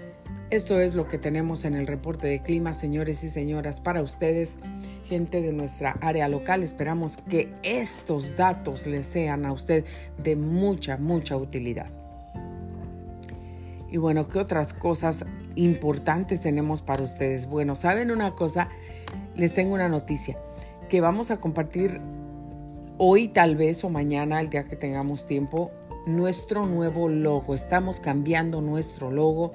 Esto 0.52 0.78
es 0.80 0.94
lo 0.94 1.08
que 1.08 1.16
tenemos 1.16 1.64
en 1.64 1.74
el 1.74 1.86
reporte 1.86 2.26
de 2.26 2.42
clima, 2.42 2.74
señores 2.74 3.24
y 3.24 3.30
señoras, 3.30 3.80
para 3.80 4.02
ustedes, 4.02 4.58
gente 5.06 5.40
de 5.40 5.50
nuestra 5.50 5.96
área 6.02 6.28
local. 6.28 6.62
Esperamos 6.62 7.16
que 7.16 7.54
estos 7.62 8.36
datos 8.36 8.86
les 8.86 9.06
sean 9.06 9.46
a 9.46 9.52
usted 9.54 9.86
de 10.22 10.36
mucha, 10.36 10.98
mucha 10.98 11.38
utilidad. 11.38 11.88
Y 13.90 13.96
bueno, 13.96 14.28
¿qué 14.28 14.40
otras 14.40 14.74
cosas 14.74 15.24
importantes 15.54 16.42
tenemos 16.42 16.82
para 16.82 17.02
ustedes? 17.02 17.46
Bueno, 17.46 17.74
¿saben 17.74 18.10
una 18.10 18.34
cosa? 18.34 18.68
Les 19.34 19.54
tengo 19.54 19.72
una 19.72 19.88
noticia 19.88 20.36
que 20.90 21.00
vamos 21.00 21.30
a 21.30 21.38
compartir 21.38 21.98
hoy 22.98 23.28
tal 23.28 23.56
vez 23.56 23.84
o 23.84 23.88
mañana, 23.88 24.38
el 24.38 24.50
día 24.50 24.64
que 24.64 24.76
tengamos 24.76 25.26
tiempo, 25.26 25.70
nuestro 26.04 26.66
nuevo 26.66 27.08
logo. 27.08 27.54
Estamos 27.54 28.00
cambiando 28.00 28.60
nuestro 28.60 29.10
logo 29.10 29.54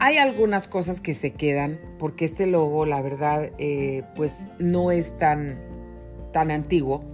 hay 0.00 0.18
algunas 0.18 0.68
cosas 0.68 1.00
que 1.00 1.14
se 1.14 1.32
quedan 1.32 1.80
porque 1.98 2.24
este 2.24 2.46
logo, 2.46 2.86
la 2.86 3.02
verdad, 3.02 3.50
eh, 3.58 4.04
pues 4.14 4.46
no 4.58 4.90
es 4.90 5.18
tan, 5.18 5.58
tan 6.32 6.50
antiguo. 6.50 7.04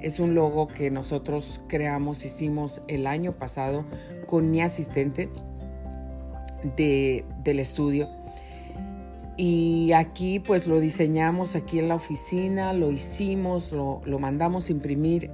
Es 0.00 0.20
un 0.20 0.34
logo 0.34 0.68
que 0.68 0.90
nosotros 0.90 1.60
creamos, 1.66 2.24
hicimos 2.24 2.82
el 2.86 3.06
año 3.08 3.32
pasado 3.36 3.84
con 4.26 4.50
mi 4.50 4.60
asistente 4.60 5.28
de, 6.76 7.24
del 7.42 7.58
estudio. 7.58 8.08
Y 9.36 9.92
aquí 9.92 10.38
pues 10.38 10.66
lo 10.68 10.78
diseñamos 10.80 11.56
aquí 11.56 11.78
en 11.78 11.88
la 11.88 11.96
oficina, 11.96 12.72
lo 12.72 12.92
hicimos, 12.92 13.72
lo, 13.72 14.00
lo 14.04 14.18
mandamos 14.20 14.70
imprimir. 14.70 15.30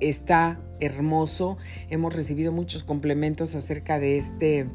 Está 0.00 0.60
hermoso. 0.80 1.56
Hemos 1.88 2.14
recibido 2.14 2.52
muchos 2.52 2.82
complementos 2.82 3.54
acerca 3.54 3.98
de 3.98 4.18
este 4.18 4.66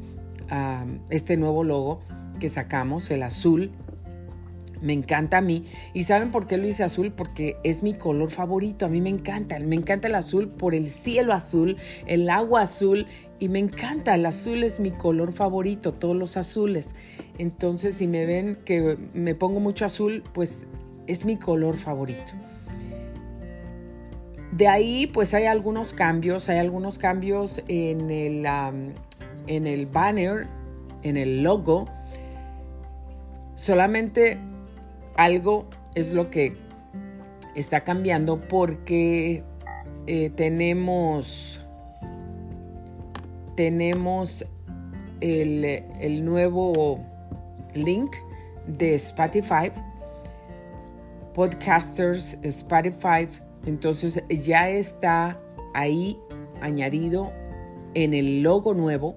este 1.10 1.36
nuevo 1.36 1.64
logo 1.64 2.00
que 2.38 2.48
sacamos, 2.48 3.10
el 3.10 3.22
azul. 3.22 3.72
Me 4.82 4.92
encanta 4.92 5.38
a 5.38 5.40
mí. 5.40 5.64
¿Y 5.94 6.02
saben 6.02 6.30
por 6.30 6.46
qué 6.46 6.58
lo 6.58 6.66
hice 6.66 6.84
azul? 6.84 7.10
Porque 7.10 7.56
es 7.64 7.82
mi 7.82 7.94
color 7.94 8.30
favorito. 8.30 8.84
A 8.84 8.88
mí 8.88 9.00
me 9.00 9.08
encanta. 9.08 9.58
Me 9.58 9.74
encanta 9.74 10.08
el 10.08 10.14
azul 10.14 10.48
por 10.48 10.74
el 10.74 10.88
cielo 10.88 11.32
azul, 11.32 11.78
el 12.06 12.28
agua 12.28 12.62
azul. 12.62 13.06
Y 13.38 13.48
me 13.48 13.58
encanta. 13.58 14.14
El 14.14 14.26
azul 14.26 14.64
es 14.64 14.78
mi 14.78 14.90
color 14.90 15.32
favorito, 15.32 15.92
todos 15.92 16.14
los 16.14 16.36
azules. 16.36 16.94
Entonces, 17.38 17.96
si 17.96 18.06
me 18.06 18.26
ven 18.26 18.58
que 18.64 18.98
me 19.14 19.34
pongo 19.34 19.60
mucho 19.60 19.86
azul, 19.86 20.22
pues 20.34 20.66
es 21.06 21.24
mi 21.24 21.36
color 21.36 21.76
favorito. 21.76 22.32
De 24.52 24.68
ahí, 24.68 25.06
pues 25.06 25.32
hay 25.32 25.46
algunos 25.46 25.94
cambios. 25.94 26.50
Hay 26.50 26.58
algunos 26.58 26.98
cambios 26.98 27.62
en 27.66 28.10
el, 28.10 28.46
en 29.46 29.66
el 29.66 29.86
banner, 29.86 30.46
en 31.02 31.16
el 31.16 31.42
logo. 31.42 31.86
Solamente 33.54 34.38
algo 35.16 35.68
es 35.94 36.12
lo 36.12 36.30
que 36.30 36.56
está 37.54 37.82
cambiando 37.84 38.40
porque 38.40 39.42
eh, 40.06 40.30
tenemos 40.30 41.60
tenemos 43.56 44.44
el, 45.22 45.64
el, 45.64 46.24
nuevo 46.24 47.02
link 47.74 48.14
de 48.66 48.94
Spotify 48.96 49.72
podcasters 51.32 52.36
Spotify 52.42 53.26
entonces 53.64 54.22
ya 54.28 54.68
está 54.68 55.40
ahí 55.72 56.18
añadido 56.60 57.32
en 57.94 58.12
el 58.12 58.42
logo 58.42 58.74
nuevo 58.74 59.16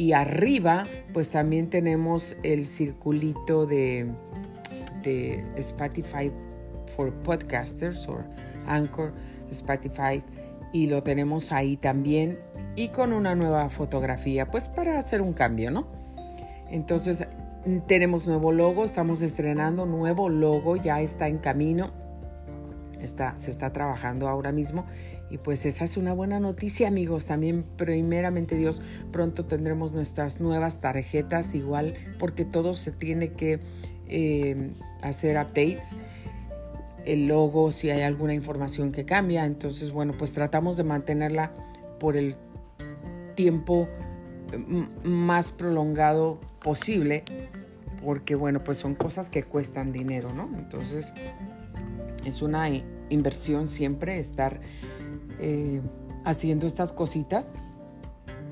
y 0.00 0.14
arriba, 0.14 0.84
pues 1.12 1.30
también 1.30 1.68
tenemos 1.68 2.34
el 2.42 2.66
circulito 2.66 3.66
de, 3.66 4.10
de 5.02 5.44
Spotify 5.56 6.32
for 6.96 7.12
Podcasters 7.22 8.08
o 8.08 8.16
Anchor 8.66 9.12
Spotify 9.50 10.24
y 10.72 10.86
lo 10.86 11.02
tenemos 11.02 11.52
ahí 11.52 11.76
también 11.76 12.38
y 12.76 12.88
con 12.88 13.12
una 13.12 13.34
nueva 13.34 13.68
fotografía, 13.68 14.50
pues 14.50 14.68
para 14.68 14.98
hacer 14.98 15.20
un 15.20 15.34
cambio, 15.34 15.70
¿no? 15.70 15.86
Entonces 16.70 17.26
tenemos 17.86 18.26
nuevo 18.26 18.52
logo, 18.52 18.86
estamos 18.86 19.20
estrenando 19.20 19.84
nuevo 19.84 20.30
logo, 20.30 20.76
ya 20.76 21.02
está 21.02 21.28
en 21.28 21.36
camino, 21.36 21.90
está, 23.02 23.36
se 23.36 23.50
está 23.50 23.70
trabajando 23.74 24.30
ahora 24.30 24.50
mismo 24.50 24.86
y 25.30 25.38
pues 25.38 25.64
esa 25.64 25.84
es 25.84 25.96
una 25.96 26.12
buena 26.12 26.40
noticia 26.40 26.88
amigos. 26.88 27.26
También 27.26 27.64
primeramente 27.76 28.56
Dios 28.56 28.82
pronto 29.12 29.46
tendremos 29.46 29.92
nuestras 29.92 30.40
nuevas 30.40 30.80
tarjetas 30.80 31.54
igual 31.54 31.94
porque 32.18 32.44
todo 32.44 32.74
se 32.74 32.90
tiene 32.90 33.32
que 33.32 33.60
eh, 34.08 34.70
hacer 35.02 35.36
updates. 35.36 35.96
El 37.04 37.28
logo, 37.28 37.72
si 37.72 37.90
hay 37.90 38.02
alguna 38.02 38.34
información 38.34 38.90
que 38.92 39.04
cambia. 39.04 39.46
Entonces 39.46 39.92
bueno 39.92 40.14
pues 40.18 40.32
tratamos 40.32 40.76
de 40.76 40.84
mantenerla 40.84 41.52
por 42.00 42.16
el 42.16 42.34
tiempo 43.36 43.86
más 45.04 45.52
prolongado 45.52 46.40
posible 46.60 47.22
porque 48.04 48.34
bueno 48.34 48.64
pues 48.64 48.78
son 48.78 48.96
cosas 48.96 49.30
que 49.30 49.44
cuestan 49.44 49.92
dinero, 49.92 50.34
¿no? 50.34 50.50
Entonces 50.58 51.12
es 52.24 52.42
una 52.42 52.68
inversión 53.10 53.68
siempre 53.68 54.18
estar 54.18 54.60
eh, 55.40 55.82
haciendo 56.24 56.66
estas 56.66 56.92
cositas, 56.92 57.52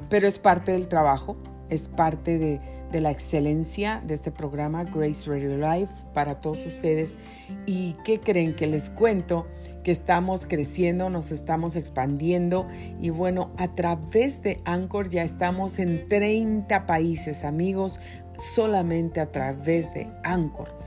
pero 0.08 0.26
es 0.26 0.38
parte 0.38 0.72
del 0.72 0.88
trabajo, 0.88 1.36
es 1.68 1.88
parte 1.88 2.38
de, 2.38 2.60
de, 2.90 3.00
la 3.00 3.10
excelencia 3.10 4.02
de 4.06 4.14
este 4.14 4.32
programa 4.32 4.84
Grace 4.84 5.28
Radio 5.28 5.56
Life 5.56 5.92
para 6.14 6.40
todos 6.40 6.64
ustedes. 6.64 7.18
¿Y 7.66 7.94
qué 8.04 8.20
creen 8.20 8.56
que 8.56 8.66
les 8.66 8.88
cuento? 8.88 9.46
Que 9.84 9.90
estamos 9.90 10.46
creciendo, 10.46 11.10
nos 11.10 11.30
estamos 11.30 11.76
expandiendo 11.76 12.66
y 13.00 13.10
bueno, 13.10 13.50
a 13.58 13.74
través 13.74 14.42
de 14.42 14.60
Anchor 14.64 15.08
ya 15.08 15.22
estamos 15.22 15.78
en 15.78 16.08
30 16.08 16.86
países, 16.86 17.44
amigos, 17.44 18.00
solamente 18.38 19.20
a 19.20 19.30
través 19.30 19.92
de 19.92 20.10
Anchor. 20.24 20.77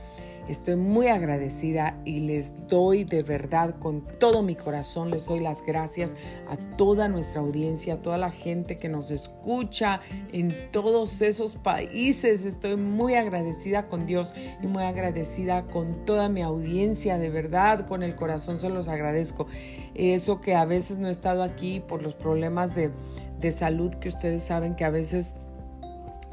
Estoy 0.48 0.74
muy 0.74 1.06
agradecida 1.06 1.96
y 2.04 2.20
les 2.20 2.66
doy 2.66 3.04
de 3.04 3.22
verdad 3.22 3.76
con 3.78 4.04
todo 4.18 4.42
mi 4.42 4.56
corazón, 4.56 5.10
les 5.10 5.26
doy 5.26 5.38
las 5.38 5.64
gracias 5.64 6.16
a 6.48 6.56
toda 6.76 7.06
nuestra 7.06 7.40
audiencia, 7.40 7.94
a 7.94 8.02
toda 8.02 8.18
la 8.18 8.32
gente 8.32 8.78
que 8.78 8.88
nos 8.88 9.12
escucha 9.12 10.00
en 10.32 10.52
todos 10.72 11.22
esos 11.22 11.54
países. 11.54 12.44
Estoy 12.44 12.76
muy 12.76 13.14
agradecida 13.14 13.86
con 13.86 14.04
Dios 14.04 14.34
y 14.60 14.66
muy 14.66 14.82
agradecida 14.82 15.66
con 15.66 16.04
toda 16.04 16.28
mi 16.28 16.42
audiencia, 16.42 17.18
de 17.18 17.30
verdad, 17.30 17.86
con 17.86 18.02
el 18.02 18.16
corazón 18.16 18.58
se 18.58 18.68
los 18.68 18.88
agradezco. 18.88 19.46
Eso 19.94 20.40
que 20.40 20.56
a 20.56 20.64
veces 20.64 20.98
no 20.98 21.06
he 21.06 21.12
estado 21.12 21.44
aquí 21.44 21.78
por 21.78 22.02
los 22.02 22.14
problemas 22.14 22.74
de, 22.74 22.90
de 23.38 23.52
salud 23.52 23.94
que 23.94 24.08
ustedes 24.08 24.42
saben 24.42 24.74
que 24.74 24.84
a 24.84 24.90
veces 24.90 25.34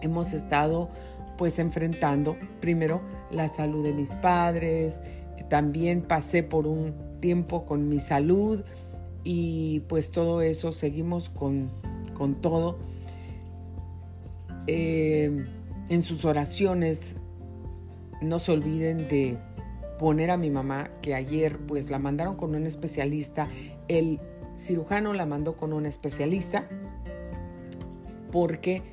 hemos 0.02 0.34
estado 0.34 0.90
pues 1.40 1.58
enfrentando 1.58 2.36
primero 2.60 3.02
la 3.32 3.48
salud 3.48 3.82
de 3.82 3.94
mis 3.94 4.14
padres, 4.18 5.02
también 5.50 6.02
pasé 6.02 6.44
por 6.44 6.68
un 6.68 6.94
tiempo 7.22 7.66
con 7.66 7.88
mi 7.88 8.02
salud 8.02 8.62
y 9.24 9.80
pues 9.88 10.12
todo 10.12 10.42
eso 10.42 10.74
seguimos 10.74 11.30
con, 11.30 11.72
con 12.14 12.36
todo. 12.42 12.78
Eh, 14.68 15.46
en 15.88 16.04
sus 16.04 16.26
oraciones 16.26 17.16
no 18.22 18.40
se 18.40 18.52
olviden 18.52 19.08
de 19.08 19.38
poner 19.98 20.32
a 20.32 20.38
mi 20.38 20.50
mamá 20.50 20.92
que 21.02 21.16
ayer 21.16 21.58
pues 21.58 21.90
la 21.90 22.00
mandaron 22.00 22.36
con 22.36 22.54
un 22.54 22.68
especialista, 22.68 23.48
el 23.88 24.20
cirujano 24.58 25.14
la 25.14 25.26
mandó 25.26 25.56
con 25.56 25.72
un 25.72 25.86
especialista 25.86 26.68
porque 28.30 28.84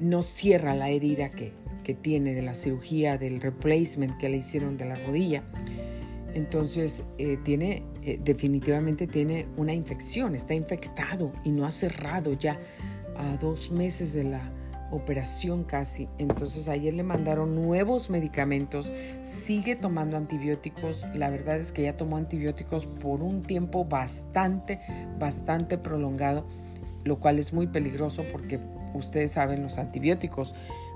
no 0.00 0.22
cierra 0.22 0.74
la 0.74 0.90
herida 0.90 1.30
que, 1.30 1.52
tiene 1.94 2.34
de 2.34 2.42
la 2.42 2.54
cirugía, 2.54 3.18
del 3.18 3.40
replacement 3.40 4.16
que 4.16 4.28
le 4.28 4.38
hicieron 4.38 4.76
de 4.76 4.86
la 4.86 4.94
rodilla. 4.94 5.44
Entonces, 6.34 7.04
eh, 7.18 7.38
tiene, 7.42 7.82
eh, 8.02 8.20
definitivamente 8.22 9.06
tiene 9.06 9.46
una 9.56 9.72
infección, 9.72 10.34
está 10.34 10.54
infectado 10.54 11.32
y 11.44 11.52
no 11.52 11.64
ha 11.64 11.70
cerrado 11.70 12.34
ya 12.34 12.58
a 13.16 13.36
dos 13.38 13.70
meses 13.70 14.12
de 14.12 14.24
la 14.24 14.52
operación 14.90 15.64
casi. 15.64 16.08
Entonces 16.18 16.68
ayer 16.68 16.94
le 16.94 17.02
mandaron 17.02 17.54
nuevos 17.54 18.10
medicamentos, 18.10 18.92
sigue 19.22 19.76
tomando 19.76 20.16
antibióticos. 20.16 21.06
La 21.14 21.30
verdad 21.30 21.58
es 21.58 21.72
que 21.72 21.82
ya 21.82 21.96
tomó 21.96 22.16
antibióticos 22.16 22.86
por 22.86 23.22
un 23.22 23.42
tiempo 23.42 23.84
bastante, 23.84 24.80
bastante 25.18 25.78
prolongado, 25.78 26.46
lo 27.04 27.18
cual 27.18 27.38
es 27.38 27.52
muy 27.52 27.66
peligroso 27.66 28.24
porque 28.30 28.60
ustedes 28.94 29.32
saben, 29.32 29.62
los 29.62 29.78
antibióticos 29.78 30.54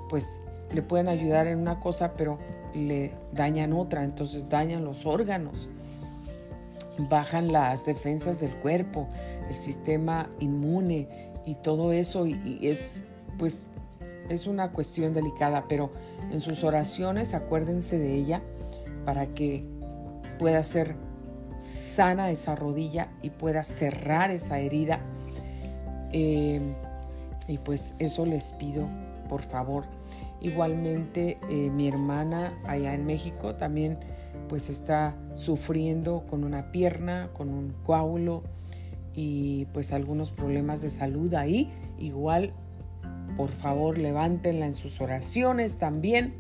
pues 0.09 0.43
le 0.73 0.83
pueden 0.83 1.09
ayudar 1.09 1.47
en 1.47 1.59
una 1.59 1.81
cosa, 1.81 2.15
pero 2.15 2.39
le 2.75 3.13
dañan 3.33 3.73
otra, 3.73 4.05
entonces 4.05 4.49
dañan 4.49 4.85
los 4.85 5.07
órganos, 5.07 5.69
bajan 7.09 7.53
las 7.53 7.87
defensas 7.87 8.41
del 8.41 8.55
cuerpo, 8.57 9.09
el 9.49 9.57
sistema 9.57 10.31
inmune 10.39 11.31
y 11.47 11.55
todo 11.57 11.93
eso 11.93 12.27
y, 12.27 12.61
es 12.63 13.05
pues 13.39 13.67
es 14.29 14.47
una 14.47 14.71
cuestión 14.71 15.13
delicada, 15.13 15.65
pero 15.69 15.91
en 16.31 16.41
sus 16.41 16.63
oraciones 16.63 17.35
acuérdense 17.35 17.99
de 17.99 18.15
ella 18.15 18.43
para 19.05 19.27
que 19.35 19.65
pueda 20.39 20.63
ser 20.63 20.95
sana 21.59 22.31
esa 22.31 22.55
rodilla 22.55 23.13
y 23.23 23.31
pueda 23.31 23.65
cerrar 23.65 24.31
esa 24.31 24.59
herida. 24.59 25.01
Eh, 26.13 26.61
y 27.49 27.59
pues 27.59 27.95
eso 27.99 28.25
les 28.25 28.53
pido, 28.53 28.87
por 29.29 29.43
favor. 29.43 29.85
Igualmente 30.41 31.39
eh, 31.51 31.71
mi 31.71 31.87
hermana 31.89 32.59
allá 32.67 32.95
en 32.95 33.05
México 33.05 33.57
también 33.57 33.99
pues 34.49 34.69
está 34.71 35.17
sufriendo 35.35 36.25
con 36.29 36.45
una 36.45 36.73
pierna, 36.73 37.31
con 37.33 37.51
un 37.51 37.75
coágulo 37.85 38.43
y 39.15 39.67
pues 39.67 39.93
algunos 39.93 40.31
problemas 40.31 40.83
de 40.83 40.91
salud 40.91 41.35
ahí. 41.35 41.71
Igual, 41.99 42.53
por 43.37 43.51
favor, 43.51 43.99
levántenla 43.99 44.67
en 44.67 44.75
sus 44.75 45.01
oraciones 45.01 45.79
también. 45.79 46.35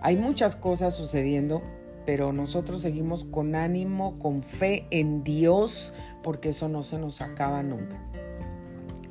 Hay 0.00 0.16
muchas 0.16 0.56
cosas 0.56 0.94
sucediendo, 0.94 1.62
pero 2.06 2.32
nosotros 2.32 2.82
seguimos 2.82 3.24
con 3.24 3.54
ánimo, 3.54 4.18
con 4.18 4.42
fe 4.42 4.86
en 4.90 5.24
Dios, 5.24 5.92
porque 6.22 6.50
eso 6.50 6.68
no 6.68 6.82
se 6.82 6.98
nos 6.98 7.20
acaba 7.20 7.62
nunca. 7.62 7.98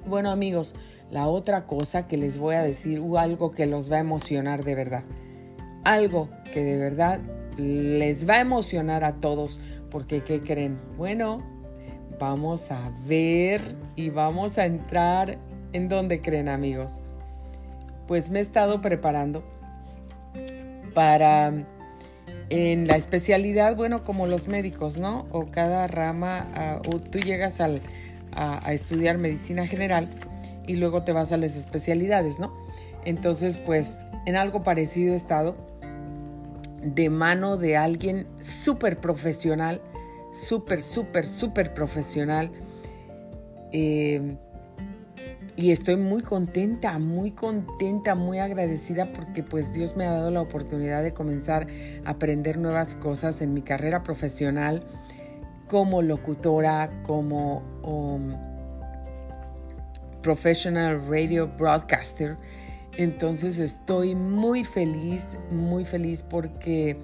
Bueno 0.05 0.31
amigos, 0.31 0.75
la 1.13 1.28
otra 1.28 1.67
cosa 1.67 2.08
que 2.08 2.17
les 2.17 2.39
voy 2.39 2.56
a 2.56 2.63
decir, 2.63 2.99
o 2.99 3.19
algo 3.19 3.52
que 3.52 3.67
los 3.67 3.91
va 3.91 3.97
a 3.97 3.99
emocionar 3.99 4.63
de 4.63 4.73
verdad. 4.73 5.04
Algo 5.84 6.28
que 6.52 6.63
de 6.63 6.78
verdad 6.78 7.19
les 7.56 8.28
va 8.28 8.38
a 8.38 8.41
emocionar 8.41 9.04
a 9.04 9.17
todos, 9.17 9.62
porque 9.91 10.23
¿qué 10.23 10.41
creen? 10.41 10.80
Bueno, 10.97 11.43
vamos 12.19 12.71
a 12.71 12.91
ver 13.06 13.62
y 13.95 14.10
vamos 14.10 14.58
a 14.58 14.65
entrar 14.65 15.38
en 15.71 15.88
donde 15.88 16.19
creen 16.19 16.49
amigos. 16.49 17.02
Pues 18.08 18.32
me 18.32 18.39
he 18.39 18.41
estado 18.41 18.82
preparando 18.82 19.43
para 20.95 21.54
en 22.49 22.88
la 22.88 22.95
especialidad, 22.95 23.76
bueno, 23.76 24.04
como 24.04 24.26
los 24.26 24.47
médicos, 24.47 24.97
¿no? 24.97 25.28
O 25.32 25.52
cada 25.52 25.86
rama, 25.86 26.49
ah, 26.56 26.82
o 26.91 26.99
tú 26.99 27.19
llegas 27.19 27.62
al, 27.62 27.84
a 28.32 28.73
estudiar 28.73 29.19
medicina 29.19 29.67
general 29.67 30.10
y 30.67 30.76
luego 30.76 31.04
te 31.04 31.12
vas 31.12 31.32
a 31.32 31.38
las 31.38 31.56
especialidades, 31.56 32.39
¿no? 32.39 32.54
Entonces, 33.06 33.58
pues 33.58 34.08
en 34.26 34.36
algo 34.36 34.63
parecido 34.63 35.13
he 35.13 35.15
estado 35.15 35.56
de 36.82 37.10
mano 37.10 37.58
de 37.58 37.78
alguien 37.78 38.28
súper 38.39 38.99
profesional, 38.99 39.82
súper, 40.32 40.80
súper, 40.82 41.26
súper 41.26 41.73
profesional. 41.73 42.52
Eh, 43.71 44.38
y 45.56 45.71
estoy 45.71 45.97
muy 45.97 46.23
contenta, 46.23 46.97
muy 46.97 47.32
contenta, 47.32 48.15
muy 48.15 48.39
agradecida 48.39 49.13
porque 49.13 49.43
pues 49.43 49.73
Dios 49.73 49.95
me 49.95 50.06
ha 50.06 50.12
dado 50.12 50.32
la 50.32 50.41
oportunidad 50.41 51.04
de 51.04 51.13
comenzar 51.13 51.67
a 52.06 52.12
aprender 52.12 52.58
nuevas 52.58 52.95
cosas 52.95 53.41
en 53.41 53.54
mi 53.54 53.62
carrera 53.62 54.04
profesional 54.04 54.84
como 55.67 56.02
locutora, 56.02 57.02
como... 57.04 57.62
Um, 57.84 58.52
professional 60.23 61.05
radio 61.07 61.47
broadcaster. 61.47 62.38
Entonces 62.97 63.59
estoy 63.59 64.15
muy 64.15 64.63
feliz, 64.63 65.38
muy 65.51 65.86
feliz 65.86 66.25
porque 66.27 66.97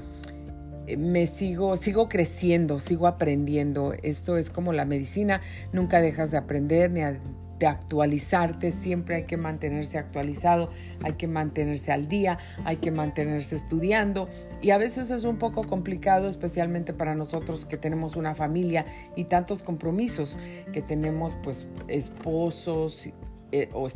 me 0.97 1.27
sigo, 1.27 1.77
sigo 1.77 2.09
creciendo, 2.09 2.79
sigo 2.79 3.05
aprendiendo. 3.05 3.93
Esto 4.01 4.37
es 4.37 4.49
como 4.49 4.73
la 4.73 4.85
medicina, 4.85 5.41
nunca 5.71 6.01
dejas 6.01 6.31
de 6.31 6.37
aprender 6.37 6.89
ni 6.89 7.01
de 7.59 7.67
actualizarte, 7.67 8.71
siempre 8.71 9.15
hay 9.15 9.23
que 9.23 9.37
mantenerse 9.37 9.97
actualizado, 9.97 10.69
hay 11.03 11.13
que 11.13 11.27
mantenerse 11.27 11.91
al 11.91 12.07
día, 12.07 12.39
hay 12.63 12.77
que 12.77 12.89
mantenerse 12.89 13.55
estudiando 13.55 14.29
y 14.61 14.71
a 14.71 14.77
veces 14.77 15.11
es 15.11 15.25
un 15.25 15.37
poco 15.37 15.63
complicado, 15.65 16.29
especialmente 16.29 16.93
para 16.93 17.15
nosotros 17.15 17.65
que 17.65 17.77
tenemos 17.77 18.15
una 18.15 18.33
familia 18.33 18.85
y 19.15 19.25
tantos 19.25 19.61
compromisos, 19.61 20.39
que 20.71 20.81
tenemos 20.81 21.37
pues 21.43 21.67
esposos 21.87 23.09
eh, 23.51 23.69
o 23.73 23.87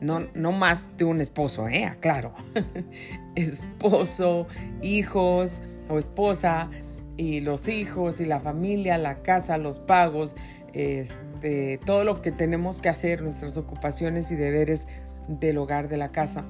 no, 0.00 0.20
no 0.34 0.52
más 0.52 0.96
de 0.96 1.04
un 1.04 1.20
esposo, 1.20 1.68
¿eh? 1.68 1.96
Claro, 2.00 2.32
esposo, 3.36 4.46
hijos 4.82 5.62
o 5.88 5.98
esposa 5.98 6.70
y 7.16 7.40
los 7.40 7.68
hijos 7.68 8.20
y 8.20 8.26
la 8.26 8.40
familia, 8.40 8.98
la 8.98 9.22
casa, 9.22 9.58
los 9.58 9.78
pagos, 9.78 10.34
este, 10.72 11.78
todo 11.84 12.04
lo 12.04 12.22
que 12.22 12.32
tenemos 12.32 12.80
que 12.80 12.88
hacer, 12.88 13.22
nuestras 13.22 13.56
ocupaciones 13.56 14.30
y 14.30 14.36
deberes 14.36 14.88
del 15.28 15.58
hogar 15.58 15.88
de 15.88 15.96
la 15.96 16.10
casa. 16.10 16.44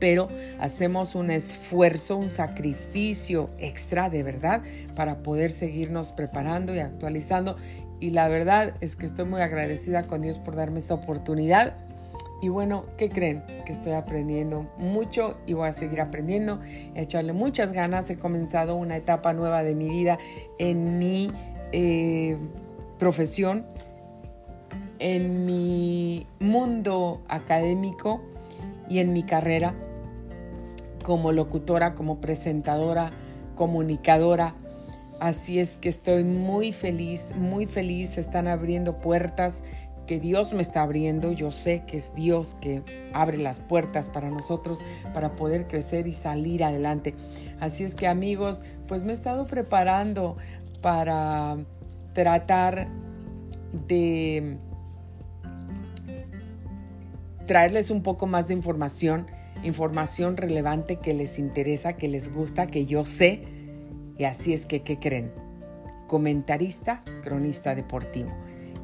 Pero 0.00 0.28
hacemos 0.58 1.14
un 1.14 1.30
esfuerzo, 1.30 2.16
un 2.16 2.30
sacrificio 2.30 3.50
extra 3.58 4.10
de 4.10 4.22
verdad 4.22 4.62
para 4.94 5.22
poder 5.22 5.50
seguirnos 5.50 6.12
preparando 6.12 6.74
y 6.74 6.80
actualizando. 6.80 7.56
Y 8.00 8.10
la 8.10 8.28
verdad 8.28 8.74
es 8.80 8.96
que 8.96 9.06
estoy 9.06 9.24
muy 9.24 9.40
agradecida 9.40 10.02
con 10.02 10.20
Dios 10.20 10.38
por 10.38 10.56
darme 10.56 10.80
esta 10.80 10.94
oportunidad. 10.94 11.74
Y 12.42 12.48
bueno, 12.48 12.84
¿qué 12.98 13.08
creen? 13.08 13.42
Que 13.64 13.72
estoy 13.72 13.92
aprendiendo 13.92 14.70
mucho 14.76 15.38
y 15.46 15.54
voy 15.54 15.68
a 15.68 15.72
seguir 15.72 16.02
aprendiendo, 16.02 16.60
echarle 16.94 17.32
muchas 17.32 17.72
ganas. 17.72 18.10
He 18.10 18.18
comenzado 18.18 18.76
una 18.76 18.96
etapa 18.96 19.32
nueva 19.32 19.62
de 19.62 19.74
mi 19.74 19.88
vida 19.88 20.18
en 20.58 20.98
mi 20.98 21.32
eh, 21.72 22.36
profesión, 22.98 23.66
en 24.98 25.44
mi 25.44 26.26
mundo 26.40 27.22
académico 27.28 28.22
y 28.88 29.00
en 29.00 29.12
mi 29.12 29.22
carrera 29.22 29.74
como 31.02 31.32
locutora, 31.32 31.94
como 31.94 32.20
presentadora, 32.20 33.12
comunicadora. 33.54 34.54
Así 35.20 35.60
es 35.60 35.76
que 35.76 35.88
estoy 35.88 36.24
muy 36.24 36.72
feliz, 36.72 37.32
muy 37.36 37.66
feliz. 37.66 38.10
Se 38.10 38.20
están 38.20 38.48
abriendo 38.48 39.00
puertas 39.00 39.62
que 40.06 40.18
Dios 40.18 40.52
me 40.52 40.60
está 40.60 40.82
abriendo, 40.82 41.32
yo 41.32 41.50
sé 41.50 41.82
que 41.86 41.96
es 41.96 42.14
Dios 42.14 42.56
que 42.60 42.82
abre 43.14 43.38
las 43.38 43.60
puertas 43.60 44.10
para 44.10 44.28
nosotros 44.28 44.82
para 45.14 45.34
poder 45.34 45.66
crecer 45.66 46.06
y 46.06 46.12
salir 46.12 46.62
adelante. 46.62 47.14
Así 47.60 47.84
es 47.84 47.94
que 47.94 48.06
amigos, 48.06 48.62
pues 48.86 49.04
me 49.04 49.12
he 49.12 49.14
estado 49.14 49.46
preparando 49.46 50.36
para 50.82 51.56
tratar 52.14 52.88
de 53.86 54.58
traerles 57.46 57.90
un 57.90 58.02
poco 58.02 58.26
más 58.26 58.48
de 58.48 58.54
información, 58.54 59.26
información 59.62 60.36
relevante 60.36 60.96
que 60.96 61.14
les 61.14 61.38
interesa, 61.38 61.94
que 61.94 62.08
les 62.08 62.32
gusta, 62.32 62.66
que 62.66 62.86
yo 62.86 63.04
sé. 63.04 63.42
Y 64.16 64.24
así 64.24 64.54
es 64.54 64.66
que, 64.66 64.82
¿qué 64.82 64.98
creen? 64.98 65.32
Comentarista, 66.06 67.02
cronista 67.22 67.74
deportivo. 67.74 68.32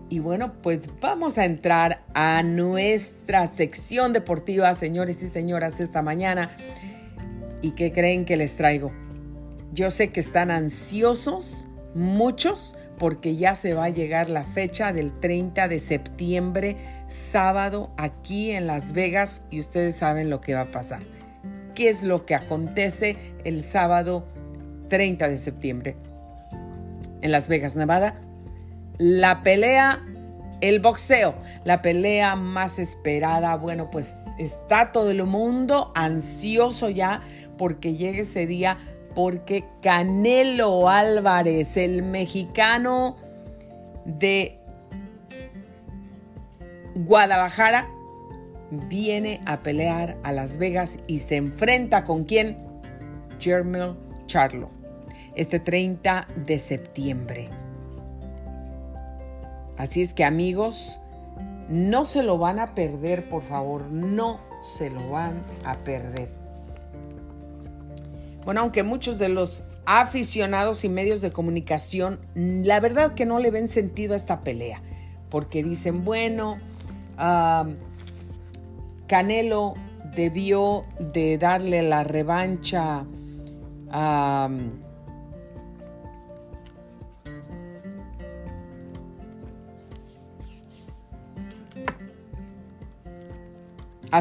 Y 0.09 0.19
bueno, 0.19 0.55
pues 0.61 0.89
vamos 1.01 1.39
a 1.39 1.45
entrar 1.45 2.03
a 2.15 2.43
nuestra 2.43 3.47
sección 3.47 4.13
deportiva, 4.13 4.75
señores 4.75 5.23
y 5.23 5.29
señoras, 5.29 5.79
esta 5.79 6.03
mañana. 6.03 6.51
¿Y 7.63 7.73
qué 7.73 7.93
creen 7.93 8.25
que 8.25 8.37
les 8.37 8.57
traigo? 8.57 8.91
Yo 9.73 9.91
sé 9.93 10.11
que 10.11 10.19
están 10.19 10.51
ansiosos, 10.51 11.69
muchos, 11.95 12.77
porque 13.01 13.35
ya 13.35 13.57
se 13.57 13.73
va 13.73 13.87
a 13.87 13.89
llegar 13.89 14.29
la 14.29 14.45
fecha 14.45 14.93
del 14.93 15.19
30 15.21 15.69
de 15.69 15.81
septiembre, 15.81 16.77
sábado, 17.07 17.91
aquí 17.97 18.51
en 18.51 18.67
Las 18.67 18.93
Vegas, 18.93 19.41
y 19.49 19.59
ustedes 19.59 19.97
saben 19.97 20.29
lo 20.29 20.43
que 20.43 20.53
va 20.53 20.61
a 20.61 20.71
pasar. 20.71 21.01
¿Qué 21.75 21.89
es 21.89 22.03
lo 22.03 22.27
que 22.27 22.35
acontece 22.35 23.17
el 23.45 23.65
sábado 23.65 24.27
30 24.89 25.31
de 25.31 25.39
septiembre? 25.39 25.97
En 27.23 27.33
Las 27.33 27.49
Vegas, 27.49 27.75
Nevada, 27.75 28.21
la 28.99 29.43
pelea, 29.43 30.05
el 30.61 30.81
boxeo, 30.81 31.37
la 31.65 31.81
pelea 31.81 32.37
más 32.37 32.79
esperada. 32.79 33.57
Bueno, 33.57 33.89
pues 33.91 34.13
está 34.39 34.93
todo 34.93 35.11
el 35.11 35.25
mundo 35.25 35.91
ansioso 35.95 36.91
ya 36.91 37.23
porque 37.57 37.95
llegue 37.95 38.21
ese 38.21 38.47
día, 38.47 38.77
porque 39.15 39.65
Canelo 39.83 40.89
Álvarez, 40.89 41.77
el 41.77 42.03
mexicano 42.03 43.17
de 44.05 44.59
Guadalajara, 46.95 47.89
viene 48.71 49.41
a 49.47 49.63
pelear 49.63 50.17
a 50.23 50.33
Las 50.33 50.57
Vegas 50.57 50.99
y 51.07 51.21
se 51.21 51.37
enfrenta 51.37 52.05
con 52.05 52.25
quién? 52.25 52.59
Jermel 53.39 53.97
Charlo, 54.27 54.71
este 55.35 55.59
30 55.59 56.29
de 56.37 56.59
septiembre. 56.59 57.51
Así 59.77 60.03
es 60.03 60.13
que 60.13 60.25
amigos, 60.25 61.01
no 61.69 62.05
se 62.05 62.23
lo 62.23 62.37
van 62.37 62.59
a 62.59 62.75
perder, 62.75 63.29
por 63.29 63.43
favor, 63.43 63.83
no 63.91 64.41
se 64.61 64.91
lo 64.91 65.11
van 65.11 65.43
a 65.65 65.79
perder. 65.79 66.40
Bueno, 68.51 68.63
aunque 68.63 68.83
muchos 68.83 69.21
de 69.21 69.29
los 69.29 69.63
aficionados 69.87 70.83
y 70.83 70.89
medios 70.89 71.21
de 71.21 71.31
comunicación, 71.31 72.19
la 72.35 72.81
verdad 72.81 73.15
que 73.15 73.25
no 73.25 73.39
le 73.39 73.53
ven 73.53 73.69
sentido 73.69 74.13
a 74.15 74.17
esta 74.17 74.41
pelea, 74.41 74.83
porque 75.29 75.63
dicen, 75.63 76.05
bueno, 76.05 76.59
Canelo 79.07 79.75
debió 80.17 80.85
de 80.99 81.39
darle 81.39 81.83
la 81.83 82.03
revancha 82.03 83.07
a... 83.93 84.51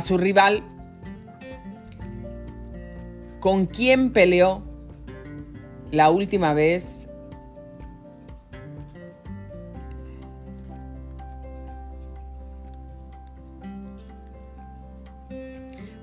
su 0.05 0.19
rival, 0.19 0.61
con 3.39 3.65
quién 3.65 4.11
peleó 4.11 4.63
la 5.91 6.09
última 6.09 6.53
vez. 6.53 7.09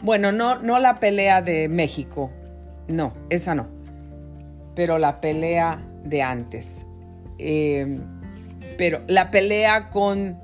Bueno, 0.03 0.31
no, 0.31 0.59
no 0.61 0.79
la 0.79 1.01
pelea 1.01 1.43
de 1.43 1.69
México, 1.69 2.31
no, 2.87 3.13
esa 3.29 3.57
no, 3.57 3.67
pero 4.77 4.99
la 4.99 5.21
pelea 5.21 5.83
de 6.05 6.23
antes. 6.23 6.87
Eh, 7.39 7.99
pero 8.79 9.03
la 9.09 9.31
pelea 9.31 9.91
con 9.91 10.39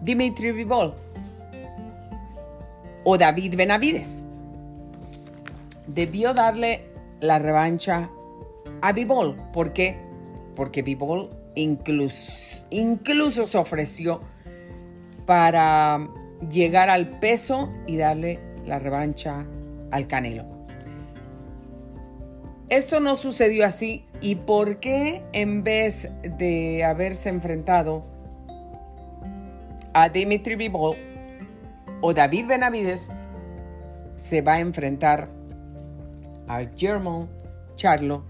Dimitri 0.00 0.52
Vivol 0.52 0.94
o 3.04 3.18
David 3.18 3.54
Benavides. 3.56 4.24
Debió 5.86 6.34
darle 6.34 6.92
la 7.20 7.38
revancha 7.38 8.10
a 8.80 8.92
Bibol. 8.92 9.36
¿Por 9.52 9.72
qué? 9.72 9.98
Porque 10.54 10.82
Bibol 10.82 11.30
incluso, 11.54 13.46
se 13.46 13.58
ofreció 13.58 14.20
para 15.26 16.08
llegar 16.50 16.90
al 16.90 17.18
peso 17.20 17.70
y 17.86 17.96
darle 17.96 18.40
la 18.64 18.78
revancha 18.78 19.46
al 19.90 20.06
Canelo. 20.06 20.46
Esto 22.68 23.00
no 23.00 23.16
sucedió 23.16 23.66
así. 23.66 24.06
¿Y 24.20 24.36
por 24.36 24.78
qué 24.78 25.22
en 25.32 25.62
vez 25.64 26.08
de 26.22 26.84
haberse 26.84 27.28
enfrentado 27.28 28.04
a 29.92 30.08
Dimitri 30.08 30.54
Bivol 30.54 30.96
o 32.00 32.14
David 32.14 32.46
Benavides 32.46 33.10
se 34.14 34.40
va 34.42 34.54
a 34.54 34.60
enfrentar 34.60 35.28
a 36.48 36.64
German 36.76 37.28
Charlo. 37.76 38.24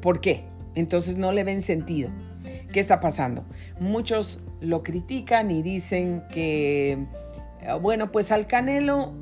¿Por 0.00 0.20
qué? 0.20 0.44
Entonces 0.74 1.16
no 1.16 1.32
le 1.32 1.44
ven 1.44 1.62
sentido. 1.62 2.10
¿Qué 2.72 2.80
está 2.80 3.00
pasando? 3.00 3.44
Muchos 3.78 4.40
lo 4.60 4.82
critican 4.82 5.50
y 5.50 5.62
dicen 5.62 6.24
que, 6.30 6.92
eh, 7.60 7.72
bueno, 7.80 8.10
pues 8.10 8.32
al 8.32 8.46
Canelo 8.46 9.12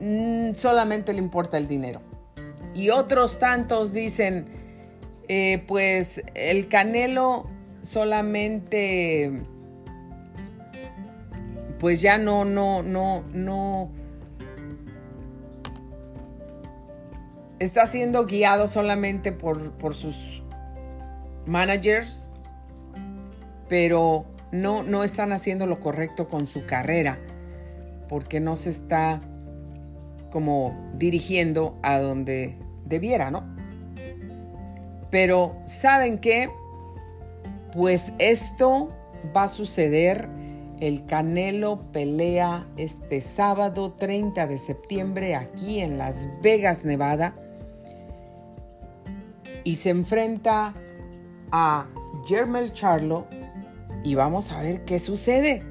mm, 0.00 0.54
solamente 0.54 1.12
le 1.12 1.18
importa 1.18 1.58
el 1.58 1.68
dinero. 1.68 2.00
Y 2.74 2.90
otros 2.90 3.38
tantos 3.38 3.92
dicen, 3.92 4.46
eh, 5.28 5.64
pues 5.66 6.22
el 6.34 6.68
Canelo 6.68 7.48
solamente 7.82 9.42
pues 11.78 12.00
ya 12.00 12.18
no, 12.18 12.44
no, 12.44 12.82
no, 12.82 13.22
no 13.32 13.90
está 17.58 17.86
siendo 17.86 18.26
guiado 18.26 18.68
solamente 18.68 19.32
por, 19.32 19.72
por 19.72 19.94
sus 19.94 20.42
managers, 21.46 22.30
pero 23.68 24.26
no, 24.52 24.82
no 24.82 25.04
están 25.04 25.32
haciendo 25.32 25.66
lo 25.66 25.80
correcto 25.80 26.28
con 26.28 26.46
su 26.46 26.66
carrera, 26.66 27.18
porque 28.08 28.40
no 28.40 28.56
se 28.56 28.70
está 28.70 29.20
como 30.30 30.76
dirigiendo 30.94 31.78
a 31.82 31.98
donde 31.98 32.56
debiera, 32.84 33.30
¿no? 33.30 33.44
Pero 35.10 35.56
¿saben 35.64 36.18
qué? 36.18 36.50
Pues 37.72 38.12
esto 38.18 38.90
va 39.36 39.44
a 39.44 39.48
suceder. 39.48 40.28
El 40.80 41.06
Canelo 41.06 41.80
pelea 41.92 42.68
este 42.76 43.20
sábado 43.20 43.94
30 43.94 44.46
de 44.46 44.58
septiembre 44.58 45.34
aquí 45.34 45.80
en 45.80 45.98
Las 45.98 46.28
Vegas, 46.40 46.84
Nevada. 46.84 47.34
Y 49.64 49.76
se 49.76 49.90
enfrenta 49.90 50.74
a 51.50 51.88
Jermel 52.26 52.72
Charlo 52.72 53.26
y 54.04 54.14
vamos 54.14 54.52
a 54.52 54.62
ver 54.62 54.84
qué 54.84 55.00
sucede. 55.00 55.64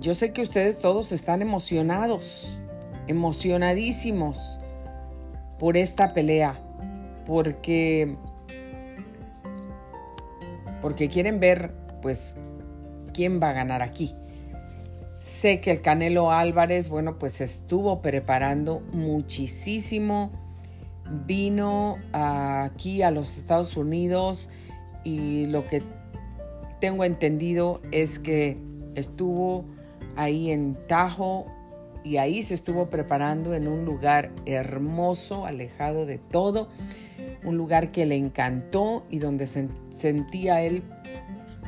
Yo 0.00 0.14
sé 0.14 0.32
que 0.32 0.42
ustedes 0.42 0.78
todos 0.78 1.10
están 1.10 1.42
emocionados, 1.42 2.62
emocionadísimos 3.08 4.60
por 5.58 5.76
esta 5.76 6.12
pelea, 6.12 6.62
porque 7.26 8.16
porque 10.80 11.08
quieren 11.08 11.40
ver, 11.40 11.72
pues, 12.02 12.36
quién 13.12 13.40
va 13.42 13.50
a 13.50 13.52
ganar 13.52 13.82
aquí. 13.82 14.14
Sé 15.18 15.60
que 15.60 15.72
el 15.72 15.80
Canelo 15.80 16.30
Álvarez, 16.30 16.88
bueno, 16.88 17.18
pues 17.18 17.40
estuvo 17.40 18.00
preparando 18.02 18.80
muchísimo. 18.92 20.30
Vino 21.26 21.98
aquí 22.12 23.02
a 23.02 23.10
los 23.10 23.38
Estados 23.38 23.76
Unidos 23.76 24.50
y 25.04 25.46
lo 25.46 25.66
que 25.66 25.82
tengo 26.80 27.04
entendido 27.04 27.80
es 27.92 28.18
que 28.18 28.58
estuvo 28.94 29.64
ahí 30.16 30.50
en 30.50 30.76
Tajo 30.86 31.46
y 32.04 32.18
ahí 32.18 32.42
se 32.42 32.54
estuvo 32.54 32.90
preparando 32.90 33.54
en 33.54 33.68
un 33.68 33.84
lugar 33.84 34.32
hermoso, 34.46 35.46
alejado 35.46 36.06
de 36.06 36.18
todo 36.18 36.68
un 37.46 37.56
lugar 37.56 37.92
que 37.92 38.06
le 38.06 38.16
encantó 38.16 39.06
y 39.10 39.18
donde 39.18 39.46
se 39.46 39.68
sentía 39.90 40.62
él 40.62 40.82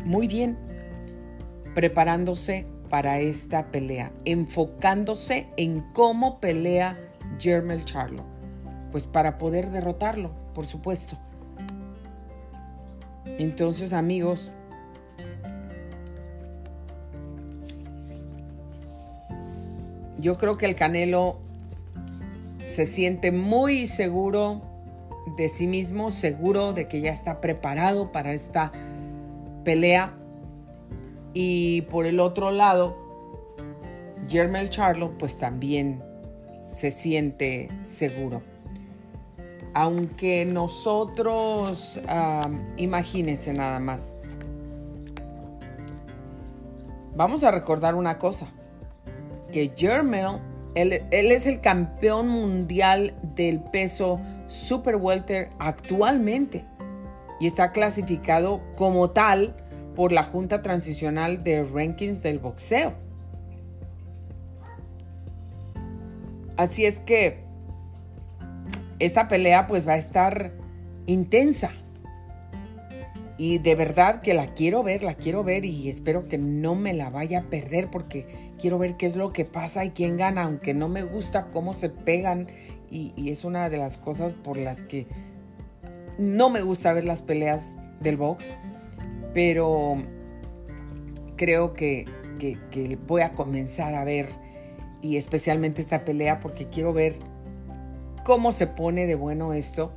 muy 0.05 0.27
bien, 0.27 0.59
preparándose 1.75 2.67
para 2.89 3.21
esta 3.21 3.71
pelea, 3.71 4.13
enfocándose 4.25 5.49
en 5.57 5.81
cómo 5.93 6.41
pelea 6.41 6.99
Jermel 7.39 7.85
Charlo, 7.85 8.25
pues 8.91 9.07
para 9.07 9.39
poder 9.39 9.71
derrotarlo, 9.71 10.33
por 10.55 10.67
supuesto. 10.67 11.19
Entonces, 13.39 13.93
amigos, 13.93 14.53
yo 20.19 20.37
creo 20.37 20.57
que 20.57 20.67
el 20.67 20.75
Canelo 20.75 21.39
se 22.65 22.87
siente 22.87 23.31
muy 23.31 23.87
seguro 23.87 24.63
de 25.37 25.49
sí 25.49 25.67
mismo, 25.67 26.11
seguro 26.11 26.73
de 26.73 26.89
que 26.89 27.01
ya 27.01 27.13
está 27.13 27.41
preparado 27.41 28.13
para 28.13 28.33
esta 28.33 28.73
pelea. 29.69 30.15
Y 31.35 31.83
por 31.83 32.07
el 32.07 32.21
otro 32.21 32.51
lado, 32.51 32.97
Jermel 34.27 34.71
Charlo 34.71 35.19
pues 35.19 35.37
también 35.37 36.03
se 36.71 36.91
siente 36.91 37.69
seguro. 37.83 38.41
Aunque 39.75 40.47
nosotros, 40.47 42.01
imagínense 42.79 43.53
nada 43.53 43.79
más, 43.79 44.17
vamos 47.15 47.45
a 47.45 47.51
recordar 47.51 47.95
una 47.95 48.17
cosa, 48.17 48.47
que 49.53 49.75
Jermel, 49.77 50.41
él, 50.75 51.03
él 51.11 51.31
es 51.31 51.47
el 51.47 51.61
campeón 51.61 52.29
mundial 52.31 53.15
del 53.35 53.61
peso 53.61 54.19
super 54.47 54.97
welter 54.97 55.51
actualmente 55.59 56.65
y 57.41 57.47
está 57.47 57.73
clasificado 57.73 58.63
como 58.77 59.11
tal 59.11 59.57
por 59.95 60.13
la 60.13 60.23
Junta 60.23 60.63
Transicional 60.63 61.43
de 61.43 61.65
Rankings 61.65 62.23
del 62.23 62.39
Boxeo. 62.39 62.95
Así 66.57 66.85
es 66.85 67.01
que 67.01 67.45
esta 68.99 69.29
pelea 69.29 69.67
pues 69.67 69.87
va 69.87 69.93
a 69.93 69.99
estar 69.99 70.53
intensa. 71.07 71.73
Y 73.37 73.59
de 73.59 73.77
verdad 73.77 74.21
que 74.21 74.35
la 74.35 74.53
quiero 74.55 74.83
ver, 74.83 75.05
la 75.05 75.15
quiero 75.15 75.45
ver 75.45 75.65
y 75.65 75.89
espero 75.89 76.27
que 76.27 76.39
no 76.39 76.75
me 76.75 76.93
la 76.93 77.09
vaya 77.09 77.39
a 77.39 77.43
perder 77.45 77.89
porque 77.89 78.27
quiero 78.59 78.79
ver 78.79 78.97
qué 78.97 79.07
es 79.07 79.15
lo 79.15 79.33
que 79.33 79.45
pasa 79.45 79.85
y 79.85 79.91
quién 79.91 80.17
gana, 80.17 80.43
aunque 80.43 80.75
no 80.75 80.89
me 80.89 81.05
gusta 81.05 81.47
cómo 81.53 81.73
se 81.73 81.89
pegan 81.89 82.49
y, 82.91 83.31
es 83.31 83.45
una 83.45 83.69
de 83.69 83.77
las 83.77 83.99
cosas 83.99 84.35
por 84.35 84.57
las 84.57 84.83
que 84.83 85.07
no 86.19 86.51
me 86.51 86.61
gusta 86.63 86.93
ver 86.93 87.05
las 87.05 87.23
peleas 87.23 87.77
del 88.01 88.17
box, 88.17 88.55
pero 89.33 89.97
creo 91.37 91.73
que, 91.73 92.05
que 92.39 92.99
voy 93.07 93.23
a 93.23 93.33
comenzar 93.35 93.95
a 93.95 94.05
ver 94.05 94.29
y 95.01 95.17
especialmente 95.17 95.81
esta 95.81 96.05
pelea 96.05 96.41
porque 96.41 96.69
quiero 96.69 96.93
ver 96.93 97.15
cómo 98.25 98.53
se 98.53 98.67
pone 98.67 99.07
de 99.07 99.15
bueno 99.15 99.53
esto 99.53 99.93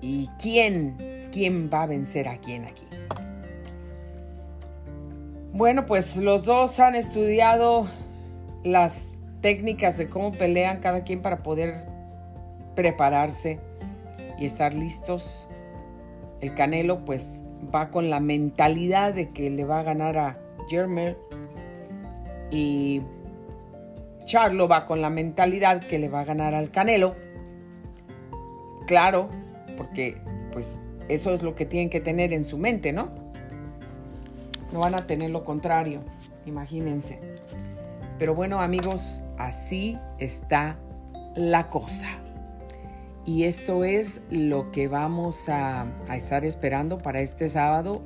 y 0.00 0.28
quién, 0.40 1.28
quién 1.32 1.68
va 1.72 1.82
a 1.82 1.86
vencer 1.86 2.28
a 2.28 2.38
quién 2.38 2.64
aquí. 2.64 2.86
Bueno, 5.52 5.86
pues 5.86 6.16
los 6.16 6.44
dos 6.44 6.78
han 6.80 6.94
estudiado 6.94 7.86
las 8.64 9.18
técnicas 9.40 9.98
de 9.98 10.08
cómo 10.08 10.32
pelean 10.32 10.80
cada 10.80 11.04
quien 11.04 11.20
para 11.20 11.38
poder 11.38 11.74
prepararse 12.74 13.60
y 14.38 14.46
estar 14.46 14.74
listos. 14.74 15.48
El 16.40 16.54
Canelo 16.54 17.04
pues 17.04 17.44
va 17.74 17.90
con 17.90 18.10
la 18.10 18.20
mentalidad 18.20 19.14
de 19.14 19.30
que 19.30 19.50
le 19.50 19.64
va 19.64 19.80
a 19.80 19.82
ganar 19.82 20.16
a 20.16 20.38
Jermel 20.68 21.16
y 22.50 23.02
Charlo 24.24 24.68
va 24.68 24.84
con 24.84 25.00
la 25.00 25.10
mentalidad 25.10 25.80
que 25.80 25.98
le 25.98 26.08
va 26.08 26.20
a 26.20 26.24
ganar 26.24 26.54
al 26.54 26.70
Canelo. 26.70 27.16
Claro, 28.86 29.28
porque 29.76 30.20
pues 30.52 30.78
eso 31.08 31.32
es 31.32 31.42
lo 31.42 31.54
que 31.54 31.66
tienen 31.66 31.90
que 31.90 32.00
tener 32.00 32.32
en 32.32 32.44
su 32.44 32.58
mente, 32.58 32.92
¿no? 32.92 33.10
No 34.72 34.80
van 34.80 34.94
a 34.94 35.06
tener 35.06 35.30
lo 35.30 35.44
contrario, 35.44 36.02
imagínense. 36.46 37.18
Pero 38.18 38.34
bueno 38.34 38.60
amigos, 38.60 39.22
así 39.38 39.98
está 40.18 40.78
la 41.34 41.70
cosa. 41.70 42.08
Y 43.28 43.44
esto 43.44 43.84
es 43.84 44.22
lo 44.30 44.72
que 44.72 44.88
vamos 44.88 45.50
a, 45.50 45.86
estar 46.14 46.46
esperando 46.46 46.96
para 46.96 47.20
este 47.20 47.50
sábado. 47.50 48.00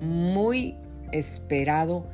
Muy 0.00 0.74
esperado 1.12 2.08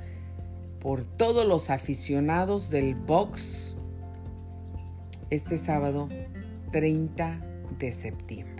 por 0.78 1.04
todos 1.04 1.46
los 1.46 1.70
aficionados 1.70 2.68
del 2.68 2.96
box 2.96 3.78
este 5.30 5.56
sábado 5.56 6.10
30 6.70 7.40
de 7.78 7.92
septiembre. 7.92 8.59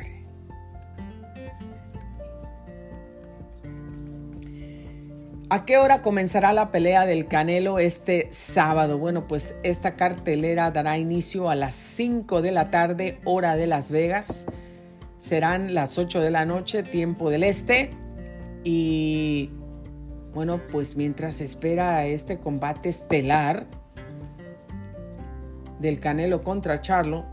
¿A 5.53 5.65
qué 5.65 5.79
hora 5.79 6.01
comenzará 6.01 6.53
la 6.53 6.71
pelea 6.71 7.07
del 7.07 7.27
Canelo 7.27 7.81
este 7.81 8.29
sábado? 8.31 8.99
Bueno, 8.99 9.27
pues 9.27 9.57
esta 9.65 9.97
cartelera 9.97 10.71
dará 10.71 10.97
inicio 10.97 11.51
a 11.51 11.57
las 11.57 11.75
5 11.75 12.41
de 12.41 12.53
la 12.53 12.71
tarde, 12.71 13.19
hora 13.25 13.57
de 13.57 13.67
Las 13.67 13.91
Vegas. 13.91 14.47
Serán 15.19 15.75
las 15.75 15.99
8 15.99 16.21
de 16.21 16.31
la 16.31 16.45
noche, 16.45 16.85
tiempo 16.85 17.31
del 17.31 17.43
este. 17.43 17.91
Y 18.63 19.51
bueno, 20.33 20.61
pues 20.71 20.95
mientras 20.95 21.41
espera 21.41 22.07
este 22.07 22.39
combate 22.39 22.89
estelar 22.89 23.67
del 25.81 25.99
Canelo 25.99 26.43
contra 26.43 26.81
Charlo, 26.81 27.27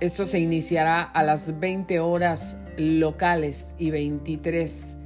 esto 0.00 0.26
se 0.26 0.40
iniciará 0.40 1.04
a 1.04 1.22
las 1.22 1.60
20 1.60 2.00
horas 2.00 2.56
locales 2.78 3.74
y 3.78 3.90
23 3.90 4.96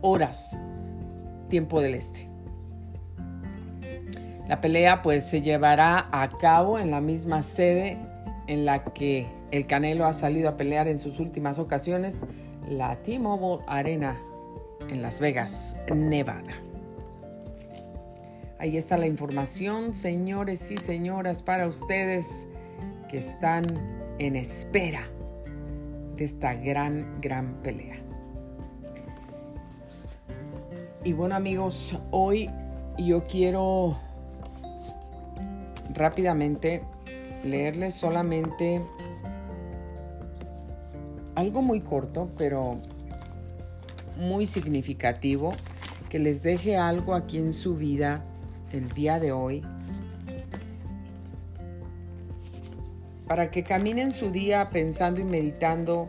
horas 0.00 0.58
tiempo 1.48 1.80
del 1.80 1.94
este. 1.94 2.28
La 4.48 4.60
pelea 4.60 5.02
pues 5.02 5.24
se 5.24 5.40
llevará 5.40 6.08
a 6.12 6.28
cabo 6.28 6.78
en 6.78 6.90
la 6.90 7.00
misma 7.00 7.42
sede 7.42 7.98
en 8.46 8.64
la 8.64 8.84
que 8.84 9.26
el 9.50 9.66
Canelo 9.66 10.06
ha 10.06 10.12
salido 10.12 10.48
a 10.48 10.56
pelear 10.56 10.88
en 10.88 10.98
sus 10.98 11.20
últimas 11.20 11.58
ocasiones 11.58 12.26
la 12.68 12.96
T-Mobile 12.96 13.64
Arena 13.66 14.20
en 14.88 15.00
Las 15.00 15.20
Vegas, 15.20 15.76
Nevada. 15.94 16.52
Ahí 18.58 18.76
está 18.76 18.98
la 18.98 19.06
información, 19.06 19.94
señores 19.94 20.70
y 20.70 20.76
señoras, 20.76 21.42
para 21.42 21.66
ustedes 21.66 22.46
que 23.08 23.18
están 23.18 23.64
en 24.18 24.36
espera 24.36 25.08
de 26.16 26.24
esta 26.24 26.54
gran, 26.54 27.20
gran 27.20 27.54
pelea. 27.62 27.96
Y 31.04 31.12
bueno 31.12 31.34
amigos, 31.34 31.98
hoy 32.10 32.50
yo 32.98 33.26
quiero 33.26 33.96
rápidamente 35.92 36.82
leerles 37.44 37.94
solamente 37.94 38.80
algo 41.34 41.62
muy 41.62 41.80
corto, 41.80 42.30
pero 42.38 42.78
muy 44.16 44.46
significativo, 44.46 45.52
que 46.08 46.18
les 46.18 46.42
deje 46.42 46.76
algo 46.76 47.14
aquí 47.14 47.38
en 47.38 47.52
su 47.52 47.76
vida 47.76 48.24
el 48.72 48.88
día 48.90 49.18
de 49.18 49.32
hoy, 49.32 49.62
para 53.34 53.50
que 53.50 53.64
caminen 53.64 54.12
su 54.12 54.30
día 54.30 54.70
pensando 54.70 55.20
y 55.20 55.24
meditando 55.24 56.08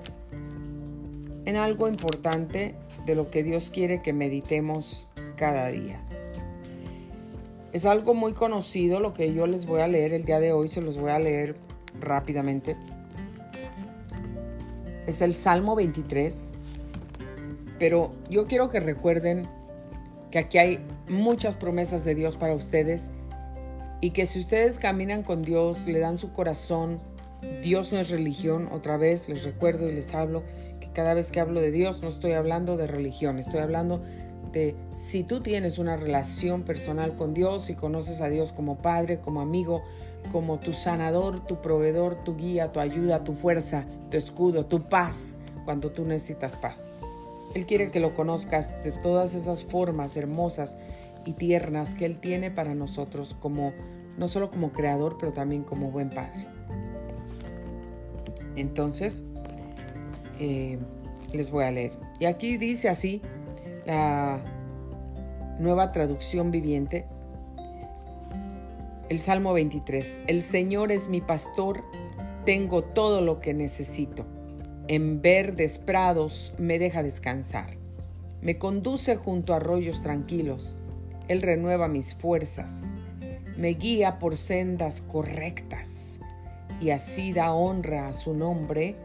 en 1.46 1.56
algo 1.56 1.88
importante 1.88 2.76
de 3.08 3.16
lo 3.16 3.32
que 3.32 3.42
Dios 3.42 3.72
quiere 3.72 4.04
que 4.04 4.14
meditemos 4.14 5.08
cada 5.36 5.70
día. 5.70 6.00
Es 7.74 7.86
algo 7.86 8.14
muy 8.14 8.34
conocido 8.34 9.00
lo 9.00 9.14
que 9.14 9.34
yo 9.34 9.48
les 9.48 9.66
voy 9.66 9.82
a 9.82 9.88
leer 9.88 10.14
el 10.14 10.24
día 10.24 10.40
de 10.40 10.52
hoy, 10.52 10.68
se 10.68 10.84
los 10.84 11.00
voy 11.00 11.10
a 11.10 11.18
leer 11.18 11.56
rápidamente 12.00 12.78
es 15.08 15.24
el 15.24 15.34
Salmo 15.34 15.76
23. 15.76 16.52
Pero 17.80 18.14
yo 18.30 18.46
quiero 18.46 18.70
que 18.70 18.80
recuerden 18.80 19.50
que 20.30 20.38
aquí 20.38 20.60
hay 20.60 20.80
muchas 21.10 21.56
promesas 21.56 22.06
de 22.06 22.14
Dios 22.14 22.38
para 22.38 22.54
ustedes 22.54 23.10
y 24.00 24.12
que 24.12 24.28
si 24.28 24.40
ustedes 24.40 24.78
caminan 24.78 25.24
con 25.24 25.42
Dios, 25.42 25.88
le 25.88 25.98
dan 25.98 26.20
su 26.20 26.32
corazón, 26.32 27.00
Dios 27.62 27.92
no 27.92 28.00
es 28.00 28.10
religión, 28.10 28.70
otra 28.72 28.98
vez 28.98 29.28
les 29.28 29.44
recuerdo 29.44 29.90
y 29.90 29.94
les 29.94 30.14
hablo 30.14 30.44
que 30.80 30.92
cada 30.92 31.14
vez 31.14 31.32
que 31.32 31.40
hablo 31.40 31.62
de 31.62 31.72
Dios 31.72 32.02
no 32.02 32.10
estoy 32.10 32.34
hablando 32.34 32.78
de 32.78 32.88
religión, 32.88 33.40
estoy 33.40 33.60
hablando 33.60 34.02
de 34.52 34.76
si 34.94 35.24
tú 35.24 35.42
tienes 35.42 35.80
una 35.80 35.98
relación 35.98 36.64
personal 36.64 37.16
con 37.16 37.34
Dios 37.34 37.70
y 37.70 37.76
conoces 37.76 38.22
a 38.22 38.30
Dios 38.30 38.54
como 38.54 38.78
Padre, 38.78 39.20
como 39.20 39.42
amigo, 39.42 39.84
como 40.32 40.60
tu 40.60 40.74
sanador, 40.74 41.46
tu 41.46 41.62
proveedor, 41.62 42.24
tu 42.24 42.36
guía, 42.38 42.72
tu 42.72 42.80
ayuda, 42.80 43.24
tu 43.24 43.34
fuerza, 43.34 43.86
tu 44.10 44.18
escudo, 44.18 44.66
tu 44.66 44.88
paz, 44.88 45.38
cuando 45.66 45.92
tú 45.92 46.06
necesitas 46.06 46.56
paz. 46.56 46.92
Él 47.54 47.66
quiere 47.66 47.92
que 47.92 48.00
lo 48.00 48.14
conozcas 48.14 48.82
de 48.84 48.92
todas 48.92 49.34
esas 49.34 49.64
formas 49.64 50.16
hermosas 50.18 50.78
y 51.26 51.34
tiernas 51.34 51.96
que 51.96 52.06
Él 52.06 52.20
tiene 52.20 52.52
para 52.52 52.76
nosotros, 52.76 53.36
como 53.40 53.74
no 54.18 54.28
solo 54.28 54.50
como 54.50 54.72
creador, 54.72 55.18
pero 55.20 55.34
también 55.34 55.64
como 55.64 55.92
buen 55.92 56.10
padre. 56.10 56.55
Entonces, 58.56 59.24
eh, 60.40 60.80
les 61.34 61.52
voy 61.52 61.64
a 61.66 61.72
leer. 61.72 61.92
Y 62.20 62.26
aquí 62.26 62.58
dice 62.58 62.90
así 62.90 63.22
la 63.86 64.44
nueva 65.60 65.92
traducción 65.92 66.52
viviente, 66.52 67.06
el 69.10 69.20
Salmo 69.20 69.54
23. 69.54 70.20
El 70.28 70.42
Señor 70.42 70.92
es 70.92 71.10
mi 71.10 71.22
pastor, 71.22 71.84
tengo 72.46 72.84
todo 72.84 73.22
lo 73.22 73.40
que 73.40 73.54
necesito. 73.54 74.26
En 74.88 75.22
verdes 75.22 75.80
prados 75.80 76.54
me 76.58 76.80
deja 76.80 77.04
descansar. 77.04 77.78
Me 78.42 78.58
conduce 78.58 79.16
junto 79.16 79.54
a 79.54 79.58
arroyos 79.58 80.04
tranquilos. 80.04 80.78
Él 81.28 81.42
renueva 81.42 81.88
mis 81.88 82.14
fuerzas. 82.14 83.02
Me 83.58 83.70
guía 83.70 84.20
por 84.20 84.38
sendas 84.38 85.02
correctas. 85.02 86.15
Y 86.82 86.90
así 86.90 87.34
da 87.34 87.54
honra 87.54 88.08
a 88.08 88.14
su 88.14 88.34
nombre, 88.34 88.96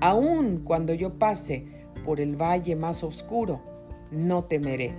aun 0.00 0.62
cuando 0.64 0.94
yo 0.94 1.18
pase 1.18 1.66
por 2.04 2.20
el 2.20 2.36
valle 2.36 2.76
más 2.76 3.02
oscuro, 3.02 3.60
no 4.10 4.44
temeré, 4.44 4.94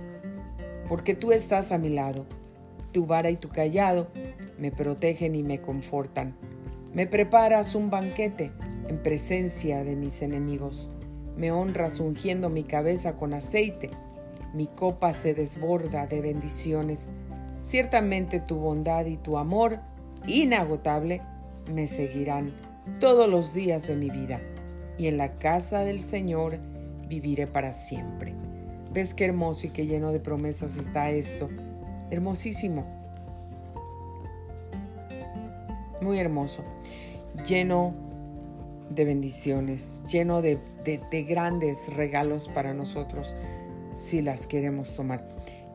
porque 0.88 1.14
tú 1.14 1.32
estás 1.32 1.72
a 1.72 1.78
mi 1.78 1.88
lado. 1.88 2.26
Tu 2.92 3.06
vara 3.06 3.30
y 3.30 3.36
tu 3.36 3.48
callado 3.48 4.08
me 4.58 4.70
protegen 4.70 5.34
y 5.34 5.42
me 5.42 5.60
confortan. 5.60 6.36
Me 6.92 7.06
preparas 7.06 7.74
un 7.74 7.88
banquete 7.88 8.50
en 8.88 9.00
presencia 9.00 9.84
de 9.84 9.94
mis 9.94 10.22
enemigos. 10.22 10.90
Me 11.36 11.52
honras 11.52 12.00
ungiendo 12.00 12.50
mi 12.50 12.64
cabeza 12.64 13.14
con 13.14 13.32
aceite. 13.32 13.90
Mi 14.52 14.66
copa 14.66 15.12
se 15.12 15.32
desborda 15.32 16.06
de 16.06 16.20
bendiciones. 16.20 17.10
Ciertamente 17.62 18.40
tu 18.40 18.56
bondad 18.56 19.06
y 19.06 19.16
tu 19.16 19.38
amor 19.38 19.78
inagotable 20.26 21.22
me 21.70 21.86
seguirán 21.86 22.52
todos 22.98 23.28
los 23.28 23.54
días 23.54 23.86
de 23.86 23.96
mi 23.96 24.10
vida, 24.10 24.40
y 24.98 25.06
en 25.06 25.16
la 25.16 25.38
casa 25.38 25.80
del 25.80 26.00
Señor 26.00 26.58
viviré 27.08 27.46
para 27.46 27.72
siempre. 27.72 28.34
¿Ves 28.92 29.14
qué 29.14 29.26
hermoso 29.26 29.66
y 29.66 29.70
qué 29.70 29.86
lleno 29.86 30.12
de 30.12 30.20
promesas 30.20 30.76
está 30.76 31.10
esto? 31.10 31.48
Hermosísimo. 32.10 32.84
Muy 36.00 36.18
hermoso. 36.18 36.64
Lleno 37.46 37.94
de 38.90 39.04
bendiciones, 39.04 40.02
lleno 40.10 40.42
de, 40.42 40.58
grandes 41.28 41.94
regalos 41.94 42.48
para 42.48 42.74
nosotros 42.74 43.34
si 43.94 44.20
las 44.20 44.46
queremos 44.46 44.94
tomar. 44.94 45.26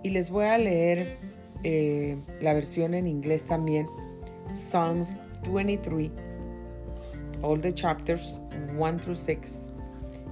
Y 0.03 0.09
les 0.09 0.29
voy 0.29 0.45
a 0.45 0.57
leer 0.57 1.07
eh, 1.63 2.17
la 2.41 2.53
versión 2.53 2.93
en 2.93 3.07
inglés 3.07 3.45
también, 3.45 3.87
Psalms 4.51 5.21
23, 5.45 6.11
all 7.41 7.55
the 7.55 7.71
chapters 7.71 8.39
1 8.71 8.99
through 8.99 9.15
6. 9.15 9.69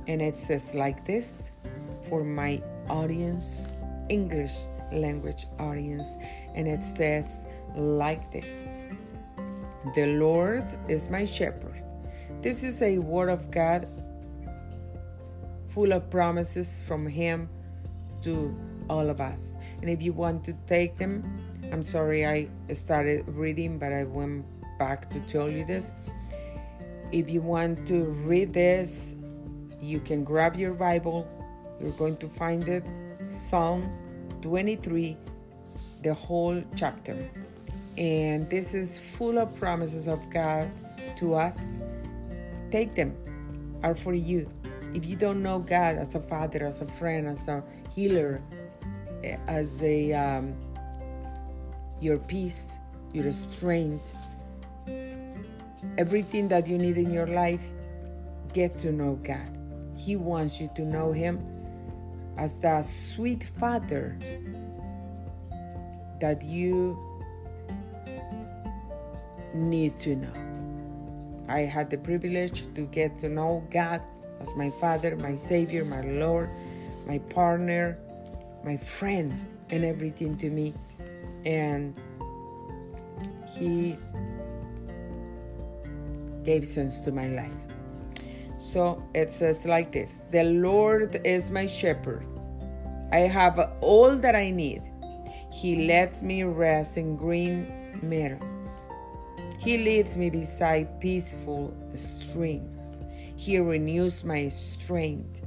And 0.07 0.21
it 0.21 0.37
says 0.37 0.75
like 0.75 1.05
this 1.05 1.51
for 2.09 2.23
my 2.23 2.61
audience, 2.89 3.71
English 4.09 4.67
language 4.91 5.45
audience. 5.59 6.17
And 6.55 6.67
it 6.67 6.83
says 6.83 7.45
like 7.75 8.31
this 8.31 8.83
The 9.95 10.07
Lord 10.17 10.65
is 10.89 11.09
my 11.09 11.25
shepherd. 11.25 11.83
This 12.41 12.63
is 12.63 12.81
a 12.81 12.97
word 12.97 13.29
of 13.29 13.51
God 13.51 13.87
full 15.67 15.93
of 15.93 16.09
promises 16.09 16.83
from 16.85 17.07
Him 17.07 17.49
to 18.23 18.55
all 18.89 19.09
of 19.09 19.21
us. 19.21 19.57
And 19.81 19.89
if 19.89 20.01
you 20.01 20.11
want 20.11 20.43
to 20.45 20.53
take 20.67 20.97
them, 20.97 21.23
I'm 21.71 21.83
sorry 21.83 22.25
I 22.25 22.49
started 22.73 23.27
reading, 23.27 23.79
but 23.79 23.93
I 23.93 24.03
went 24.03 24.45
back 24.83 25.09
to 25.11 25.19
tell 25.21 25.49
you 25.49 25.63
this. 25.63 25.95
If 27.11 27.29
you 27.29 27.41
want 27.41 27.87
to 27.87 28.03
read 28.27 28.51
this, 28.53 29.15
you 29.79 29.99
can 29.99 30.23
grab 30.23 30.55
your 30.55 30.73
Bible. 30.73 31.19
You're 31.79 31.97
going 32.03 32.17
to 32.17 32.27
find 32.27 32.67
it 32.67 32.83
Psalms 33.21 34.03
23, 34.41 35.15
the 36.01 36.13
whole 36.13 36.61
chapter. 36.75 37.15
And 37.97 38.49
this 38.49 38.73
is 38.73 38.99
full 39.15 39.37
of 39.37 39.55
promises 39.57 40.07
of 40.07 40.19
God 40.29 40.69
to 41.17 41.35
us 41.35 41.79
take 42.73 42.95
them 42.95 43.15
are 43.83 43.93
for 43.93 44.15
you. 44.15 44.49
If 44.95 45.05
you 45.05 45.15
don't 45.15 45.43
know 45.43 45.59
God 45.59 45.95
as 45.97 46.15
a 46.15 46.19
father, 46.19 46.65
as 46.65 46.81
a 46.81 46.87
friend, 46.87 47.27
as 47.27 47.47
a 47.47 47.63
healer, 47.93 48.41
eh, 49.23 49.37
as 49.47 49.81
a 49.83 50.11
um, 50.13 50.55
your 52.01 52.17
peace, 52.17 52.79
your 53.13 53.31
strength, 53.31 54.17
everything 55.97 56.47
that 56.49 56.67
you 56.67 56.77
need 56.77 56.97
in 56.97 57.11
your 57.11 57.27
life, 57.27 57.61
get 58.53 58.77
to 58.79 58.91
know 58.91 59.15
God. 59.15 59.57
He 59.97 60.15
wants 60.15 60.59
you 60.59 60.69
to 60.75 60.83
know 60.83 61.11
Him 61.11 61.39
as 62.37 62.59
the 62.59 62.81
sweet 62.81 63.43
Father 63.43 64.17
that 66.19 66.43
you 66.43 66.97
need 69.53 69.99
to 69.99 70.15
know. 70.15 70.33
I 71.47 71.61
had 71.61 71.89
the 71.89 71.97
privilege 71.97 72.73
to 72.73 72.81
get 72.87 73.19
to 73.19 73.29
know 73.29 73.67
God 73.69 74.01
as 74.39 74.55
my 74.55 74.69
Father, 74.69 75.15
my 75.17 75.35
Savior, 75.35 75.85
my 75.85 76.01
Lord, 76.01 76.49
my 77.05 77.19
partner, 77.29 77.97
my 78.63 78.77
friend, 78.77 79.33
and 79.69 79.83
everything 79.83 80.37
to 80.37 80.49
me. 80.49 80.73
And 81.45 81.93
He 83.47 83.97
gave 86.43 86.65
sense 86.65 87.01
to 87.01 87.11
my 87.11 87.27
life. 87.27 87.55
So 88.57 89.03
it 89.13 89.31
says 89.31 89.65
like 89.65 89.91
this 89.91 90.25
The 90.31 90.43
Lord 90.43 91.19
is 91.25 91.51
my 91.51 91.65
shepherd. 91.65 92.27
I 93.11 93.19
have 93.19 93.59
all 93.81 94.15
that 94.15 94.35
I 94.35 94.51
need. 94.51 94.81
He 95.51 95.85
lets 95.87 96.21
me 96.21 96.43
rest 96.43 96.97
in 96.97 97.15
green 97.15 97.67
meadows. 98.01 98.69
He 99.59 99.77
leads 99.77 100.17
me 100.17 100.29
beside 100.29 100.99
peaceful 100.99 101.73
streams. 101.93 103.01
He 103.35 103.59
renews 103.59 104.23
my 104.23 104.47
strength. 104.47 105.41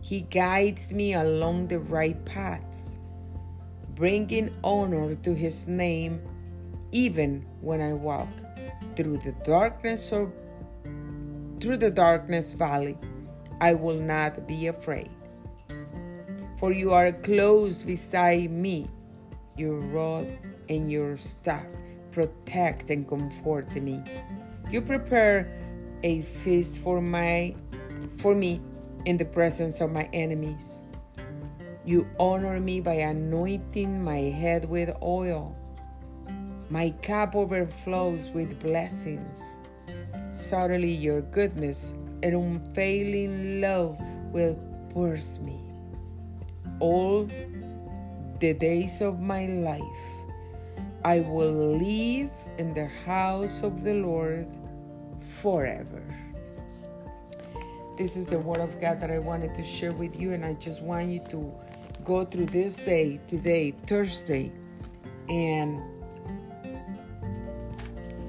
He 0.00 0.22
guides 0.22 0.92
me 0.92 1.14
along 1.14 1.68
the 1.68 1.80
right 1.80 2.22
paths, 2.24 2.92
bringing 3.94 4.54
honor 4.62 5.14
to 5.16 5.34
his 5.34 5.66
name 5.66 6.20
even 6.92 7.44
when 7.60 7.80
I 7.80 7.92
walk 7.92 8.28
through 8.98 9.18
the 9.18 9.30
darkness 9.44 10.10
or 10.10 10.32
through 11.60 11.76
the 11.76 11.90
darkness 11.90 12.52
valley. 12.52 12.98
I 13.60 13.74
will 13.74 13.98
not 13.98 14.48
be 14.48 14.66
afraid. 14.66 15.10
For 16.58 16.72
you 16.72 16.90
are 16.92 17.12
close 17.12 17.84
beside 17.84 18.50
me, 18.50 18.88
your 19.56 19.78
rod 19.78 20.26
and 20.68 20.90
your 20.90 21.16
staff 21.16 21.66
protect 22.10 22.90
and 22.90 23.06
comfort 23.06 23.70
me. 23.80 24.02
You 24.68 24.82
prepare 24.82 25.46
a 26.02 26.22
feast 26.22 26.80
for 26.80 27.00
my 27.00 27.54
for 28.18 28.34
me 28.34 28.60
in 29.04 29.16
the 29.16 29.24
presence 29.24 29.80
of 29.80 29.92
my 29.92 30.08
enemies. 30.12 30.86
You 31.84 32.06
honor 32.18 32.58
me 32.58 32.80
by 32.80 32.94
anointing 32.94 34.02
my 34.02 34.34
head 34.34 34.68
with 34.68 34.90
oil. 35.00 35.57
My 36.70 36.90
cup 37.02 37.34
overflows 37.34 38.30
with 38.30 38.60
blessings. 38.60 39.58
Suddenly 40.30 40.92
your 40.92 41.22
goodness 41.22 41.94
and 42.22 42.34
unfailing 42.34 43.60
love 43.60 43.98
will 44.32 44.58
pursue 44.92 45.40
me. 45.40 45.60
All 46.80 47.26
the 48.40 48.52
days 48.52 49.00
of 49.00 49.20
my 49.20 49.46
life 49.46 50.18
I 51.04 51.20
will 51.20 51.78
live 51.78 52.32
in 52.58 52.74
the 52.74 52.88
house 53.06 53.62
of 53.62 53.82
the 53.82 53.94
Lord 53.94 54.48
forever. 55.20 56.02
This 57.96 58.16
is 58.16 58.26
the 58.26 58.38
word 58.38 58.58
of 58.58 58.80
God 58.80 59.00
that 59.00 59.10
I 59.10 59.18
wanted 59.18 59.54
to 59.54 59.62
share 59.62 59.92
with 59.92 60.20
you, 60.20 60.32
and 60.32 60.44
I 60.44 60.54
just 60.54 60.82
want 60.82 61.08
you 61.08 61.20
to 61.30 61.52
go 62.04 62.24
through 62.24 62.46
this 62.46 62.76
day, 62.76 63.20
today, 63.26 63.72
Thursday, 63.86 64.52
and 65.28 65.80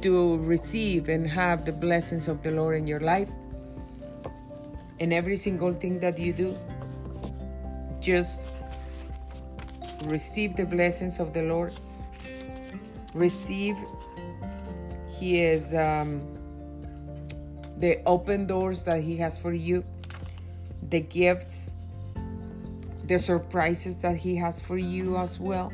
to 0.01 0.37
receive 0.39 1.09
and 1.09 1.27
have 1.27 1.65
the 1.65 1.71
blessings 1.71 2.27
of 2.27 2.43
the 2.43 2.51
Lord 2.51 2.77
in 2.77 2.87
your 2.87 2.99
life. 2.99 3.31
And 4.99 5.13
every 5.13 5.35
single 5.35 5.73
thing 5.73 5.99
that 5.99 6.17
you 6.17 6.33
do, 6.33 6.57
just 7.99 8.49
receive 10.05 10.55
the 10.55 10.65
blessings 10.65 11.19
of 11.19 11.33
the 11.33 11.43
Lord 11.43 11.73
receive 13.13 13.77
He 15.07 15.41
is 15.41 15.73
um, 15.73 16.21
the 17.77 18.01
open 18.05 18.45
doors 18.45 18.83
that 18.83 19.03
He 19.03 19.17
has 19.17 19.37
for 19.37 19.53
you, 19.53 19.83
the 20.89 21.01
gifts, 21.01 21.71
the 23.05 23.17
surprises 23.17 23.97
that 23.97 24.17
He 24.17 24.35
has 24.37 24.61
for 24.61 24.77
you 24.77 25.17
as 25.17 25.39
well. 25.39 25.73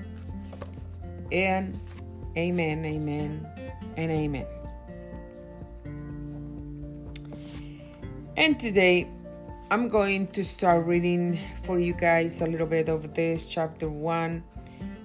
And 1.31 1.77
amen, 2.37 2.85
amen, 2.85 3.47
and 3.97 4.11
amen. 4.11 4.47
And 8.37 8.59
today, 8.59 9.07
I'm 9.71 9.87
going 9.87 10.27
to 10.37 10.43
start 10.43 10.85
reading 10.85 11.39
for 11.63 11.79
you 11.79 11.93
guys 11.93 12.41
a 12.41 12.45
little 12.45 12.67
bit 12.67 12.89
of 12.89 13.13
this 13.13 13.45
chapter 13.45 13.89
one 13.89 14.43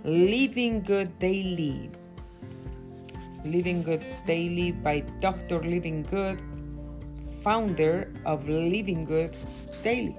Living 0.05 0.83
Good 0.83 1.19
Daily. 1.19 1.91
Living 3.45 3.83
Good 3.83 4.05
Daily 4.27 4.73
by 4.73 5.01
Dr. 5.21 5.61
Living 5.63 6.03
Good, 6.03 6.43
founder 7.43 8.13
of 8.27 8.49
Living 8.49 9.05
Good 9.05 9.37
Daily. 9.83 10.19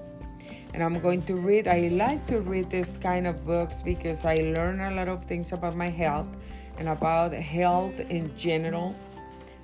And 0.74 0.82
I'm 0.82 1.00
going 1.00 1.22
to 1.24 1.36
read, 1.36 1.68
I 1.68 1.90
like 1.90 2.26
to 2.28 2.40
read 2.40 2.70
this 2.70 2.96
kind 2.96 3.28
of 3.28 3.46
books 3.46 3.82
because 3.82 4.26
I 4.26 4.36
learn 4.56 4.80
a 4.80 4.92
lot 4.92 5.10
of 5.10 5.26
things 5.26 5.52
about 5.52 5.76
my 5.76 5.90
health 5.90 6.28
and 6.82 6.90
about 6.90 7.32
health 7.32 8.00
in 8.10 8.36
general. 8.36 8.96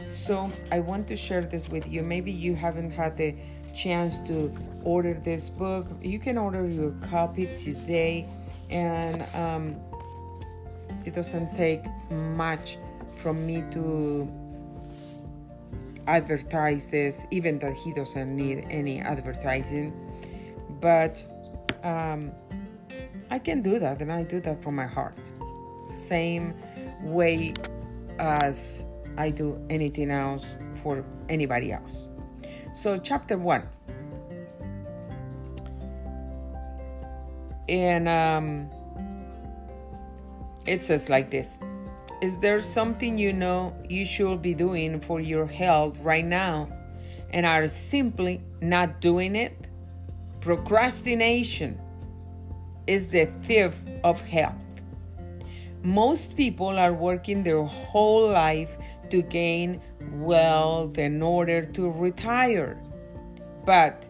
So 0.05 0.51
I 0.71 0.79
want 0.79 1.07
to 1.07 1.15
share 1.15 1.41
this 1.41 1.67
with 1.67 1.87
you. 1.89 2.03
Maybe 2.03 2.31
you 2.31 2.53
haven't 2.53 2.91
had 2.91 3.17
the 3.17 3.35
chance 3.73 4.19
to 4.27 4.53
order 4.83 5.15
this 5.15 5.49
book. 5.49 5.87
You 5.99 6.19
can 6.19 6.37
order 6.37 6.63
your 6.67 6.91
copy 7.09 7.47
today, 7.57 8.29
and 8.69 9.25
um, 9.33 9.75
it 11.05 11.15
doesn't 11.15 11.55
take 11.55 11.83
much 12.11 12.77
from 13.15 13.43
me 13.47 13.63
to 13.71 14.31
advertise 16.05 16.87
this, 16.87 17.25
even 17.31 17.57
that 17.59 17.73
he 17.73 17.93
doesn't 17.93 18.35
need 18.35 18.63
any 18.69 18.99
advertising. 18.99 19.91
But 20.79 21.25
um, 21.81 22.31
I 23.31 23.39
can 23.39 23.63
do 23.63 23.79
that, 23.79 24.03
and 24.03 24.11
I 24.11 24.23
do 24.23 24.39
that 24.41 24.61
from 24.61 24.75
my 24.75 24.85
heart. 24.85 25.19
Same 25.89 26.53
way 27.01 27.53
as 28.19 28.85
I 29.17 29.31
do 29.31 29.63
anything 29.69 30.11
else 30.11 30.57
for 30.75 31.03
anybody 31.29 31.71
else. 31.71 32.07
So, 32.73 32.97
chapter 32.97 33.37
one. 33.37 33.63
And 37.69 38.07
um, 38.07 38.69
it 40.65 40.83
says 40.83 41.09
like 41.09 41.29
this 41.29 41.59
Is 42.21 42.39
there 42.39 42.61
something 42.61 43.17
you 43.17 43.33
know 43.33 43.75
you 43.89 44.05
should 44.05 44.41
be 44.41 44.53
doing 44.53 44.99
for 44.99 45.19
your 45.19 45.47
health 45.47 45.99
right 45.99 46.25
now 46.25 46.69
and 47.31 47.45
are 47.45 47.67
simply 47.67 48.43
not 48.61 49.01
doing 49.01 49.35
it? 49.35 49.67
Procrastination 50.39 51.79
is 52.85 53.09
the 53.09 53.25
thief 53.41 53.83
of 54.03 54.21
health. 54.21 54.66
Most 55.83 56.35
people 56.35 56.79
are 56.79 56.93
working 56.93 57.43
their 57.43 57.63
whole 57.63 58.29
life 58.29 58.77
to 59.09 59.21
gain 59.21 59.81
wealth 60.11 60.97
in 60.97 61.21
order 61.21 61.63
to 61.63 61.91
retire, 61.91 62.81
but 63.65 64.05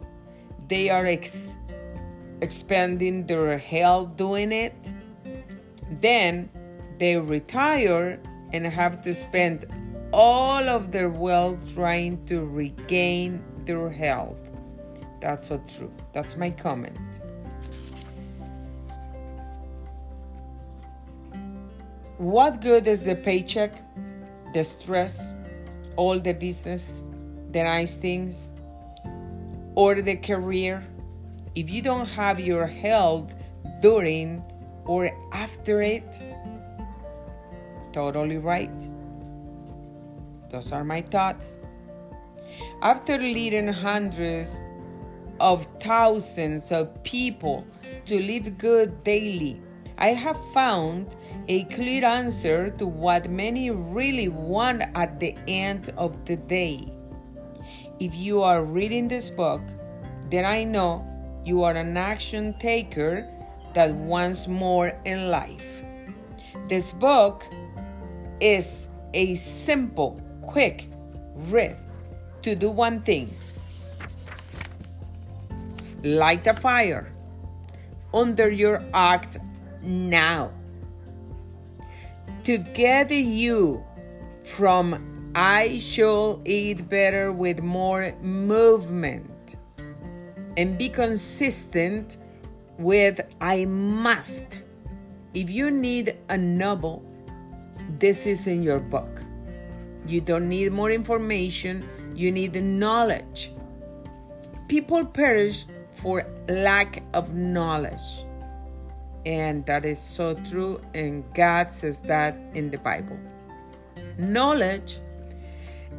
they 0.68 0.90
are 0.90 1.06
ex- 1.06 1.58
expending 2.42 3.28
their 3.28 3.58
health 3.58 4.16
doing 4.16 4.52
it. 4.52 4.94
Then 6.02 6.50
they 7.00 7.18
retire 7.18 8.22
and 8.54 8.66
have 8.66 9.02
to 9.04 9.14
spend 9.14 9.66
all 10.14 10.70
of 10.70 10.92
their 10.92 11.10
wealth 11.10 11.74
trying 11.74 12.26
to 12.26 12.46
regain 12.46 13.44
their 13.66 13.90
health. 13.90 14.52
That's 15.20 15.48
so 15.48 15.62
true. 15.68 15.92
That's 16.14 16.38
my 16.38 16.50
comment. 16.50 17.22
What 22.18 22.62
good 22.62 22.88
is 22.88 23.04
the 23.04 23.16
paycheck, 23.16 23.72
the 24.52 24.64
stress, 24.64 25.36
all 25.96 26.20
the 26.20 26.34
business, 26.34 27.04
the 27.52 27.62
nice 27.62 27.96
things, 27.96 28.50
or 29.76 30.02
the 30.02 30.16
career 30.16 30.84
if 31.54 31.70
you 31.70 31.84
don't 31.84 32.10
have 32.10 32.40
your 32.40 32.66
health 32.66 33.36
during 33.84 34.44
or 34.86 35.12
after 35.32 35.84
it? 35.84 36.08
Totally 37.94 38.40
right. 38.40 38.90
Those 40.50 40.72
are 40.72 40.84
my 40.84 41.02
thoughts. 41.02 41.58
After 42.82 43.20
leading 43.20 43.68
hundreds 43.68 44.58
of 45.40 45.68
thousands 45.80 46.72
of 46.72 47.04
people 47.04 47.64
to 48.06 48.20
live 48.20 48.58
good 48.58 49.04
daily, 49.04 49.62
I 49.98 50.10
have 50.10 50.38
found 50.54 51.16
a 51.48 51.64
clear 51.66 52.06
answer 52.06 52.70
to 52.70 52.86
what 52.86 53.30
many 53.30 53.72
really 53.72 54.28
want 54.28 54.84
at 54.94 55.20
the 55.20 55.36
end 55.48 55.92
of 55.98 56.26
the 56.26 56.36
day. 56.36 56.94
If 58.00 58.14
you 58.14 58.44
are 58.44 58.64
reading 58.64 59.08
this 59.08 59.30
book, 59.30 59.62
then 60.30 60.46
I 60.46 60.64
know 60.64 61.06
you 61.44 61.64
are 61.64 61.74
an 61.74 61.98
action 61.98 62.54
taker 62.60 63.28
that 63.74 63.94
wants 63.94 64.48
more 64.48 64.94
in 65.06 65.30
life. 65.32 65.82
This 66.68 66.92
book 66.92 67.44
is 68.40 68.90
a 69.14 69.34
simple, 69.36 70.22
quick 70.42 70.90
read 71.34 71.76
to 72.44 72.56
do 72.56 72.70
one 72.70 73.00
thing 73.00 73.30
light 76.04 76.46
a 76.48 76.54
fire 76.54 77.12
under 78.14 78.50
your 78.50 78.84
act 78.94 79.38
now 79.82 80.52
to 82.44 82.58
get 82.58 83.12
you 83.12 83.84
from 84.44 85.32
I 85.36 85.78
shall 85.80 86.42
eat 86.46 86.90
better 86.90 87.32
with 87.32 87.62
more 87.62 88.16
movement 88.22 89.58
and 90.56 90.78
be 90.78 90.90
consistent 90.90 92.18
with 92.80 93.20
I 93.42 93.66
must. 93.66 94.62
If 95.34 95.50
you 95.50 95.70
need 95.70 96.18
a 96.30 96.38
novel, 96.38 97.04
this 98.00 98.26
is 98.26 98.48
in 98.48 98.64
your 98.64 98.80
book. 98.80 99.22
You 100.08 100.22
don't 100.22 100.48
need 100.48 100.72
more 100.72 100.90
information, 100.90 101.88
you 102.16 102.32
need 102.32 102.54
the 102.54 102.62
knowledge. 102.62 103.52
People 104.68 105.06
perish 105.06 105.66
for 105.94 106.26
lack 106.48 107.04
of 107.14 107.34
knowledge. 107.36 108.27
And 109.28 109.66
that 109.66 109.84
is 109.84 110.00
so 110.00 110.36
true, 110.36 110.80
and 110.94 111.22
God 111.34 111.70
says 111.70 112.02
that 112.04 112.38
in 112.54 112.72
the 112.72 112.78
Bible. 112.78 113.20
Knowledge 114.18 115.00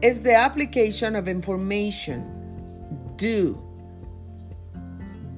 is 0.01 0.23
the 0.23 0.35
application 0.35 1.15
of 1.15 1.29
information. 1.29 2.25
Do. 3.17 3.63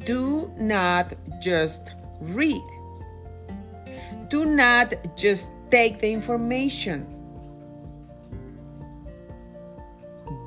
Do 0.05 0.53
not 0.57 1.14
just 1.43 1.97
read. 2.20 2.62
Do 4.28 4.45
not 4.45 4.95
just 5.16 5.51
take 5.72 5.99
the 5.99 6.12
information. 6.12 7.09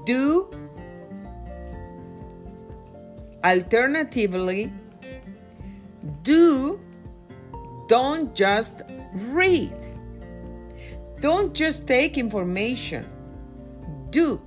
Do. 0.06 0.50
Alternatively, 3.44 4.72
do 6.24 6.80
don't 7.88 8.36
just 8.36 8.82
read. 9.14 9.76
Don't 11.20 11.54
just 11.54 11.88
take 11.88 12.18
information. 12.18 13.06
Do. 14.10 14.42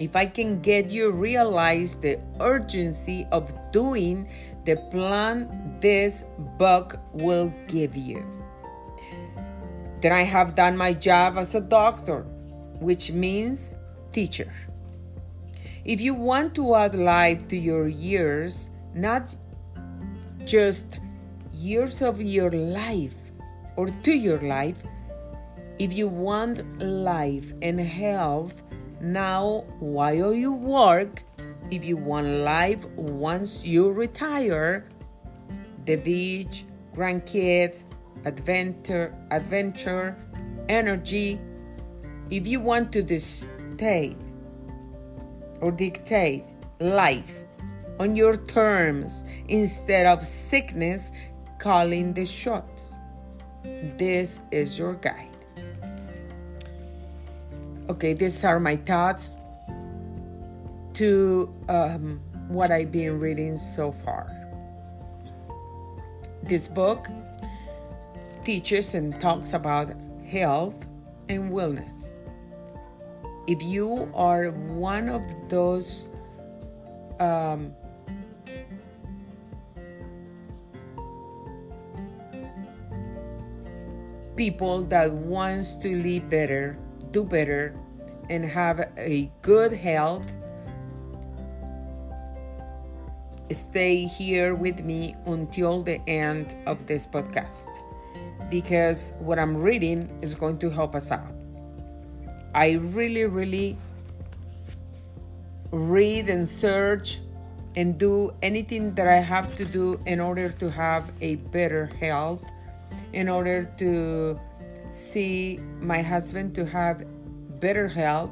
If 0.00 0.16
I 0.16 0.26
can 0.26 0.60
get 0.60 0.86
you 0.88 1.12
realize 1.12 1.98
the 1.98 2.20
urgency 2.40 3.26
of 3.30 3.54
doing 3.72 4.28
the 4.64 4.76
plan 4.90 5.78
this 5.80 6.24
book 6.58 6.98
will 7.12 7.52
give 7.68 7.96
you. 7.96 8.24
Then 10.00 10.12
I 10.12 10.22
have 10.22 10.54
done 10.54 10.76
my 10.76 10.92
job 10.92 11.38
as 11.38 11.54
a 11.54 11.60
doctor, 11.60 12.22
which 12.80 13.12
means 13.12 13.74
teacher. 14.12 14.52
If 15.84 16.00
you 16.00 16.14
want 16.14 16.54
to 16.56 16.74
add 16.74 16.94
life 16.94 17.46
to 17.48 17.56
your 17.56 17.88
years, 17.88 18.70
not 18.94 19.34
just 20.44 20.98
years 21.54 22.02
of 22.02 22.20
your 22.20 22.50
life 22.50 23.30
or 23.76 23.86
to 23.86 24.12
your 24.12 24.38
life, 24.40 24.82
if 25.78 25.92
you 25.92 26.08
want 26.08 26.82
life 26.82 27.52
and 27.62 27.80
health 27.80 28.62
now 29.00 29.64
while 29.78 30.34
you 30.34 30.52
work, 30.52 31.22
if 31.70 31.84
you 31.84 31.96
want 31.96 32.26
life 32.26 32.84
once 32.96 33.64
you 33.64 33.90
retire, 33.90 34.88
the 35.86 35.96
beach, 35.96 36.64
grandkids, 36.94 37.86
adventure, 38.24 39.14
adventure, 39.30 40.16
energy, 40.68 41.40
if 42.30 42.46
you 42.46 42.60
want 42.60 42.92
to 42.92 43.02
dictate 43.02 44.16
or 45.60 45.70
dictate 45.70 46.44
life 46.80 47.44
on 48.00 48.16
your 48.16 48.36
terms 48.36 49.24
instead 49.48 50.06
of 50.06 50.22
sickness 50.22 51.12
calling 51.64 52.12
the 52.12 52.26
shots. 52.26 52.92
This 53.96 54.40
is 54.52 54.78
your 54.78 54.92
guide. 55.00 55.32
Okay, 57.88 58.12
these 58.12 58.44
are 58.44 58.60
my 58.60 58.76
thoughts 58.76 59.34
to 60.92 61.48
um, 61.70 62.20
what 62.48 62.70
I've 62.70 62.92
been 62.92 63.18
reading 63.18 63.56
so 63.56 63.90
far. 63.90 64.28
This 66.42 66.68
book 66.68 67.08
teaches 68.44 68.92
and 68.92 69.18
talks 69.18 69.54
about 69.54 69.88
health 70.28 70.86
and 71.30 71.50
wellness. 71.50 72.12
If 73.46 73.62
you 73.62 74.12
are 74.12 74.50
one 74.50 75.08
of 75.08 75.22
those 75.48 76.10
um, 77.20 77.72
people 84.36 84.82
that 84.84 85.12
wants 85.12 85.74
to 85.76 85.96
live 85.96 86.28
better, 86.28 86.78
do 87.10 87.24
better, 87.24 87.74
and 88.30 88.44
have 88.44 88.80
a 88.96 89.30
good 89.42 89.72
health, 89.72 90.24
stay 93.50 94.04
here 94.04 94.54
with 94.54 94.82
me 94.84 95.14
until 95.26 95.82
the 95.82 96.00
end 96.08 96.56
of 96.66 96.86
this 96.86 97.06
podcast 97.06 97.68
because 98.50 99.14
what 99.18 99.38
I'm 99.38 99.56
reading 99.56 100.18
is 100.22 100.34
going 100.34 100.58
to 100.58 100.70
help 100.70 100.94
us 100.94 101.10
out. 101.10 101.32
I 102.54 102.72
really, 102.72 103.24
really 103.24 103.76
read 105.70 106.28
and 106.28 106.48
search 106.48 107.20
and 107.76 107.98
do 107.98 108.32
anything 108.42 108.94
that 108.94 109.08
I 109.08 109.16
have 109.16 109.56
to 109.56 109.64
do 109.64 109.98
in 110.06 110.20
order 110.20 110.50
to 110.50 110.70
have 110.70 111.10
a 111.20 111.36
better 111.36 111.86
health, 112.00 112.44
in 113.12 113.28
order 113.28 113.64
to 113.78 114.38
see 114.90 115.58
my 115.80 116.02
husband 116.02 116.54
to 116.54 116.64
have 116.64 117.04
better 117.60 117.88
health. 117.88 118.30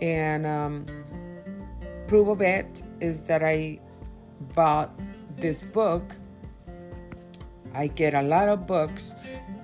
And 0.00 0.46
um, 0.46 0.86
proof 2.06 2.28
of 2.28 2.40
it 2.40 2.82
is 3.00 3.24
that 3.24 3.42
I 3.42 3.80
bought 4.54 4.98
this 5.36 5.62
book. 5.62 6.16
I 7.72 7.86
get 7.86 8.14
a 8.14 8.22
lot 8.22 8.48
of 8.48 8.66
books 8.66 9.14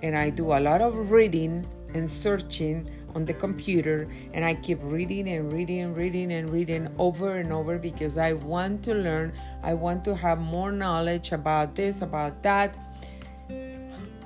and 0.03 0.17
I 0.17 0.31
do 0.31 0.53
a 0.53 0.61
lot 0.61 0.81
of 0.81 1.11
reading 1.11 1.67
and 1.95 2.09
searching 2.09 2.89
on 3.15 3.25
the 3.25 3.35
computer 3.35 4.07
and 4.35 4.45
I 4.45 4.55
keep 4.55 4.79
reading 4.83 5.29
and 5.29 5.53
reading 5.53 5.81
and 5.81 5.97
reading 5.97 6.33
and 6.33 6.51
reading 6.51 6.95
over 6.99 7.39
and 7.39 7.53
over 7.53 7.79
because 7.79 8.19
I 8.19 8.35
want 8.35 8.85
to 8.85 8.95
learn. 8.95 9.33
I 9.63 9.75
want 9.75 10.05
to 10.05 10.15
have 10.15 10.39
more 10.39 10.71
knowledge 10.71 11.33
about 11.33 11.75
this, 11.75 12.03
about 12.03 12.43
that, 12.43 12.77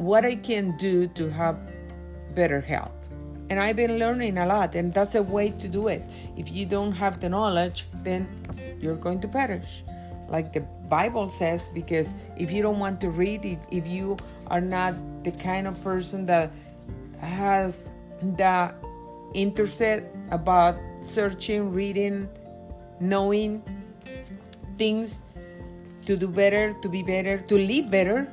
what 0.00 0.24
I 0.24 0.34
can 0.34 0.76
do 0.76 1.06
to 1.08 1.30
have 1.30 1.58
better 2.34 2.60
health. 2.60 3.08
And 3.50 3.58
I've 3.58 3.76
been 3.76 3.98
learning 3.98 4.38
a 4.38 4.46
lot, 4.46 4.74
and 4.74 4.94
that's 4.94 5.14
a 5.14 5.22
way 5.22 5.50
to 5.50 5.68
do 5.68 5.88
it. 5.88 6.02
If 6.36 6.52
you 6.52 6.66
don't 6.66 6.92
have 6.92 7.20
the 7.20 7.28
knowledge, 7.28 7.86
then 7.92 8.28
you're 8.80 8.96
going 8.96 9.20
to 9.20 9.28
perish 9.28 9.84
like 10.30 10.52
the 10.52 10.60
Bible 10.88 11.28
says, 11.28 11.68
because 11.68 12.14
if 12.38 12.50
you 12.50 12.62
don't 12.62 12.78
want 12.78 13.00
to 13.02 13.10
read, 13.10 13.44
if, 13.44 13.58
if 13.70 13.86
you 13.86 14.16
are 14.46 14.60
not 14.60 14.94
the 15.24 15.32
kind 15.32 15.66
of 15.66 15.82
person 15.82 16.24
that 16.26 16.52
has 17.20 17.92
the 18.22 18.72
interest 19.34 19.82
about 20.30 20.78
searching, 21.00 21.72
reading, 21.72 22.28
knowing 23.00 23.62
things 24.78 25.24
to 26.06 26.16
do 26.16 26.28
better, 26.28 26.72
to 26.80 26.88
be 26.88 27.02
better, 27.02 27.38
to 27.38 27.58
live 27.58 27.90
better, 27.90 28.32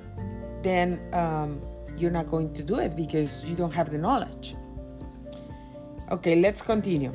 then 0.61 1.01
um, 1.13 1.61
you're 1.97 2.11
not 2.11 2.27
going 2.27 2.53
to 2.53 2.63
do 2.63 2.79
it 2.79 2.95
because 2.95 3.49
you 3.49 3.55
don't 3.55 3.73
have 3.73 3.89
the 3.89 3.97
knowledge. 3.97 4.55
Okay, 6.11 6.35
let's 6.35 6.61
continue. 6.61 7.13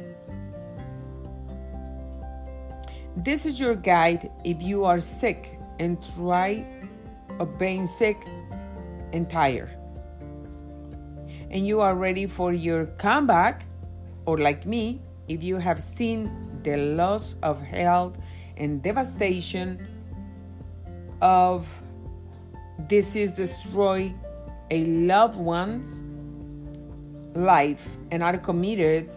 This 3.16 3.46
is 3.46 3.60
your 3.60 3.74
guide 3.74 4.30
if 4.44 4.62
you 4.62 4.84
are 4.84 5.00
sick 5.00 5.58
and 5.78 6.02
try 6.14 6.66
of 7.38 7.58
being 7.58 7.86
sick 7.86 8.16
and 9.12 9.28
tired. 9.28 9.76
And 11.50 11.66
you 11.66 11.80
are 11.80 11.94
ready 11.94 12.26
for 12.26 12.52
your 12.52 12.86
comeback, 12.86 13.66
or 14.24 14.38
like 14.38 14.64
me, 14.64 15.02
if 15.28 15.42
you 15.42 15.58
have 15.58 15.80
seen 15.80 16.60
the 16.62 16.76
loss 16.76 17.36
of 17.42 17.60
health 17.60 18.18
and 18.56 18.82
devastation 18.82 19.86
of 21.20 21.80
disease 22.88 23.34
destroy 23.34 24.14
a 24.70 24.84
loved 24.84 25.38
one's 25.38 26.02
life 27.34 27.96
and 28.10 28.22
are 28.22 28.38
committed 28.38 29.10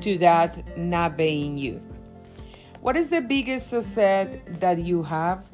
to 0.00 0.18
that 0.18 0.78
not 0.78 1.16
being 1.16 1.56
you. 1.56 1.80
What 2.80 2.96
is 2.96 3.10
the 3.10 3.20
biggest 3.20 3.72
asset 3.72 4.60
that 4.60 4.78
you 4.78 5.02
have? 5.02 5.44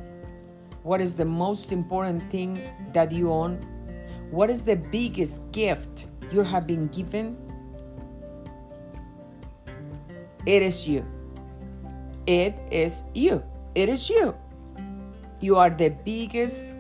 What 0.83 1.01
is 1.01 1.17
the 1.17 1.25
most 1.25 1.73
important 1.73 2.31
thing 2.31 2.61
that 2.93 3.13
you 3.13 3.31
own? 3.31 3.57
What 4.31 4.49
is 4.51 4.65
the 4.65 4.77
biggest 4.77 5.43
gift 5.53 6.07
you 6.31 6.43
have 6.43 6.67
been 6.67 6.89
given? 6.89 7.37
It 10.47 10.63
is 10.63 10.89
you. 10.89 11.05
It 12.27 12.59
is 12.71 13.05
you. 13.15 13.45
It 13.75 13.89
is 13.89 14.09
you. 14.09 14.35
You 15.41 15.57
are 15.57 15.71
the 15.71 15.91
biggest 16.05 16.71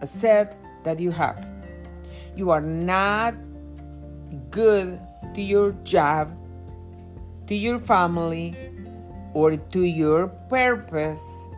asset 0.00 0.56
that 0.84 1.00
you 1.00 1.10
have. 1.10 1.48
You 2.36 2.50
are 2.50 2.60
not 2.60 3.34
good 4.50 5.00
to 5.34 5.40
your 5.40 5.72
job, 5.84 6.36
to 7.46 7.54
your 7.54 7.78
family, 7.78 8.54
or 9.34 9.56
to 9.56 9.80
your 9.80 10.28
purpose 10.28 11.48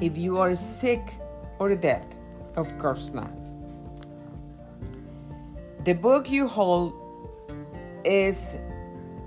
if 0.00 0.16
you 0.16 0.38
are 0.38 0.54
sick 0.54 1.14
or 1.58 1.74
dead? 1.76 2.04
Of 2.56 2.76
course 2.78 3.12
not. 3.12 3.30
The 5.84 5.94
book 5.94 6.30
you 6.30 6.48
hold 6.48 6.92
is 8.04 8.56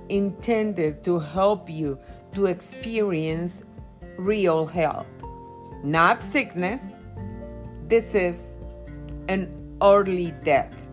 intended 0.09 1.03
to 1.03 1.19
help 1.19 1.69
you 1.69 1.97
to 2.33 2.45
experience 2.45 3.63
real 4.17 4.65
health, 4.65 5.07
not 5.83 6.23
sickness, 6.23 6.99
This 7.87 8.15
is 8.15 8.59
an 9.27 9.51
early 9.81 10.31
death, 10.43 10.85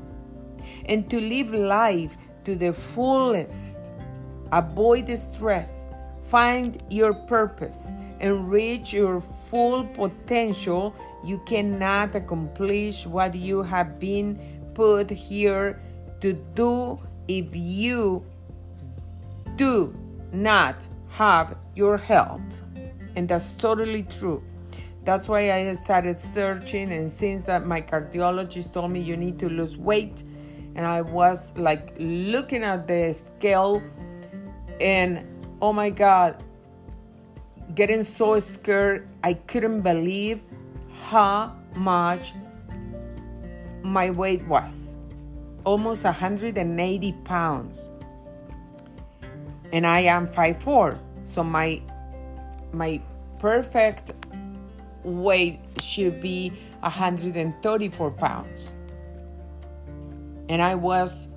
and 0.87 1.09
to 1.09 1.21
live 1.21 1.55
life 1.55 2.17
to 2.45 2.57
the 2.57 2.73
fullest. 2.73 3.93
Avoid 4.53 5.09
stress 5.17 5.89
find 6.31 6.83
your 6.91 7.13
purpose 7.13 7.97
and 8.21 8.49
reach 8.49 8.93
your 8.93 9.21
full 9.21 9.85
potential, 9.85 10.95
you 11.25 11.39
cannot 11.39 12.15
accomplish 12.15 13.07
what 13.07 13.35
you 13.35 13.63
have 13.63 13.99
been 13.99 14.39
put 14.75 15.11
here 15.11 15.81
to 16.21 16.35
do 16.55 16.99
if 17.27 17.51
you 17.55 18.25
do 19.57 19.95
not 20.33 20.87
have 21.09 21.57
your 21.75 21.97
health. 21.97 22.63
And 23.17 23.29
that's 23.29 23.57
totally 23.57 24.05
true. 24.05 24.43
That's 25.11 25.29
why 25.29 25.51
I 25.51 25.73
started 25.73 26.21
searching, 26.21 26.93
and 26.93 27.11
since 27.11 27.43
that 27.47 27.67
my 27.67 27.83
cardiologist 27.83 28.73
told 28.73 28.93
me 28.93 29.01
you 29.01 29.17
need 29.17 29.41
to 29.41 29.49
lose 29.49 29.77
weight, 29.77 30.23
and 30.77 30.87
I 30.87 31.01
was 31.01 31.53
like 31.57 31.97
looking 31.99 32.63
at 32.63 32.87
the 32.87 33.13
scale 33.13 33.83
and 34.81 35.27
oh 35.61 35.73
my 35.73 35.91
God, 35.91 36.45
getting 37.75 38.05
so 38.05 38.39
scared. 38.39 39.09
I 39.25 39.33
couldn't 39.35 39.81
believe 39.81 40.45
how 41.11 41.57
much 41.75 42.33
my 43.83 44.11
weight 44.11 44.47
was 44.47 44.97
almost 45.65 46.05
180 46.05 47.13
pounds. 47.25 47.91
And 49.73 49.85
I 49.85 50.03
am 50.03 50.25
5'4. 50.25 51.01
So 51.25 51.43
my 51.43 51.83
my 52.73 53.03
perfect 53.41 54.13
weight 55.05 55.61
should 55.81 56.21
be 56.21 56.53
134 56.81 58.11
pounds. 58.13 58.75
And 60.49 60.63
I 60.63 60.75
was 60.75 61.29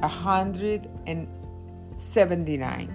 179. 0.00 2.90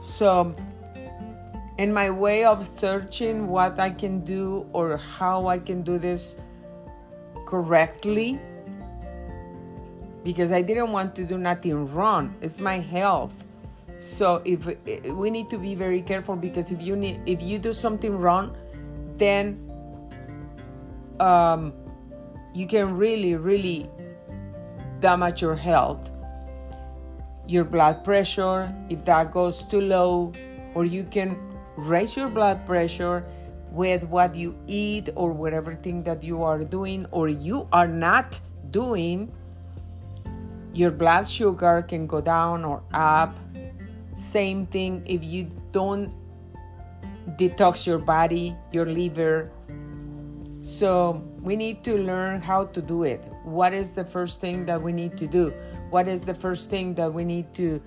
So, 0.00 0.56
in 1.78 1.92
my 1.92 2.08
way 2.10 2.44
of 2.44 2.66
searching 2.66 3.48
what 3.48 3.78
I 3.78 3.90
can 3.90 4.20
do 4.20 4.66
or 4.72 4.96
how 4.96 5.48
I 5.48 5.58
can 5.58 5.82
do 5.82 5.98
this 5.98 6.36
correctly, 7.44 8.40
because 10.24 10.52
I 10.52 10.62
didn't 10.62 10.92
want 10.92 11.14
to 11.16 11.24
do 11.24 11.36
nothing 11.38 11.92
wrong. 11.94 12.34
It's 12.40 12.60
my 12.60 12.78
health. 12.78 13.44
So 13.98 14.42
if 14.44 14.66
we 15.06 15.30
need 15.30 15.48
to 15.48 15.58
be 15.58 15.74
very 15.74 16.02
careful 16.02 16.36
because 16.36 16.70
if 16.70 16.82
you 16.82 16.96
need 16.96 17.20
if 17.26 17.42
you 17.42 17.58
do 17.58 17.72
something 17.72 18.16
wrong, 18.16 18.56
then 19.16 19.60
um, 21.18 21.72
you 22.54 22.66
can 22.66 22.96
really 22.96 23.36
really 23.36 23.88
damage 25.00 25.42
your 25.42 25.56
health. 25.56 26.10
Your 27.48 27.64
blood 27.64 28.02
pressure, 28.02 28.74
if 28.90 29.04
that 29.04 29.30
goes 29.30 29.62
too 29.62 29.80
low, 29.80 30.32
or 30.74 30.84
you 30.84 31.04
can 31.04 31.38
raise 31.76 32.16
your 32.16 32.28
blood 32.28 32.66
pressure 32.66 33.24
with 33.70 34.04
what 34.08 34.34
you 34.34 34.58
eat 34.66 35.10
or 35.14 35.32
whatever 35.32 35.74
thing 35.74 36.02
that 36.04 36.24
you 36.24 36.42
are 36.42 36.64
doing 36.64 37.06
or 37.10 37.28
you 37.28 37.68
are 37.72 37.86
not 37.86 38.40
doing 38.70 39.30
your 40.72 40.90
blood 40.90 41.28
sugar 41.28 41.82
can 41.82 42.06
go 42.06 42.20
down 42.20 42.64
or 42.64 42.82
up 42.92 43.38
same 44.16 44.64
thing 44.66 45.02
if 45.06 45.22
you 45.22 45.48
don't 45.72 46.10
detox 47.36 47.86
your 47.86 47.98
body 47.98 48.56
your 48.72 48.86
liver. 48.86 49.52
So 50.62 51.22
we 51.40 51.54
need 51.54 51.84
to 51.84 51.98
learn 51.98 52.40
how 52.40 52.64
to 52.64 52.82
do 52.82 53.04
it. 53.04 53.26
What 53.44 53.72
is 53.72 53.92
the 53.92 54.04
first 54.04 54.40
thing 54.40 54.64
that 54.64 54.80
we 54.80 54.92
need 54.92 55.16
to 55.18 55.26
do? 55.26 55.52
What 55.90 56.08
is 56.08 56.24
the 56.24 56.34
first 56.34 56.70
thing 56.70 56.94
that 56.94 57.12
we 57.12 57.24
need 57.24 57.52
to 57.54 57.80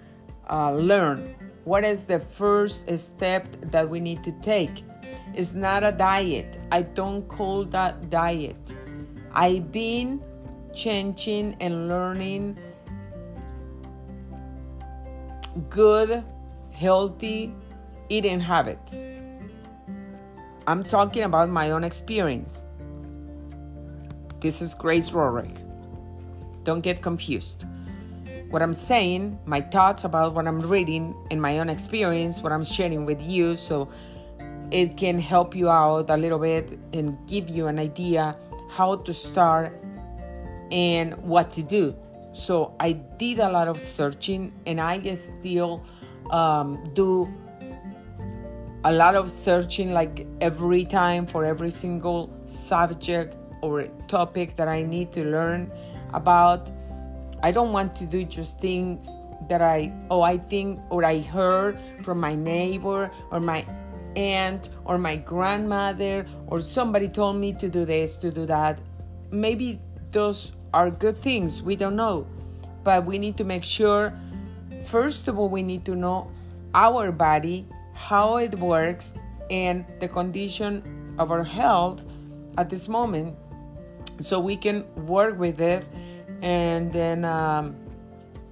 uh, 0.50 0.72
learn? 0.72 1.36
What 1.66 1.84
is 1.84 2.06
the 2.06 2.20
first 2.20 2.90
step 2.98 3.50
that 3.72 3.90
we 3.90 4.00
need 4.00 4.24
to 4.24 4.32
take? 4.42 4.84
It's 5.34 5.54
not 5.54 5.84
a 5.84 5.92
diet. 5.92 6.60
I 6.72 6.84
don't 6.84 7.28
call 7.28 7.66
that 7.66 8.10
diet. 8.10 8.76
I've 9.34 9.72
been 9.72 10.24
changing 10.74 11.58
and 11.60 11.90
learning 11.90 12.58
good, 15.70 16.24
healthy 16.72 17.54
eating 18.10 18.40
habits. 18.40 19.04
I'm 20.68 20.84
talking 20.84 21.24
about 21.24 21.50
my 21.50 21.72
own 21.72 21.84
experience. 21.84 22.66
This 24.40 24.62
is 24.62 24.74
Grace 24.74 25.12
Rorick. 25.12 25.58
Don't 26.64 26.82
get 26.82 27.02
confused. 27.02 27.66
What 28.50 28.62
I'm 28.62 28.74
saying, 28.74 29.40
my 29.46 29.62
thoughts 29.62 30.04
about 30.04 30.34
what 30.34 30.48
I'm 30.48 30.60
reading 30.60 31.16
and 31.30 31.42
my 31.42 31.60
own 31.60 31.70
experience, 31.70 32.42
what 32.42 32.52
I'm 32.52 32.64
sharing 32.64 33.06
with 33.06 33.22
you, 33.22 33.56
so 33.56 33.90
it 34.72 34.98
can 34.98 35.20
help 35.20 35.56
you 35.56 35.70
out 35.70 36.10
a 36.10 36.18
little 36.18 36.40
bit 36.40 36.80
and 36.94 37.18
give 37.28 37.50
you 37.50 37.68
an 37.68 37.80
idea 37.80 38.36
how 38.70 38.96
to 38.98 39.14
start 39.14 39.74
and 40.72 41.16
what 41.18 41.52
to 41.52 41.64
do. 41.64 41.96
So 42.34 42.76
I 42.80 42.94
did 42.94 43.40
a 43.40 43.50
lot 43.50 43.68
of 43.68 43.78
searching 43.78 44.54
and 44.66 44.80
I 44.80 45.02
still 45.14 45.84
um, 46.30 46.84
do 46.94 47.32
a 48.84 48.92
lot 48.92 49.16
of 49.16 49.30
searching 49.30 49.94
like 49.94 50.26
every 50.40 50.86
time 50.86 51.26
for 51.26 51.44
every 51.44 51.72
single 51.72 52.30
subject 52.46 53.38
or 53.62 53.88
topic 54.08 54.56
that 54.56 54.68
I 54.68 54.84
need 54.84 55.12
to 55.14 55.24
learn 55.24 55.72
about. 56.14 56.72
I 57.44 57.52
don't 57.52 57.74
want 57.74 57.96
to 57.98 58.06
do 58.06 58.24
just 58.24 58.60
things 58.60 59.18
that 59.48 59.62
I, 59.62 59.92
oh, 60.10 60.22
I 60.22 60.38
think 60.38 60.80
or 60.90 61.04
I 61.04 61.20
heard 61.20 61.78
from 62.04 62.20
my 62.20 62.36
neighbor 62.36 63.12
or 63.32 63.40
my 63.40 63.66
aunt 64.16 64.70
or 64.86 64.98
my 64.98 65.16
grandmother 65.16 66.26
or 66.48 66.60
somebody 66.60 67.08
told 67.10 67.36
me 67.38 67.54
to 67.54 67.70
do 67.70 67.86
this, 67.86 68.16
to 68.18 68.32
do 68.32 68.46
that. 68.46 68.80
Maybe 69.32 69.82
those 70.12 70.54
are 70.74 70.90
good 70.90 71.18
things. 71.18 71.64
We 71.64 71.76
don't 71.76 71.96
know. 71.96 72.28
But 72.84 73.06
we 73.06 73.20
need 73.20 73.38
to 73.38 73.44
make 73.44 73.64
sure, 73.64 74.14
first 74.84 75.28
of 75.28 75.38
all, 75.38 75.50
we 75.50 75.64
need 75.64 75.86
to 75.86 75.96
know 75.96 76.32
our 76.74 77.12
body, 77.12 77.68
how 77.94 78.38
it 78.38 78.56
works, 78.56 79.14
and 79.50 79.86
the 80.00 80.08
condition 80.08 81.16
of 81.18 81.32
our 81.32 81.44
health 81.44 82.06
at 82.58 82.70
this 82.70 82.88
moment 82.88 83.36
so 84.22 84.40
we 84.40 84.56
can 84.56 84.86
work 85.06 85.38
with 85.38 85.60
it. 85.60 85.86
And 86.42 86.92
then, 86.94 87.26
um, 87.26 87.76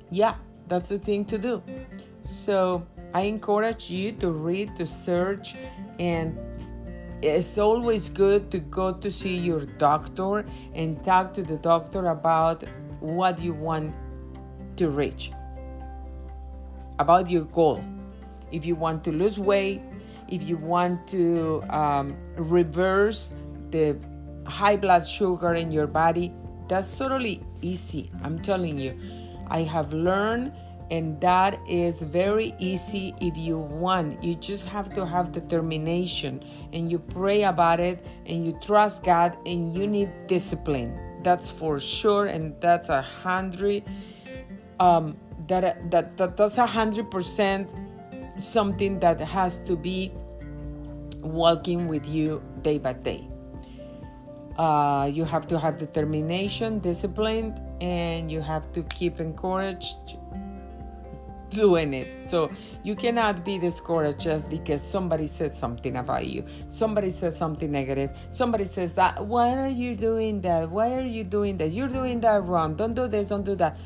yeah, 0.10 0.36
that's 0.68 0.90
the 0.90 1.00
thing 1.00 1.26
to 1.26 1.38
do. 1.38 1.64
So 2.22 2.86
I 3.14 3.22
encourage 3.22 3.90
you 3.90 4.12
to 4.14 4.32
read, 4.32 4.76
to 4.76 4.86
search, 4.86 5.56
and 6.00 6.38
it's 7.22 7.58
always 7.58 8.10
good 8.10 8.52
to 8.52 8.60
go 8.60 8.94
to 8.94 9.12
see 9.12 9.38
your 9.38 9.66
doctor 9.66 10.46
and 10.74 11.04
talk 11.04 11.34
to 11.34 11.44
the 11.44 11.58
doctor 11.58 12.08
about 12.08 12.64
what 13.00 13.42
you 13.42 13.54
want 13.54 13.94
to 14.78 14.90
reach, 14.90 15.32
about 17.00 17.30
your 17.30 17.46
goal. 17.46 17.84
If 18.52 18.66
you 18.66 18.76
want 18.76 19.04
to 19.06 19.12
lose 19.12 19.40
weight, 19.40 19.82
if 20.30 20.44
you 20.44 20.58
want 20.58 21.08
to 21.10 21.64
um, 21.70 22.16
reverse 22.36 23.34
the 23.72 23.98
high 24.46 24.78
blood 24.78 25.06
sugar 25.06 25.54
in 25.54 25.72
your 25.72 25.88
body, 25.88 26.34
that's 26.68 26.98
totally 26.98 27.42
easy. 27.62 28.12
I'm 28.24 28.40
telling 28.40 28.78
you. 28.78 29.00
I 29.50 29.62
have 29.62 29.94
learned 29.94 30.52
and 30.90 31.20
that 31.22 31.60
is 31.68 32.02
very 32.02 32.54
easy 32.60 33.14
if 33.20 33.38
you 33.38 33.58
want. 33.58 34.24
You 34.24 34.36
just 34.36 34.66
have 34.68 34.94
to 34.94 35.06
have 35.06 35.32
determination 35.32 36.44
and 36.74 36.90
you 36.92 37.00
pray 37.00 37.44
about 37.44 37.80
it 37.80 38.06
and 38.26 38.46
you 38.46 38.58
trust 38.62 39.04
god 39.04 39.38
and 39.46 39.74
you 39.74 39.88
need 39.88 40.10
discipline. 40.28 40.98
That's 41.24 41.50
for 41.50 41.80
sure 41.80 42.28
and 42.28 42.60
that's 42.62 42.90
a 42.90 43.02
hundred 43.02 43.84
um 44.80 45.18
that 45.48 45.92
that, 45.92 46.18
that 46.18 46.38
that's 46.38 46.58
a 46.58 46.66
hundred 46.66 47.12
percent 47.12 47.74
something 48.38 49.00
that 49.00 49.20
has 49.20 49.58
to 49.58 49.76
be 49.76 50.12
walking 51.22 51.88
with 51.88 52.06
you 52.08 52.42
day 52.62 52.78
by 52.78 52.94
day. 52.94 53.28
Uh, 54.58 55.10
you 55.12 55.24
have 55.24 55.48
to 55.48 55.60
have 55.60 55.78
determination 55.78 56.80
discipline 56.80 57.56
and 57.80 58.32
you 58.32 58.42
have 58.42 58.72
to 58.72 58.82
keep 58.84 59.20
encouraged 59.20 60.17
doing 61.50 61.94
it. 61.94 62.24
So 62.24 62.52
you 62.84 62.96
cannot 62.96 63.46
be 63.46 63.58
discouraged 63.58 64.20
just 64.20 64.50
because 64.50 64.82
somebody 64.82 65.28
said 65.28 65.56
something 65.56 65.98
about 65.98 66.28
you. 66.28 66.46
Somebody 66.70 67.10
said 67.10 67.36
something 67.36 67.72
negative. 67.72 68.18
Somebody 68.32 68.66
says 68.66 68.96
that, 68.96 69.26
why 69.26 69.56
are 69.58 69.70
you 69.70 69.96
doing 69.96 70.42
that? 70.42 70.70
Why 70.70 70.94
are 70.94 71.06
you 71.06 71.24
doing 71.24 71.58
that? 71.58 71.72
You're 71.72 71.88
doing 71.88 72.20
that 72.22 72.44
wrong. 72.44 72.76
Don't 72.76 72.94
do 72.94 73.08
this, 73.08 73.30
don't 73.30 73.46
do 73.46 73.56
that. 73.56 73.78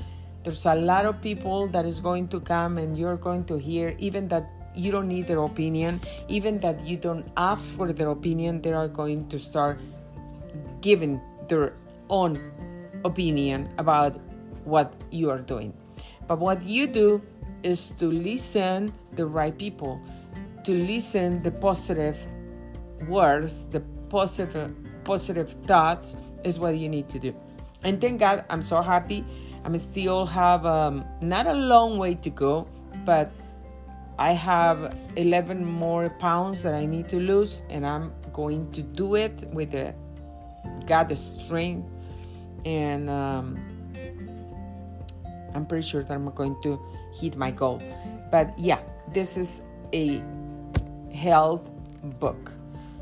There's 0.43 0.65
a 0.65 0.75
lot 0.75 1.05
of 1.05 1.21
people 1.21 1.67
that 1.67 1.85
is 1.85 1.99
going 1.99 2.27
to 2.29 2.39
come 2.39 2.77
and 2.77 2.97
you're 2.97 3.17
going 3.17 3.45
to 3.45 3.57
hear, 3.57 3.95
even 3.99 4.27
that 4.29 4.51
you 4.73 4.91
don't 4.91 5.07
need 5.07 5.27
their 5.27 5.43
opinion, 5.43 6.01
even 6.27 6.59
that 6.59 6.83
you 6.85 6.97
don't 6.97 7.29
ask 7.37 7.75
for 7.75 7.91
their 7.93 8.09
opinion, 8.09 8.61
they 8.61 8.73
are 8.73 8.87
going 8.87 9.27
to 9.29 9.37
start 9.37 9.79
giving 10.81 11.21
their 11.47 11.73
own 12.09 12.39
opinion 13.05 13.69
about 13.77 14.19
what 14.63 14.95
you 15.11 15.29
are 15.29 15.39
doing. 15.39 15.73
But 16.27 16.39
what 16.39 16.63
you 16.63 16.87
do 16.87 17.21
is 17.63 17.89
to 17.99 18.11
listen 18.11 18.93
the 19.13 19.25
right 19.25 19.57
people, 19.57 20.01
to 20.63 20.71
listen 20.71 21.41
the 21.41 21.51
positive 21.51 22.25
words, 23.07 23.65
the 23.67 23.81
positive 24.09 24.75
positive 25.03 25.49
thoughts 25.65 26.15
is 26.43 26.59
what 26.59 26.77
you 26.77 26.89
need 26.89 27.09
to 27.09 27.19
do. 27.19 27.35
And 27.83 27.99
thank 27.99 28.19
God, 28.19 28.45
I'm 28.49 28.61
so 28.61 28.81
happy. 28.81 29.25
I'm 29.63 29.77
still 29.77 30.25
have 30.25 30.65
um, 30.65 31.05
not 31.21 31.47
a 31.47 31.53
long 31.53 31.97
way 31.97 32.15
to 32.15 32.29
go, 32.29 32.67
but 33.05 33.31
I 34.17 34.31
have 34.33 34.95
11 35.15 35.65
more 35.65 36.09
pounds 36.09 36.61
that 36.63 36.73
I 36.73 36.85
need 36.85 37.09
to 37.09 37.19
lose, 37.19 37.61
and 37.69 37.85
I'm 37.85 38.13
going 38.33 38.71
to 38.73 38.81
do 38.81 39.15
it 39.15 39.33
with 39.51 39.71
the 39.71 39.95
God 40.85 41.09
the 41.09 41.15
strength, 41.15 41.87
and 42.65 43.09
um, 43.09 43.57
I'm 45.53 45.65
pretty 45.65 45.87
sure 45.87 46.03
that 46.03 46.13
I'm 46.13 46.29
going 46.29 46.55
to 46.63 46.79
hit 47.13 47.35
my 47.35 47.51
goal. 47.51 47.81
But 48.31 48.57
yeah, 48.57 48.79
this 49.13 49.37
is 49.37 49.61
a 49.93 50.23
health 51.13 51.69
book. 52.19 52.51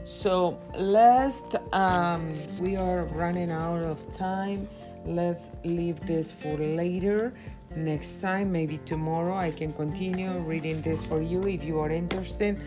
So 0.04 0.60
let's, 0.76 1.46
um, 1.72 2.34
we 2.62 2.76
are 2.76 3.06
running 3.06 3.52
out 3.52 3.84
of 3.84 4.00
time. 4.18 4.68
Let's 5.06 5.52
leave 5.64 6.00
this 6.02 6.32
for 6.32 6.58
later. 6.58 7.34
Next 7.76 8.20
time, 8.20 8.52
maybe 8.52 8.80
tomorrow, 8.80 9.38
I 9.38 9.52
can 9.52 9.72
continue 9.72 10.32
reading 10.40 10.82
this 10.82 11.06
for 11.06 11.22
you. 11.22 11.44
If 11.44 11.64
you 11.64 11.80
are 11.80 11.92
interested, 11.92 12.64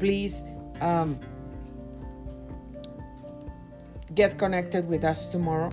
please 0.00 0.42
um, 0.80 1.20
get 4.14 4.38
connected 4.38 4.88
with 4.88 5.04
us 5.04 5.28
tomorrow 5.28 5.70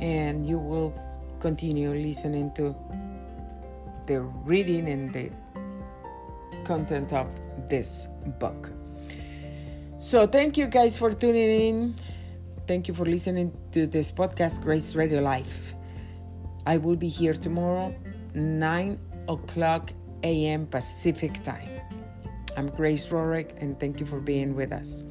and 0.00 0.46
you 0.46 0.58
will 0.58 0.92
continue 1.40 1.90
listening 1.90 2.52
to 2.54 2.76
the 4.06 4.20
reading 4.20 4.88
and 4.88 5.12
the 5.12 5.30
content 6.64 7.12
of 7.12 7.34
this 7.68 8.08
book. 8.38 8.70
So, 9.98 10.26
thank 10.26 10.56
you 10.56 10.66
guys 10.66 10.98
for 10.98 11.12
tuning 11.12 11.50
in. 11.50 11.94
Thank 12.66 12.88
you 12.88 12.94
for 12.94 13.04
listening 13.04 13.52
to 13.72 13.86
this 13.86 14.10
podcast, 14.10 14.62
Grace 14.62 14.94
Radio 14.94 15.20
Life. 15.20 15.74
I 16.66 16.76
will 16.76 16.96
be 16.96 17.08
here 17.08 17.34
tomorrow, 17.34 17.94
9 18.34 18.98
o'clock 19.28 19.90
a.m. 20.22 20.66
Pacific 20.66 21.42
time. 21.42 21.68
I'm 22.56 22.68
Grace 22.68 23.06
Rorick, 23.06 23.60
and 23.60 23.78
thank 23.78 24.00
you 24.00 24.06
for 24.06 24.20
being 24.20 24.54
with 24.54 24.72
us. 24.72 25.02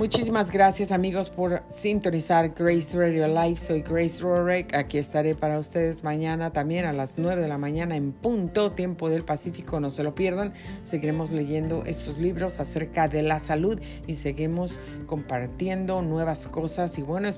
Muchísimas 0.00 0.50
gracias 0.50 0.92
amigos 0.92 1.28
por 1.28 1.62
sintonizar 1.68 2.54
Grace 2.54 2.96
Radio 2.96 3.28
Live. 3.28 3.58
Soy 3.58 3.82
Grace 3.82 4.22
Rorek. 4.22 4.74
Aquí 4.74 4.96
estaré 4.96 5.34
para 5.34 5.58
ustedes 5.58 6.04
mañana 6.04 6.54
también 6.54 6.86
a 6.86 6.94
las 6.94 7.18
9 7.18 7.42
de 7.42 7.48
la 7.48 7.58
mañana 7.58 7.96
en 7.96 8.12
punto 8.12 8.72
tiempo 8.72 9.10
del 9.10 9.24
Pacífico. 9.24 9.78
No 9.78 9.90
se 9.90 10.02
lo 10.02 10.14
pierdan. 10.14 10.54
Seguiremos 10.84 11.32
leyendo 11.32 11.84
estos 11.84 12.16
libros 12.16 12.60
acerca 12.60 13.08
de 13.08 13.22
la 13.22 13.40
salud 13.40 13.78
y 14.06 14.14
seguimos 14.14 14.80
compartiendo 15.04 16.00
nuevas 16.00 16.48
cosas. 16.48 16.96
Y 16.96 17.02
bueno, 17.02 17.28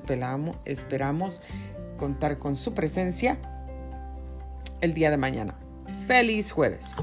esperamos 0.65 1.43
contar 1.97 2.39
con 2.39 2.55
su 2.55 2.75
presencia 2.75 3.39
el 4.81 4.95
día 4.95 5.11
de 5.11 5.17
mañana. 5.17 5.57
Feliz 6.07 6.53
jueves. 6.53 6.95